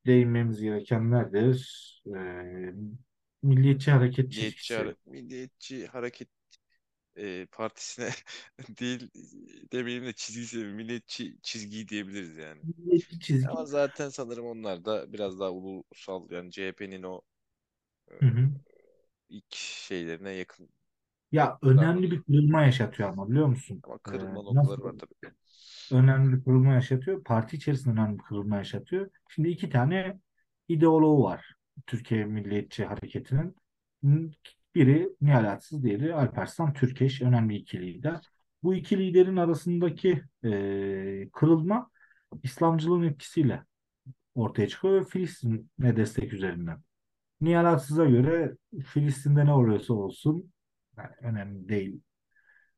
değinmemiz 0.05 0.62
gerekenlerdir. 0.62 1.60
E, 2.07 2.20
Milliyetçi 3.43 3.91
Hareket 3.91 4.32
Milliyetçi, 4.32 4.74
çizgisi. 4.74 4.74
Hare- 4.74 4.95
Milliyetçi 5.05 5.88
Hareket 5.88 6.30
e, 7.20 7.45
Partisi'ne 7.51 8.09
değil 8.80 9.11
demeyelim 9.72 10.05
de 10.05 10.13
çizgisi 10.13 10.57
milliyetçi 10.57 11.38
çizgiyi 11.43 11.88
diyebiliriz 11.88 12.38
yani. 12.38 12.61
Milliyetçi 12.63 13.20
çizgi 13.20 13.57
Ama 13.57 13.65
zaten 13.65 14.09
sanırım 14.09 14.45
onlar 14.45 14.86
da 14.86 15.13
biraz 15.13 15.39
daha 15.39 15.51
ulusal 15.51 16.32
yani 16.32 16.51
CHP'nin 16.51 17.03
o 17.03 17.22
e, 18.11 18.15
Hı 18.22 18.26
hı. 18.26 18.49
ilk 19.30 19.55
şeylerine 19.55 20.32
yakın 20.32 20.70
Ya 21.32 21.59
önemli 21.61 22.11
bir 22.11 22.22
kırılma 22.24 22.61
yaşatıyor 22.63 23.09
ama 23.09 23.30
biliyor 23.30 23.45
musun? 23.47 23.84
ama 23.84 23.97
Ee, 24.07 24.09
kırılma 24.09 24.41
noktaları 24.41 24.84
var 24.84 24.93
tabii. 24.97 25.34
önemli 25.91 26.38
bir 26.38 26.43
kırılma 26.43 26.74
yaşatıyor? 26.74 27.24
Parti 27.24 27.55
içerisinde 27.57 27.93
önemli 28.01 28.20
bir 28.20 28.24
kırılma 28.24 28.57
yaşatıyor. 28.57 29.09
Şimdi 29.30 29.49
iki 29.49 29.70
tane 29.70 30.20
ideoloğu 30.67 31.24
var 31.24 31.53
Türkiye 31.88 32.26
Milliyetçi 32.26 32.86
Hareketi'nin. 32.86 33.55
Biri 34.76 35.09
Nihal 35.22 35.51
Atsız, 35.51 35.84
diğeri 35.84 36.15
Alparslan 36.15 36.74
Türkeş. 36.74 37.22
Önemli 37.22 37.55
iki 37.55 37.82
lider. 37.82 38.22
Bu 38.63 38.76
iki 38.76 38.97
liderin 38.97 39.36
arasındaki 39.38 40.24
e, 40.43 41.30
kırılma 41.34 41.89
İslamcılığın 42.43 43.03
etkisiyle 43.03 43.63
ortaya 44.36 44.67
çıkıyor 44.67 45.01
ve 45.01 45.03
Filistin'e 45.03 45.95
destek 45.95 46.34
üzerinden. 46.34 46.82
Nihal 47.41 47.65
Atsız'a 47.65 48.05
göre 48.05 48.57
Filistin'de 48.86 49.45
ne 49.45 49.53
oluyorsa 49.53 49.93
olsun 49.93 50.51
yani 50.97 51.11
önemli 51.22 51.70
değil 51.70 52.01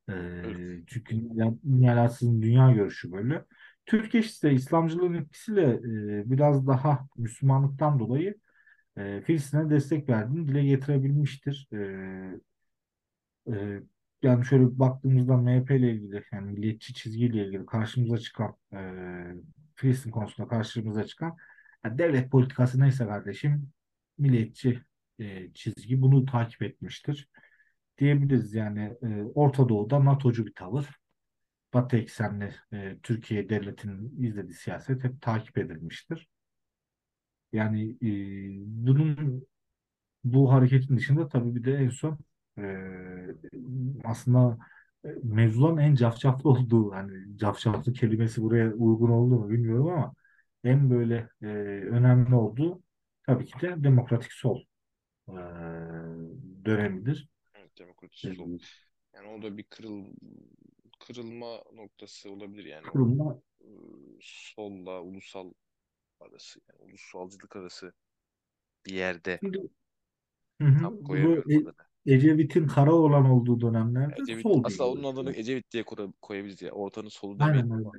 Evet. 0.09 0.45
ee, 0.45 0.83
çünkü 0.87 1.15
Nihal 1.63 1.97
Atsız'ın 1.97 2.41
dünya 2.41 2.71
görüşü 2.71 3.11
böyle. 3.11 3.45
Türkiye 3.85 4.23
ise 4.23 4.53
İslamcılığın 4.53 5.13
etkisiyle 5.13 5.63
e, 5.63 6.29
biraz 6.31 6.67
daha 6.67 7.07
Müslümanlıktan 7.17 7.99
dolayı 7.99 8.35
e, 8.97 9.21
Filistin'e 9.21 9.69
destek 9.69 10.09
verdiğini 10.09 10.47
dile 10.47 10.63
getirebilmiştir. 10.65 11.67
E, 11.73 11.77
e, 13.47 13.81
yani 14.21 14.45
şöyle 14.45 14.79
baktığımızda 14.79 15.37
MHP 15.37 15.71
ile 15.71 15.91
ilgili 15.91 16.23
yani 16.31 16.51
milliyetçi 16.51 16.93
çizgiyle 16.93 17.45
ilgili 17.47 17.65
karşımıza 17.65 18.17
çıkan 18.17 18.55
e, 18.73 18.79
Filistin 19.75 20.11
konusunda 20.11 20.49
karşımıza 20.49 21.05
çıkan 21.05 21.37
yani 21.85 21.97
devlet 21.97 22.31
politikası 22.31 22.79
neyse 22.79 23.05
kardeşim 23.07 23.71
milliyetçi 24.17 24.81
e, 25.19 25.53
çizgi 25.53 26.01
bunu 26.01 26.25
takip 26.25 26.61
etmiştir 26.63 27.29
diyebiliriz. 27.97 28.53
Yani 28.55 28.97
e, 29.03 29.23
Orta 29.35 29.69
Doğu'da 29.69 30.05
NATO'cu 30.05 30.45
bir 30.45 30.53
tavır. 30.53 30.89
Batı 31.73 31.97
eksenli 31.97 32.55
e, 32.73 32.97
Türkiye 33.03 33.49
devletinin 33.49 34.23
izlediği 34.23 34.53
siyaset 34.53 35.03
hep 35.03 35.21
takip 35.21 35.57
edilmiştir. 35.57 36.29
Yani 37.53 37.91
e, 38.01 38.07
bunun 38.87 39.43
bu 40.25 40.53
hareketin 40.53 40.97
dışında 40.97 41.29
tabii 41.29 41.55
bir 41.55 41.63
de 41.63 41.73
en 41.75 41.89
son 41.89 42.19
e, 42.59 42.63
aslında 44.03 44.57
e, 45.05 45.07
mevzuların 45.23 45.77
en 45.77 45.95
cafcaflı 45.95 46.49
olduğu 46.49 46.91
hani 46.93 47.37
cafcaflı 47.37 47.93
kelimesi 47.93 48.41
buraya 48.41 48.73
uygun 48.73 49.09
oldu 49.09 49.35
mu 49.39 49.49
bilmiyorum 49.49 49.87
ama 49.87 50.13
en 50.63 50.89
böyle 50.89 51.29
e, 51.41 51.45
önemli 51.91 52.35
olduğu 52.35 52.81
tabii 53.25 53.45
ki 53.45 53.61
de 53.61 53.83
demokratik 53.83 54.31
sol 54.33 54.61
e, 55.29 55.33
dönemidir. 56.65 57.27
Evet, 57.55 57.77
demokratik 57.77 58.19
E, 58.23 58.29
sol. 58.35 58.49
Yani 59.13 59.27
o 59.27 59.41
da 59.41 59.57
bir 59.57 59.63
kırıl 59.63 60.05
kırılma 60.99 61.63
noktası 61.73 62.31
olabilir 62.31 62.65
yani 62.65 62.91
kurumla 62.91 63.41
e, 63.61 63.67
solla 64.21 65.01
ulusal 65.01 65.53
arası 66.21 66.61
yani 66.69 66.79
ulusalcılık 66.91 67.55
arası 67.55 67.93
bir 68.85 68.93
yerde 68.95 69.41
Hı 70.61 70.67
hı. 70.67 70.81
tam 70.81 70.97
Bu 70.99 71.03
koyamıyorum 71.03 71.51
E-. 71.51 72.13
Ecevit'in 72.13 72.67
kara 72.67 72.93
olan 72.95 73.25
olduğu 73.25 73.61
dönemlerde 73.61 74.21
Ecevit 74.21 74.47
sol 74.47 74.65
asla 74.65 74.85
diye 74.85 74.91
onun 74.91 75.03
adını. 75.03 75.33
Ecevit 75.33 75.71
diye 75.71 75.83
koy- 75.83 76.13
koyabiliriz 76.21 76.61
ya. 76.61 76.71
Ortanın 76.71 77.09
solu 77.09 77.39
Aynen 77.39 77.71
demeyelim 77.71 77.71
öyle. 77.71 77.89
ama 77.89 77.97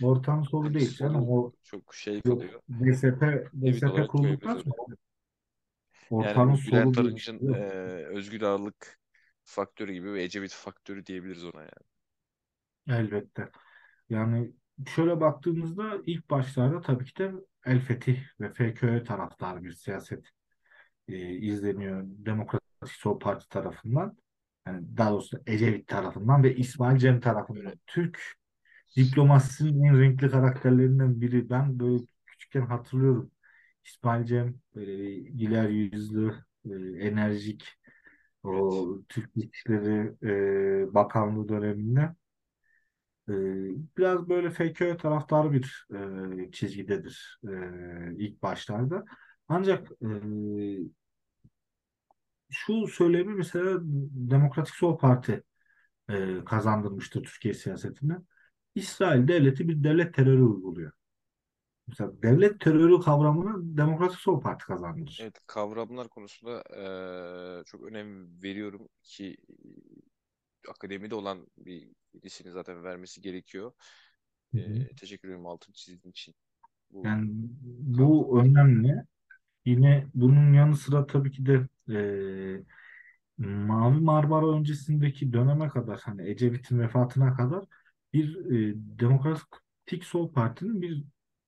Ortam 0.00 0.44
solu 0.44 0.74
ortanın 0.74 0.74
değil 0.74 0.94
canım. 0.94 1.24
solu 1.24 1.30
O 1.30 1.52
çok 1.62 1.94
şey 1.94 2.22
yok. 2.24 2.44
kalıyor. 2.44 2.62
DSP, 2.70 3.48
Ecevit 3.62 3.88
DSP 3.88 3.88
olarak 3.88 4.14
koyabiliriz 4.14 4.54
kurulduktan 4.54 4.56
sonra 4.56 4.96
Yani 6.18 6.38
ortanın 6.38 6.54
Bülent 6.66 6.94
solu 6.94 6.96
diye 6.96 7.14
bir 7.14 7.20
şey 7.20 7.38
e, 7.48 7.48
yok. 7.48 7.64
ağırlık 8.42 9.00
faktörü 9.44 9.92
gibi 9.92 10.12
ve 10.12 10.22
Ecevit 10.22 10.52
faktörü 10.52 11.06
diyebiliriz 11.06 11.44
ona 11.44 11.60
yani. 11.60 11.86
Elbette. 12.88 13.50
Yani 14.10 14.52
şöyle 14.88 15.20
baktığımızda 15.20 15.98
ilk 16.06 16.30
başlarda 16.30 16.80
tabii 16.80 17.04
ki 17.04 17.16
de 17.18 17.32
El 17.66 17.80
Fetih 17.80 18.18
ve 18.40 18.52
FKÖ 18.52 19.04
taraftarı 19.04 19.62
bir 19.64 19.72
siyaset 19.72 20.24
e, 21.08 21.30
izleniyor 21.30 22.04
Demokratik 22.06 22.68
Sol 22.86 23.18
Parti 23.18 23.48
tarafından. 23.48 24.16
Yani 24.66 24.96
daha 24.96 25.10
doğrusu 25.10 25.38
Ecevit 25.46 25.88
tarafından 25.88 26.42
ve 26.42 26.56
İsmail 26.56 26.98
Cem 26.98 27.20
tarafından. 27.20 27.74
Türk 27.86 28.20
diplomasinin 28.96 29.84
en 29.84 30.00
renkli 30.00 30.30
karakterlerinden 30.30 31.20
biri. 31.20 31.50
Ben 31.50 31.78
böyle 31.80 32.04
küçükken 32.26 32.66
hatırlıyorum. 32.66 33.30
İsmail 33.84 34.24
Cem 34.24 34.54
böyle 34.74 34.98
bir 34.98 35.16
güler 35.30 35.68
yüzlü, 35.68 36.34
e, 36.64 36.70
enerjik 37.08 37.64
o 38.42 38.86
Türk 39.08 39.30
İşleri 39.36 40.12
e, 40.22 40.94
Bakanlığı 40.94 41.48
döneminde 41.48 42.14
biraz 43.98 44.28
böyle 44.28 44.50
FKÖ 44.50 44.96
taraftarı 44.96 45.52
bir 45.52 45.88
e, 45.94 46.50
çizgidedir 46.52 47.40
e, 47.44 47.52
ilk 48.16 48.42
başlarda. 48.42 49.04
Ancak 49.48 49.88
e, 50.02 50.10
şu 52.50 52.86
söylemi 52.86 53.34
mesela 53.34 53.78
Demokratik 54.30 54.74
Sol 54.74 54.98
Parti 54.98 55.42
e, 56.10 56.44
kazandırmıştır 56.44 57.24
Türkiye 57.24 57.54
siyasetine. 57.54 58.16
İsrail 58.74 59.28
devleti 59.28 59.68
bir 59.68 59.84
devlet 59.84 60.14
terörü 60.14 60.42
uyguluyor. 60.42 60.92
Mesela 61.86 62.22
devlet 62.22 62.60
terörü 62.60 63.00
kavramını 63.00 63.76
Demokratik 63.76 64.18
Sol 64.18 64.40
Parti 64.40 64.64
kazanmış. 64.64 65.20
Evet 65.20 65.38
kavramlar 65.46 66.08
konusunda 66.08 66.62
e, 66.76 66.84
çok 67.64 67.84
önem 67.84 68.42
veriyorum 68.42 68.88
ki 69.02 69.36
akademide 70.70 71.14
olan 71.14 71.46
bir 71.58 71.88
birisinin 72.14 72.50
zaten 72.50 72.84
vermesi 72.84 73.20
gerekiyor. 73.20 73.72
Hı 74.54 74.58
hı. 74.58 74.72
E, 74.72 74.88
teşekkür 74.88 75.28
ederim 75.28 75.46
altın 75.46 75.72
çizdiğin 75.72 76.10
için 76.10 76.34
bu 76.90 77.06
Yani 77.06 77.30
bu 77.80 78.40
önemli. 78.40 79.04
Yine 79.64 80.06
bunun 80.14 80.52
yanı 80.52 80.76
sıra 80.76 81.06
tabii 81.06 81.30
ki 81.30 81.46
de 81.46 81.68
e, 81.94 81.98
Mavi 83.38 84.00
Marmara 84.00 84.48
öncesindeki 84.48 85.32
döneme 85.32 85.68
kadar 85.68 86.00
hani 86.00 86.30
Ecevit'in 86.30 86.78
vefatına 86.78 87.36
kadar 87.36 87.64
bir 88.12 88.36
e, 88.36 88.74
Demokratik 88.76 90.04
Sol 90.04 90.32
Parti'nin 90.32 90.82
bir 90.82 91.04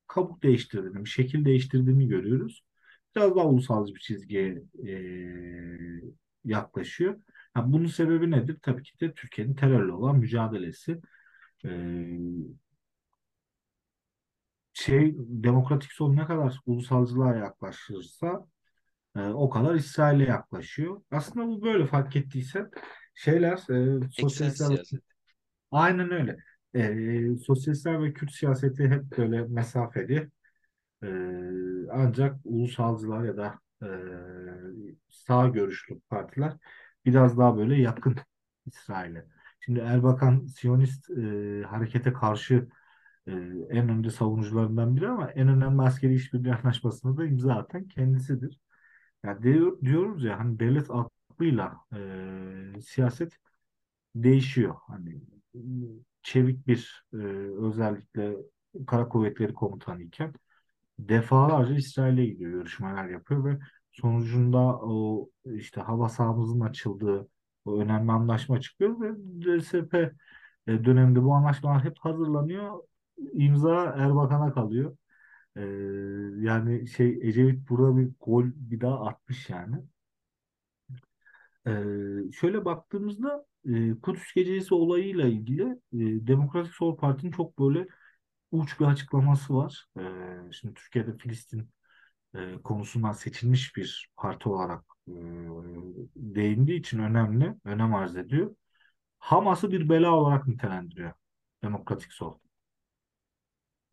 kabuk 0.07 0.43
değiştirdiğini, 0.43 1.05
bir 1.05 1.11
şekil 1.11 1.45
değiştirdiğini 1.45 2.09
görüyoruz. 2.09 2.65
Biraz 3.17 3.37
daha 3.37 3.47
ulusalcı 3.47 3.95
bir 3.95 4.01
çizgiye 4.01 4.63
e, 4.87 4.93
yaklaşıyor. 6.45 7.21
Ha, 7.55 7.73
bunun 7.73 7.87
sebebi 7.87 8.31
nedir? 8.31 8.59
Tabii 8.63 8.83
ki 8.83 9.01
de 9.01 9.15
Türkiye'nin 9.15 9.55
terörle 9.55 9.93
olan 9.93 10.17
mücadelesi. 10.19 11.01
E, 11.65 11.69
şey 14.73 15.15
Demokratik 15.19 15.93
Sol 15.93 16.13
ne 16.15 16.27
kadar 16.27 16.59
ulusalcılığa 16.67 17.35
yaklaşırsa 17.37 18.47
e, 19.17 19.21
o 19.21 19.51
kadar 19.51 19.75
İsrail'e 19.75 20.25
yaklaşıyor. 20.25 21.03
Aslında 21.11 21.47
bu 21.47 21.63
böyle 21.63 21.87
fark 21.87 22.17
ettiysen 22.17 22.71
şeyler 23.15 23.59
e, 24.03 24.09
sosyalistler 24.13 24.81
aynen 25.71 26.13
öyle. 26.13 26.37
E, 26.75 27.37
sosyalistler 27.47 28.03
ve 28.03 28.13
Kürt 28.13 28.33
siyaseti 28.33 28.89
hep 28.89 29.19
böyle 29.19 29.43
mesafeli. 29.43 30.31
E, 31.05 31.09
ancak 31.93 32.37
ulusalcılar 32.45 33.25
ya 33.25 33.37
da 33.37 33.61
e, 33.83 33.89
sağ 35.09 35.49
görüşlü 35.49 36.01
partiler 36.01 36.53
biraz 37.05 37.39
daha 37.39 37.57
böyle 37.57 37.77
yakın 37.83 38.17
İsrail'e. 38.67 39.27
Şimdi 39.61 39.81
Erbakan 39.81 40.47
Siyonist 40.47 41.11
e, 41.11 41.63
harekete 41.69 42.13
karşı 42.13 42.69
e, 43.27 43.33
en 43.71 43.89
önde 43.89 44.11
savunucularından 44.11 44.97
biri 44.97 45.09
ama 45.09 45.31
en 45.31 45.49
önemli 45.49 45.83
askeri 45.83 46.15
işbirliği 46.15 46.55
anlaşmasını 46.65 47.17
da 47.17 47.27
imza 47.27 47.55
atan 47.55 47.89
kendisidir. 47.89 48.61
Ya 49.25 49.43
diyor, 49.43 49.81
diyoruz 49.81 50.25
ya 50.25 50.39
hani 50.41 50.61
devlet 50.61 50.89
aklıyla 50.91 51.77
e, 52.77 52.81
siyaset 52.81 53.39
değişiyor. 54.15 54.75
Hani 54.87 55.23
çevik 56.23 56.67
bir 56.67 57.05
e, 57.13 57.17
özellikle 57.67 58.37
Kara 58.87 59.09
Kuvvetleri 59.09 59.55
Komutanı 59.55 60.03
iken 60.03 60.35
defalarca 60.99 61.75
İsrail'e 61.75 62.27
gidiyor, 62.27 62.51
görüşmeler 62.53 63.09
yapıyor 63.09 63.45
ve 63.45 63.59
sonucunda 63.93 64.59
o 64.83 65.29
işte 65.45 65.81
hava 65.81 66.09
sahamızın 66.09 66.61
açıldığı 66.61 67.29
o 67.65 67.81
önemli 67.81 68.13
anlaşma 68.13 68.61
çıkıyor 68.61 69.01
ve 69.01 69.11
DSP 69.43 69.95
e, 70.67 70.85
döneminde 70.85 71.23
bu 71.23 71.35
anlaşmalar 71.35 71.85
hep 71.85 71.99
hazırlanıyor. 71.99 72.83
İmza 73.33 73.85
Erbakan'a 73.85 74.53
kalıyor. 74.53 74.97
E, 75.57 75.61
yani 76.41 76.89
şey 76.89 77.19
Ecevit 77.23 77.69
burada 77.69 77.97
bir 77.97 78.11
gol 78.21 78.45
bir 78.57 78.81
daha 78.81 79.07
atmış 79.07 79.51
yani. 79.51 79.77
E, 81.67 81.73
şöyle 82.33 82.65
baktığımızda 82.65 83.45
e, 83.65 83.95
Kudüs 84.03 84.35
Gecesi 84.35 84.75
olayıyla 84.75 85.29
ilgili 85.29 85.63
e, 85.93 86.27
Demokratik 86.27 86.75
Sol 86.75 86.97
Parti'nin 86.97 87.33
çok 87.33 87.59
böyle 87.59 87.87
uç 88.53 88.81
bir 88.81 88.85
açıklaması 88.85 89.55
var. 89.55 89.87
E, 89.99 90.03
şimdi 90.53 90.75
Türkiye'de 90.75 91.17
Filistin 91.17 91.69
e, 92.35 92.63
konusundan 92.65 93.13
seçilmiş 93.13 93.77
bir 93.77 94.11
parti 94.17 94.49
olarak 94.49 94.85
e, 95.09 95.13
değindiği 96.17 96.81
için 96.81 96.99
önemli, 96.99 97.55
önem 97.65 97.95
arz 97.95 98.17
ediyor. 98.17 98.57
Hamas'ı 99.19 99.71
bir 99.71 99.89
bela 99.89 100.11
olarak 100.15 100.49
nitelendiriyor 100.49 101.13
Demokratik 101.63 102.13
Sol. 102.13 102.39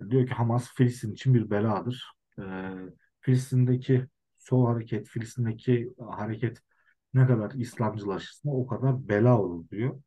Diyor 0.10 0.28
ki 0.28 0.34
Hamas 0.34 0.74
Filistin 0.74 1.14
için 1.14 1.34
bir 1.34 1.50
beladır. 1.50 2.12
E, 2.40 2.44
Filistin'deki 3.22 4.08
sol 4.38 4.68
hareket, 4.68 5.08
Filistin'deki 5.08 5.94
hareket 6.10 6.62
ne 7.14 7.28
kadar 7.28 7.52
İslamcılaşırsa 7.52 8.50
o 8.50 8.68
kadar 8.68 9.10
bela 9.10 9.42
olur 9.42 9.70
diyor. 9.70 10.02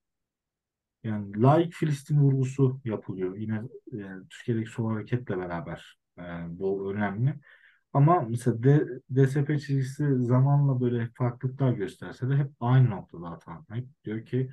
Yani 1.05 1.43
laik 1.43 1.73
Filistin 1.73 2.21
vurgusu 2.21 2.81
yapılıyor. 2.85 3.37
Yine 3.37 3.63
e, 3.93 3.99
Türkiye'deki 4.31 4.71
sol 4.71 4.91
hareketle 4.93 5.39
beraber 5.39 5.99
e, 6.19 6.23
bu 6.49 6.93
önemli. 6.95 7.35
Ama 7.93 8.21
mesela 8.21 8.63
D, 8.63 8.87
DSP 9.15 9.59
çizgisi 9.59 10.17
zamanla 10.25 10.81
böyle 10.81 11.11
farklılıklar 11.15 11.73
gösterse 11.73 12.29
de 12.29 12.37
hep 12.37 12.51
aynı 12.61 12.91
noktada 12.91 13.31
hata. 13.31 13.65
Hep 13.71 13.87
diyor 14.05 14.27
ki 14.27 14.51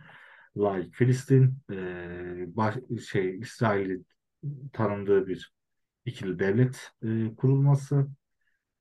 laik 0.58 0.94
Filistin 0.96 1.58
e, 1.72 2.56
baş, 2.56 2.76
şey 3.10 3.40
İsrail'i 3.40 4.04
tanındığı 4.74 5.28
bir 5.28 5.54
ikili 6.06 6.40
devlet 6.40 6.92
e, 7.04 7.36
kurulması 7.36 8.08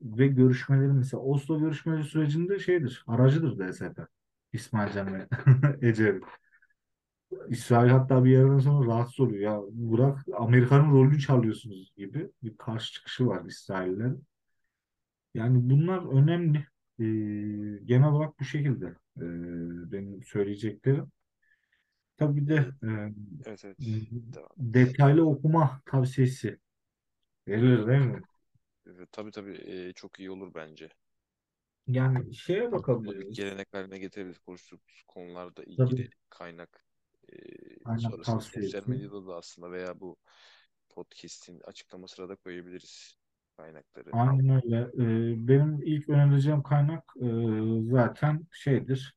ve 0.03 0.27
görüşmeleri 0.27 0.93
mesela 0.93 1.23
Oslo 1.23 1.61
görüşmeleri 1.61 2.05
sürecinde 2.05 2.59
şeydir, 2.59 3.05
aracıdır 3.07 3.59
DSP. 3.59 4.09
İsmail 4.53 4.97
ve 4.97 5.29
Ecevit. 5.89 6.25
İsrail 7.49 7.91
hatta 7.91 8.25
bir 8.25 8.31
yerden 8.31 8.59
sonra 8.59 8.87
rahatsız 8.87 9.21
oluyor. 9.21 9.43
Ya 9.43 9.61
bırak 9.73 10.19
Amerika'nın 10.37 10.93
rolünü 10.93 11.21
çalıyorsunuz 11.21 11.93
gibi 11.97 12.31
bir 12.43 12.57
karşı 12.57 12.93
çıkışı 12.93 13.27
var 13.27 13.45
İsraillerin. 13.45 14.25
Yani 15.39 15.71
bunlar 15.71 16.13
önemli. 16.23 16.59
Ee, 17.01 17.05
genel 17.85 18.09
olarak 18.09 18.41
bu 18.41 18.45
şekilde 18.45 18.87
ee, 19.17 19.23
benim 19.93 20.23
söyleyeceklerim. 20.25 21.13
Tabii 22.17 22.37
bir 22.41 22.49
de 22.49 22.55
E, 22.55 22.67
e, 22.83 23.13
evet 23.45 23.65
evet. 23.65 23.79
Devam 24.35 24.51
detaylı 24.57 25.27
okuma 25.29 25.81
tavsiyesi 25.87 26.59
verilir 27.49 27.87
değil 27.87 28.01
mi? 28.01 28.23
Evet, 28.87 29.13
tabii 29.13 29.31
tabii 29.31 29.55
e, 29.67 29.93
çok 29.93 30.21
iyi 30.21 30.31
olur 30.31 30.55
bence. 30.55 30.91
Yani 31.87 32.35
şeye 32.35 32.73
e, 32.73 32.73
bakabiliriz. 32.73 33.27
gelenek 33.33 33.75
haline 33.75 33.99
getirebiliriz 33.99 34.39
konuştuğumuz 34.39 35.03
konularda 35.09 35.65
ilgili 35.65 36.01
Tabii 36.01 36.11
kaynak 36.31 36.85
e, 37.33 37.37
kaynak 37.85 38.01
sonrasında 38.01 38.43
sosyal 38.45 38.83
tavsiyesi. 38.83 38.85
medyada 38.87 39.27
da 39.27 39.37
aslında 39.37 39.71
veya 39.73 40.01
bu 40.01 40.17
podcast'in 40.89 41.61
açıklamasına 41.61 42.29
da 42.29 42.37
koyabiliriz 42.37 43.17
kaynakları. 43.59 44.11
Aynen 44.13 44.63
öyle. 44.65 44.77
Ee, 44.77 45.49
benim 45.49 45.83
ilk 45.83 46.09
önereceğim 46.09 46.63
kaynak 46.63 47.05
e, 47.23 47.27
zaten 47.91 48.47
şeydir. 48.53 49.15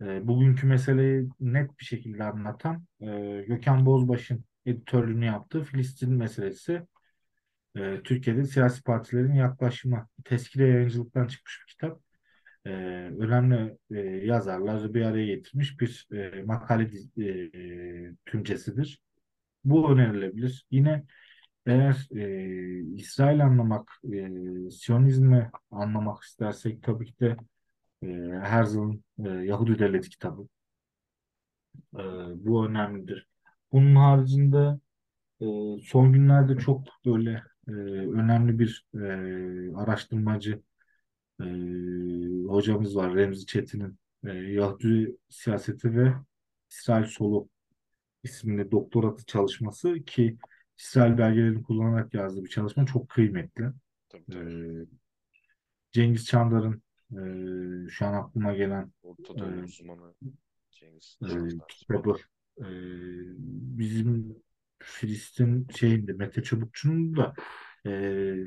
E, 0.00 0.28
bugünkü 0.28 0.66
meseleyi 0.66 1.28
net 1.40 1.78
bir 1.80 1.84
şekilde 1.84 2.24
anlatan 2.24 2.84
e, 3.00 3.06
Gökhan 3.48 3.86
Bozbaş'ın 3.86 4.44
editörlüğünü 4.66 5.24
yaptığı 5.24 5.64
Filistin 5.64 6.12
meselesi 6.12 6.82
e, 7.76 8.02
Türkiye'de 8.04 8.44
siyasi 8.44 8.82
partilerin 8.82 9.34
yaklaşımı 9.34 10.08
tezkire 10.24 10.68
yayıncılıktan 10.68 11.26
çıkmış 11.26 11.60
bir 11.60 11.72
kitap. 11.72 12.00
E, 12.66 12.70
önemli 13.18 13.76
e, 13.90 14.00
yazarları 14.26 14.94
bir 14.94 15.02
araya 15.02 15.26
getirmiş 15.26 15.80
bir 15.80 16.08
e, 16.12 16.42
makale 16.42 16.90
e, 17.18 17.22
e, 17.22 18.12
tümcesidir. 18.26 19.00
Bu 19.64 19.92
önerilebilir. 19.92 20.66
Yine 20.70 21.04
eğer 21.66 22.08
e, 22.16 22.94
İsrail 22.96 23.44
anlamak, 23.44 24.00
e, 24.12 24.70
Siyonizmi 24.70 25.50
anlamak 25.70 26.22
istersek 26.22 26.82
tabii 26.82 27.06
ki 27.06 27.20
de 27.20 27.36
e, 28.02 28.06
Herzl'ın 28.42 29.04
e, 29.24 29.28
Yahudi 29.28 29.78
Devleti 29.78 30.10
kitabı. 30.10 30.48
E, 31.94 32.02
bu 32.46 32.66
önemlidir. 32.66 33.26
Bunun 33.72 33.96
haricinde 33.96 34.78
e, 35.40 35.46
son 35.84 36.12
günlerde 36.12 36.56
çok 36.58 36.84
böyle 37.06 37.42
e, 37.68 37.72
önemli 37.72 38.58
bir 38.58 38.86
e, 38.94 39.76
araştırmacı 39.76 40.62
e, 41.40 41.44
hocamız 42.48 42.96
var 42.96 43.14
Remzi 43.14 43.46
Çetin'in 43.46 43.98
e, 44.26 44.30
Yahudi 44.32 45.16
siyaseti 45.28 45.94
ve 45.96 46.14
İsrail 46.70 47.04
solu 47.04 47.48
isimli 48.22 48.70
doktoratı 48.70 49.26
çalışması 49.26 49.94
ki 50.04 50.38
İsrail 50.78 51.18
belgelerini 51.18 51.62
kullanarak 51.62 52.14
yazdığı 52.14 52.44
bir 52.44 52.48
çalışma 52.50 52.86
çok 52.86 53.08
kıymetli. 53.08 53.64
Tabii 54.08 54.24
E, 54.28 54.32
tabii. 54.32 54.86
Cengiz 55.92 56.26
Çandar'ın 56.26 56.82
e, 57.86 57.88
şu 57.90 58.06
an 58.06 58.14
aklıma 58.14 58.54
gelen 58.54 58.92
Orta 59.02 59.34
e, 59.34 59.38
Doğu 59.38 59.62
uzmanı 59.64 60.14
Cengiz 60.70 61.18
e, 61.22 61.26
Çandar. 61.28 61.68
kitabı 61.68 62.16
e, 62.60 62.66
bizim 63.78 64.36
Filistin 64.78 65.68
şeyinde 65.76 66.12
Mete 66.12 66.42
Çubukçu'nun 66.42 67.16
da 67.16 67.34
e, 67.86 67.90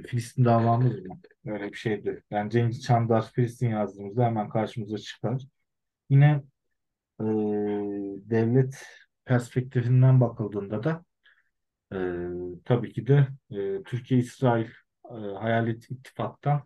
Filistin 0.08 0.46
davamız 0.46 1.00
mı? 1.06 1.20
Öyle 1.46 1.72
bir 1.72 1.78
şeydi. 1.78 2.24
Yani 2.32 2.52
Cengiz 2.52 2.82
Çandar 2.84 3.32
Filistin 3.32 3.70
yazdığımızda 3.70 4.26
hemen 4.26 4.50
karşımıza 4.50 4.98
çıkar. 4.98 5.42
Yine 6.10 6.44
e, 7.22 7.24
devlet 8.30 8.86
perspektifinden 9.26 10.22
bakıldığında 10.22 10.84
da 10.84 11.06
e, 11.94 11.98
tabii 12.66 12.94
ki 12.94 13.08
de 13.08 13.28
e, 13.52 13.84
Türkiye-İsrail 13.84 14.68
e, 15.12 15.14
Hayalet 15.40 15.92
İttifak'tan 15.92 16.64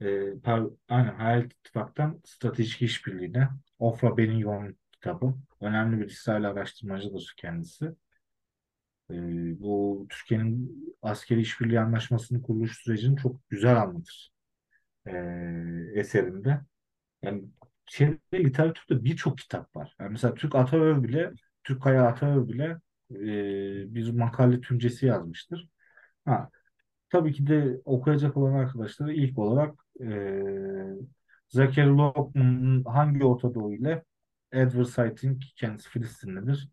e, 0.00 0.38
par, 0.42 0.62
aynen 0.88 1.14
Hayalet 1.14 1.52
İttifak'tan 1.52 2.20
Stratejik 2.24 2.82
İşbirliği'ne 2.82 3.48
Ofra 3.78 4.16
Benin 4.16 4.76
kitabı. 4.92 5.34
Önemli 5.60 6.00
bir 6.00 6.06
İsrail 6.06 6.48
araştırmacıdır 6.48 7.34
kendisi. 7.36 7.86
E, 9.10 9.14
bu 9.60 10.06
Türkiye'nin 10.10 10.84
askeri 11.02 11.40
işbirliği 11.40 11.80
anlaşmasının 11.80 12.42
kuruluş 12.42 12.82
sürecini 12.82 13.16
çok 13.16 13.48
güzel 13.48 13.82
anlatır 13.82 14.32
e, 15.06 15.12
eserinde. 15.94 16.60
Yani 17.22 17.44
şeyde, 17.86 18.18
literatürde 18.34 19.04
birçok 19.04 19.38
kitap 19.38 19.76
var. 19.76 19.96
Yani 20.00 20.10
mesela 20.10 20.34
Türk 20.34 20.54
Ataöv 20.54 21.02
bile, 21.02 21.32
Türk 21.64 21.82
Kaya 21.82 22.06
Ataöv 22.06 22.48
bile 22.48 22.80
e, 23.10 23.94
bir 23.94 24.10
makale 24.10 24.60
tümcesi 24.60 25.06
yazmıştır. 25.06 25.68
Ha, 26.24 26.50
tabii 27.10 27.32
ki 27.32 27.46
de 27.46 27.80
okuyacak 27.84 28.36
olan 28.36 28.52
arkadaşlara 28.54 29.12
ilk 29.12 29.38
olarak 29.38 29.74
e, 30.00 30.06
Zachary 31.48 31.88
Lockman'ın 31.88 32.84
Hangi 32.84 33.24
Orta 33.24 33.54
Doğu 33.54 33.74
ile 33.74 34.04
Edward 34.52 34.84
Said'in 34.84 35.40
kendisi 35.56 35.88
Filistinlidir. 35.88 36.68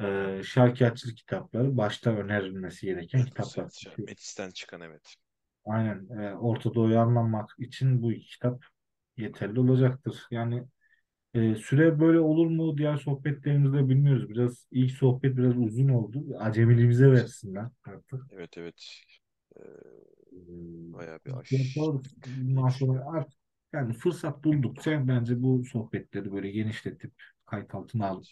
E, 0.00 0.40
şarkiyatçılık 0.44 1.16
kitapları 1.16 1.76
başta 1.76 2.10
önerilmesi 2.10 2.86
gereken 2.86 3.24
kitaplar. 3.24 3.70
Metis'ten 3.98 4.50
çıkan 4.50 4.80
evet. 4.80 5.14
Aynen 5.64 6.08
e, 6.20 6.34
Orta 6.34 6.74
Doğu'yu 6.74 6.98
anlamak 6.98 7.50
için 7.58 8.02
bu 8.02 8.12
iki 8.12 8.26
kitap 8.26 8.64
yeterli 9.16 9.60
olacaktır. 9.60 10.26
Yani 10.30 10.64
e, 11.34 11.54
süre 11.54 12.00
böyle 12.00 12.20
olur 12.20 12.46
mu 12.46 12.78
diğer 12.78 12.96
sohbetlerimizde 12.96 13.88
bilmiyoruz. 13.88 14.28
Biraz 14.28 14.66
ilk 14.70 14.90
sohbet 14.92 15.36
biraz 15.36 15.56
uzun 15.58 15.88
oldu. 15.88 16.24
Acemiliğimize 16.38 17.12
versinler 17.12 17.66
artık. 17.84 18.26
Evet 18.30 18.58
evet. 18.58 19.04
Ee, 19.56 19.62
bayağı 20.92 21.20
bir 21.26 21.30
E, 21.30 21.32
aş 21.40 21.58
yaparız. 21.58 22.14
Bundan 22.26 22.70
sonra 22.70 23.04
artık 23.06 23.38
yani 23.72 23.92
fırsat 23.94 24.44
buldukça 24.44 25.08
bence 25.08 25.42
bu 25.42 25.64
sohbetleri 25.64 26.32
böyle 26.32 26.50
genişletip 26.50 27.12
kayıt 27.46 27.74
altına 27.74 28.06
alıp 28.06 28.28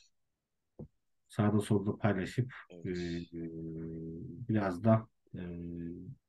sağda 1.29 1.61
solda 1.61 1.97
paylaşıp 1.99 2.53
Evet. 2.71 3.31
e, 3.33 3.41
biraz 4.49 4.85
da 4.85 5.09
e, 5.35 5.41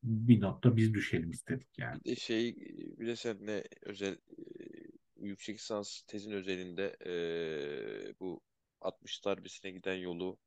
bir 0.03 0.41
notta 0.41 0.76
biz 0.78 0.93
düşelim 0.93 1.32
istedik 1.32 1.67
yani. 1.80 2.01
Bir 2.05 2.11
de 2.11 2.15
şey 2.15 2.55
bir 2.99 3.07
de 3.07 3.15
seninle 3.15 3.63
özel 3.82 4.17
yüksek 5.28 5.55
lisans 5.55 6.01
tezin 6.07 6.32
özelinde 6.32 6.97
e, 7.05 8.19
bu 8.19 8.41
60 8.82 9.26
darbesine 9.26 9.72
giden 9.72 9.95
yolu 9.95 10.38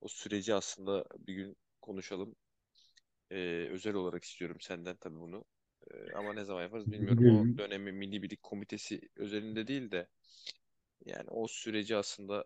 o 0.00 0.08
süreci 0.08 0.54
aslında 0.54 1.04
bir 1.18 1.34
gün 1.34 1.56
konuşalım. 1.82 2.36
E, 3.30 3.68
özel 3.70 3.94
olarak 3.94 4.24
istiyorum 4.24 4.56
senden 4.60 4.96
tabii 4.96 5.20
bunu. 5.20 5.44
E, 5.90 6.12
ama 6.14 6.32
ne 6.34 6.44
zaman 6.44 6.62
yaparız 6.62 6.92
bilmiyorum. 6.92 7.24
O 7.26 7.48
dönemi 7.58 7.92
Milli 7.92 8.22
Birlik 8.22 8.42
Komitesi 8.42 9.00
özelinde 9.16 9.66
değil 9.66 9.90
de 9.90 10.08
yani 11.06 11.30
o 11.30 11.48
süreci 11.48 11.96
aslında 11.96 12.44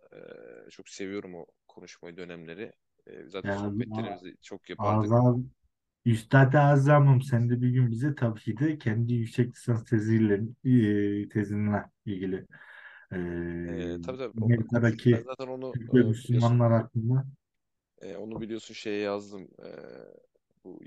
e, 0.67 0.71
çok 0.71 0.89
seviyorum 0.89 1.35
o 1.35 1.47
konuşmayı 1.69 2.17
dönemleri. 2.17 2.73
E, 3.07 3.25
zaten 3.29 3.51
Ya, 3.51 3.57
sohbetlerimizi 3.57 4.37
çok 4.43 4.71
yapardık. 4.71 5.13
Azam, 5.13 5.51
Üstad-ı 6.07 6.59
Azam'ım 6.61 7.23
sen 7.23 7.51
de 7.51 7.63
bir 7.63 7.71
gün 7.71 7.91
bize 7.91 8.15
tabii 8.15 8.41
ki 8.41 8.59
de 8.59 8.79
kendi 8.79 9.13
yüksek 9.15 9.55
lisans 9.57 9.85
teziyle, 9.85 10.35
e, 11.25 11.29
tezinle 11.29 11.85
ilgili 12.07 12.47
e, 13.13 13.19
E, 13.69 13.99
tabii 14.03 14.19
tabii. 14.19 14.35
Ben 14.41 14.43
Amerika'daki 14.43 15.27
zaten 15.27 15.47
onu 15.49 15.75
Türk 15.75 15.95
ve 15.95 16.03
e, 16.03 16.05
Müslümanlar 16.05 16.73
hakkında 16.73 17.27
e, 18.03 18.17
onu 18.17 18.41
biliyorsun 18.41 18.75
şeye 18.75 18.99
yazdım. 19.01 19.49
E, 19.65 19.69
bu 20.65 20.79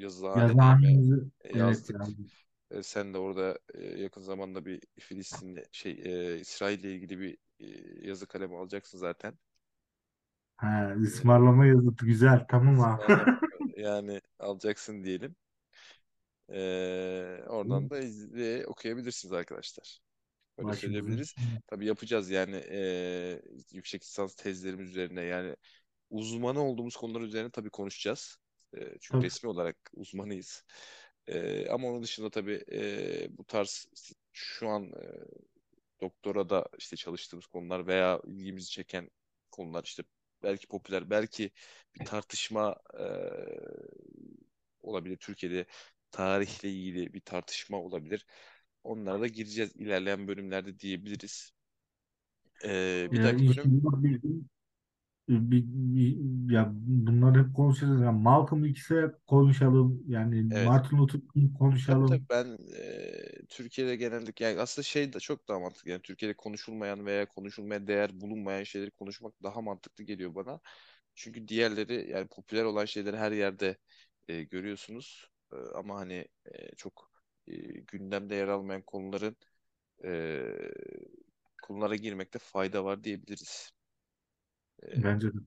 e, 1.45 1.49
evet 1.51 1.89
yazdık. 1.89 1.97
yazdık. 1.99 2.31
E, 2.71 2.83
sen 2.83 3.13
de 3.13 3.17
orada 3.17 3.59
e, 3.73 3.85
yakın 4.01 4.21
zamanda 4.21 4.65
bir 4.65 4.81
Filistin'le 4.99 5.63
şey 5.71 5.91
e, 6.05 6.39
İsrail'le 6.39 6.83
ilgili 6.85 7.19
bir 7.19 7.37
e, 7.59 8.07
yazı 8.09 8.27
kalemi 8.27 8.57
alacaksın 8.57 8.97
zaten. 8.97 9.39
Ha, 10.57 10.93
E, 11.03 11.03
ısmarlama 11.03 11.65
yazısı 11.65 12.05
güzel 12.05 12.45
tamam 12.49 12.79
abi. 12.81 13.03
yani 13.79 14.21
alacaksın 14.39 15.03
diyelim. 15.03 15.35
E, 16.49 16.59
oradan 17.47 17.89
da 17.89 17.99
izle, 17.99 18.67
okuyabilirsiniz 18.67 19.33
arkadaşlar. 19.33 19.99
Öyle 20.57 20.67
Başımızın 20.67 20.87
söyleyebiliriz. 20.87 21.35
Tabii 21.67 21.85
yapacağız 21.85 22.29
yani 22.29 22.55
e, 22.55 23.41
yüksek 23.71 24.01
lisans 24.01 24.35
tezlerimiz 24.35 24.89
üzerine 24.89 25.21
yani 25.21 25.55
uzmanı 26.09 26.63
olduğumuz 26.63 26.95
konular 26.95 27.21
üzerine 27.21 27.49
tabii 27.49 27.69
konuşacağız. 27.69 28.37
E, 28.73 28.79
çünkü 28.79 29.07
tabii. 29.11 29.25
resmi 29.25 29.49
olarak 29.49 29.77
uzmanıyız. 29.93 30.63
E, 31.27 31.67
ama 31.69 31.87
onun 31.87 32.03
dışında 32.03 32.29
tabii 32.29 32.63
e, 32.71 33.37
bu 33.37 33.43
tarz 33.43 33.87
şu 34.33 34.69
an 34.69 34.83
e, 34.83 35.05
doktora 36.01 36.49
da 36.49 36.65
işte 36.77 36.95
çalıştığımız 36.95 37.45
konular 37.45 37.87
veya 37.87 38.21
ilgimizi 38.27 38.69
çeken 38.69 39.09
konular 39.51 39.83
işte 39.83 40.03
belki 40.43 40.67
popüler 40.67 41.09
belki 41.09 41.51
bir 41.95 42.05
tartışma 42.05 42.75
e, 42.99 43.03
olabilir 44.81 45.17
Türkiye'de 45.17 45.65
tarihle 46.11 46.69
ilgili 46.69 47.13
bir 47.13 47.21
tartışma 47.21 47.77
olabilir. 47.77 48.25
Onlara 48.83 49.21
da 49.21 49.27
gireceğiz 49.27 49.75
ilerleyen 49.75 50.27
bölümlerde 50.27 50.79
diyebiliriz. 50.79 51.51
E, 52.63 53.07
bir 53.11 53.17
Ya 53.17 53.23
dahaki 53.23 53.47
bölüm 53.47 53.83
bir 55.29 55.63
bir, 55.67 56.53
ya 56.53 56.71
bunları 56.73 57.43
hep 57.47 57.55
konuşacağız. 57.55 58.01
Ya 58.01 58.11
Malcolm 58.11 58.65
X'e 58.65 59.11
konuşalım. 59.27 60.03
Yani 60.07 60.45
evet 60.51 60.65
Martin 60.65 60.97
Luther 60.97 61.21
King 61.33 61.57
Tabii 61.85 62.05
tabii 62.05 62.19
konuşalım. 62.19 62.27
ben 62.29 62.57
e, 62.77 63.45
Türkiye'de 63.49 63.95
genellikle 63.95 64.45
yani 64.45 64.59
aslında 64.59 64.83
şey 64.83 65.13
de 65.13 65.19
çok 65.19 65.47
daha 65.47 65.59
mantıklı. 65.59 65.89
Yani 65.91 66.01
Türkiye'de 66.01 66.33
konuşulmayan 66.37 67.05
veya 67.05 67.25
konuşulmaya 67.27 67.87
değer 67.87 68.21
bulunmayan 68.21 68.63
şeyleri 68.63 68.91
konuşmak 68.91 69.43
daha 69.43 69.61
mantıklı 69.61 70.03
geliyor 70.03 70.35
bana. 70.35 70.59
Çünkü 71.15 71.47
diğerleri 71.47 72.09
yani 72.11 72.27
popüler 72.27 72.63
olan 72.63 72.85
şeyleri 72.85 73.17
her 73.17 73.31
yerde 73.31 73.77
e, 74.27 74.43
görüyorsunuz. 74.43 75.29
E, 75.53 75.55
ama 75.75 75.95
hani 75.99 76.27
e, 76.45 76.75
çok 76.75 77.11
e, 77.47 77.55
gündemde 77.87 78.35
yer 78.35 78.47
almayan 78.47 78.81
konuların 78.81 79.37
e, 80.05 80.41
konulara 81.63 81.95
girmekte 81.95 82.39
fayda 82.39 82.85
var 82.85 83.03
diyebiliriz. 83.03 83.71
Bence 84.81 85.27
de. 85.33 85.37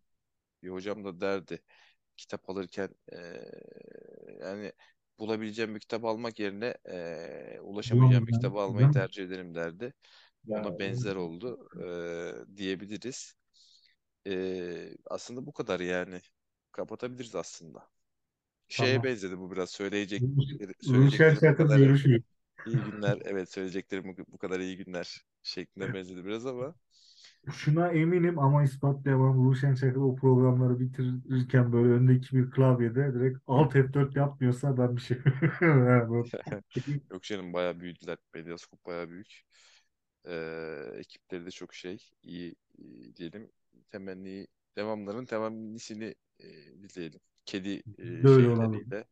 bir 0.63 0.69
hocam 0.71 1.05
da 1.05 1.21
derdi 1.21 1.59
kitap 2.17 2.51
alırken 2.51 2.91
e, 3.13 3.19
yani 4.41 4.73
bulabileceğim 5.19 5.75
bir 5.75 5.81
kitap 5.81 6.05
almak 6.05 6.39
yerine 6.41 6.75
e, 6.89 7.61
ulaşamayacağım 7.63 8.27
bir 8.27 8.33
kitabı 8.33 8.59
almayı 8.59 8.91
tercih 8.91 9.25
ederim 9.25 9.55
derdi. 9.55 9.95
Ona 10.49 10.79
benzer 10.79 11.17
oldu 11.17 11.69
e, 11.83 12.57
diyebiliriz. 12.57 13.35
E, 14.27 14.95
aslında 15.07 15.47
bu 15.47 15.53
kadar 15.53 15.81
yani. 15.81 16.21
Kapatabiliriz 16.73 17.35
aslında. 17.35 17.89
Şeye 18.69 18.93
tamam. 18.93 19.05
benzedi 19.05 19.39
bu 19.39 19.51
biraz. 19.53 19.71
Söyleyecek 19.71 20.23
söyleyeceklerim 20.81 21.53
bu 21.53 21.57
kadar 21.57 21.79
görüşürüz. 21.79 22.23
iyi 22.67 22.77
günler. 22.85 23.19
Evet 23.25 23.53
söyleyeceklerim 23.53 24.17
bu 24.29 24.39
kadar 24.39 24.61
iyi 24.61 24.77
günler 24.77 25.25
şeklinde 25.43 25.95
benzedi 25.95 26.25
biraz 26.25 26.47
ama 26.47 26.75
Şuna 27.51 27.89
eminim 27.89 28.39
ama 28.39 28.63
ispatlayamam. 28.63 29.51
Ruşen 29.51 29.75
Çakır 29.75 29.97
o 29.97 30.17
programları 30.17 30.81
bitirirken 30.81 31.73
böyle 31.73 31.93
öndeki 31.93 32.37
bir 32.37 32.51
klavyede 32.51 33.15
direkt 33.15 33.39
Alt 33.47 33.73
F4 33.73 34.17
yapmıyorsa 34.17 34.79
ben 34.79 34.97
bir 34.97 35.01
şey 35.01 35.19
yok 37.13 37.23
canım 37.23 37.53
bayağı 37.53 37.81
büyüdüler. 37.81 38.19
Medyaskop 38.35 38.87
bayağı 38.87 39.11
büyük. 39.11 39.43
Ee, 40.27 40.93
ekipleri 40.95 41.47
de 41.47 41.51
çok 41.51 41.75
şey 41.75 42.11
iyi, 42.23 42.55
iyi 42.79 43.17
diyelim. 43.17 43.51
Temenni 43.91 44.47
devamların 44.77 45.25
temennisini 45.25 46.15
e, 46.41 46.45
dileyelim. 46.83 47.21
Kedi 47.45 47.83
e, 47.99 48.05
Böyle 48.25 48.57
şeyleriyle 48.57 49.05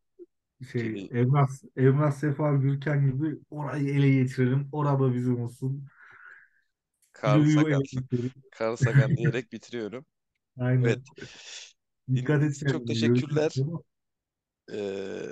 Şey, 0.73 0.83
kedi 0.83 1.09
Emrah, 1.13 1.49
Emrah 1.77 2.13
Sefa 2.13 2.55
Gürkan 2.55 3.07
gibi 3.11 3.39
orayı 3.51 3.89
ele 3.89 4.11
geçirelim. 4.11 4.69
Orada 4.73 5.15
bizim 5.15 5.41
olsun. 5.41 5.87
Carl 7.23 7.45
Sagan. 7.45 7.83
Carl 8.61 8.77
Sagan 8.77 9.17
diyerek 9.17 9.53
bitiriyorum. 9.53 10.07
Evet. 10.61 10.67
Aynen. 10.67 11.03
Dikkat 12.15 12.41
Dinlediğiniz 12.41 12.63
et 12.63 12.69
çok 12.69 12.87
teşekkürler. 12.87 13.53
Ee, 14.73 15.23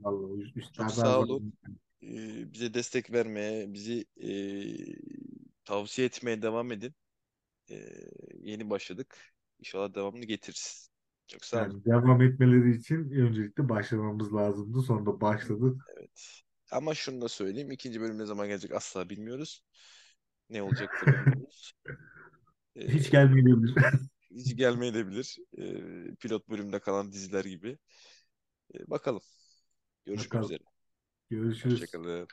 Vallahi 0.00 0.54
çok 0.76 0.90
sağ 0.90 1.20
olun. 1.20 1.54
Ee, 2.02 2.52
bize 2.52 2.74
destek 2.74 3.12
vermeye, 3.12 3.72
bizi 3.72 4.04
e, 4.16 4.30
tavsiye 5.64 6.06
etmeye 6.06 6.42
devam 6.42 6.72
edin. 6.72 6.94
Ee, 7.70 7.74
yeni 8.40 8.70
başladık. 8.70 9.16
İnşallah 9.58 9.94
devamını 9.94 10.24
getiririz. 10.24 10.90
Çok 11.26 11.44
sağ 11.44 11.62
olun. 11.66 11.70
Yani 11.70 11.84
devam 11.84 12.22
etmeleri 12.22 12.76
için 12.76 13.10
öncelikle 13.10 13.68
başlamamız 13.68 14.34
lazımdı. 14.34 14.82
Sonra 14.82 15.20
başladık. 15.20 15.82
Evet. 15.96 16.40
Ama 16.70 16.94
şunu 16.94 17.20
da 17.20 17.28
söyleyeyim. 17.28 17.70
ikinci 17.70 18.00
bölüm 18.00 18.18
ne 18.18 18.26
zaman 18.26 18.48
gelecek 18.48 18.72
asla 18.72 19.10
bilmiyoruz. 19.10 19.62
Ne 20.50 20.62
olacak 20.62 20.90
bilmiyoruz. 21.02 21.72
Hiç 22.88 23.10
Ee, 23.10 23.10
gelmeyebilir. 23.10 23.74
hiç 24.30 24.56
gelmeyebilir. 24.56 25.38
Ee, 25.58 26.14
pilot 26.20 26.48
bölümde 26.48 26.80
kalan 26.80 27.12
diziler 27.12 27.44
gibi. 27.44 27.78
Ee, 28.74 28.90
bakalım. 28.90 29.22
Görüşmek 30.06 30.42
Bakalım. 30.42 30.44
üzere. 30.44 30.64
Görüşürüz. 31.30 31.86
Hoşçakalın. 31.86 32.28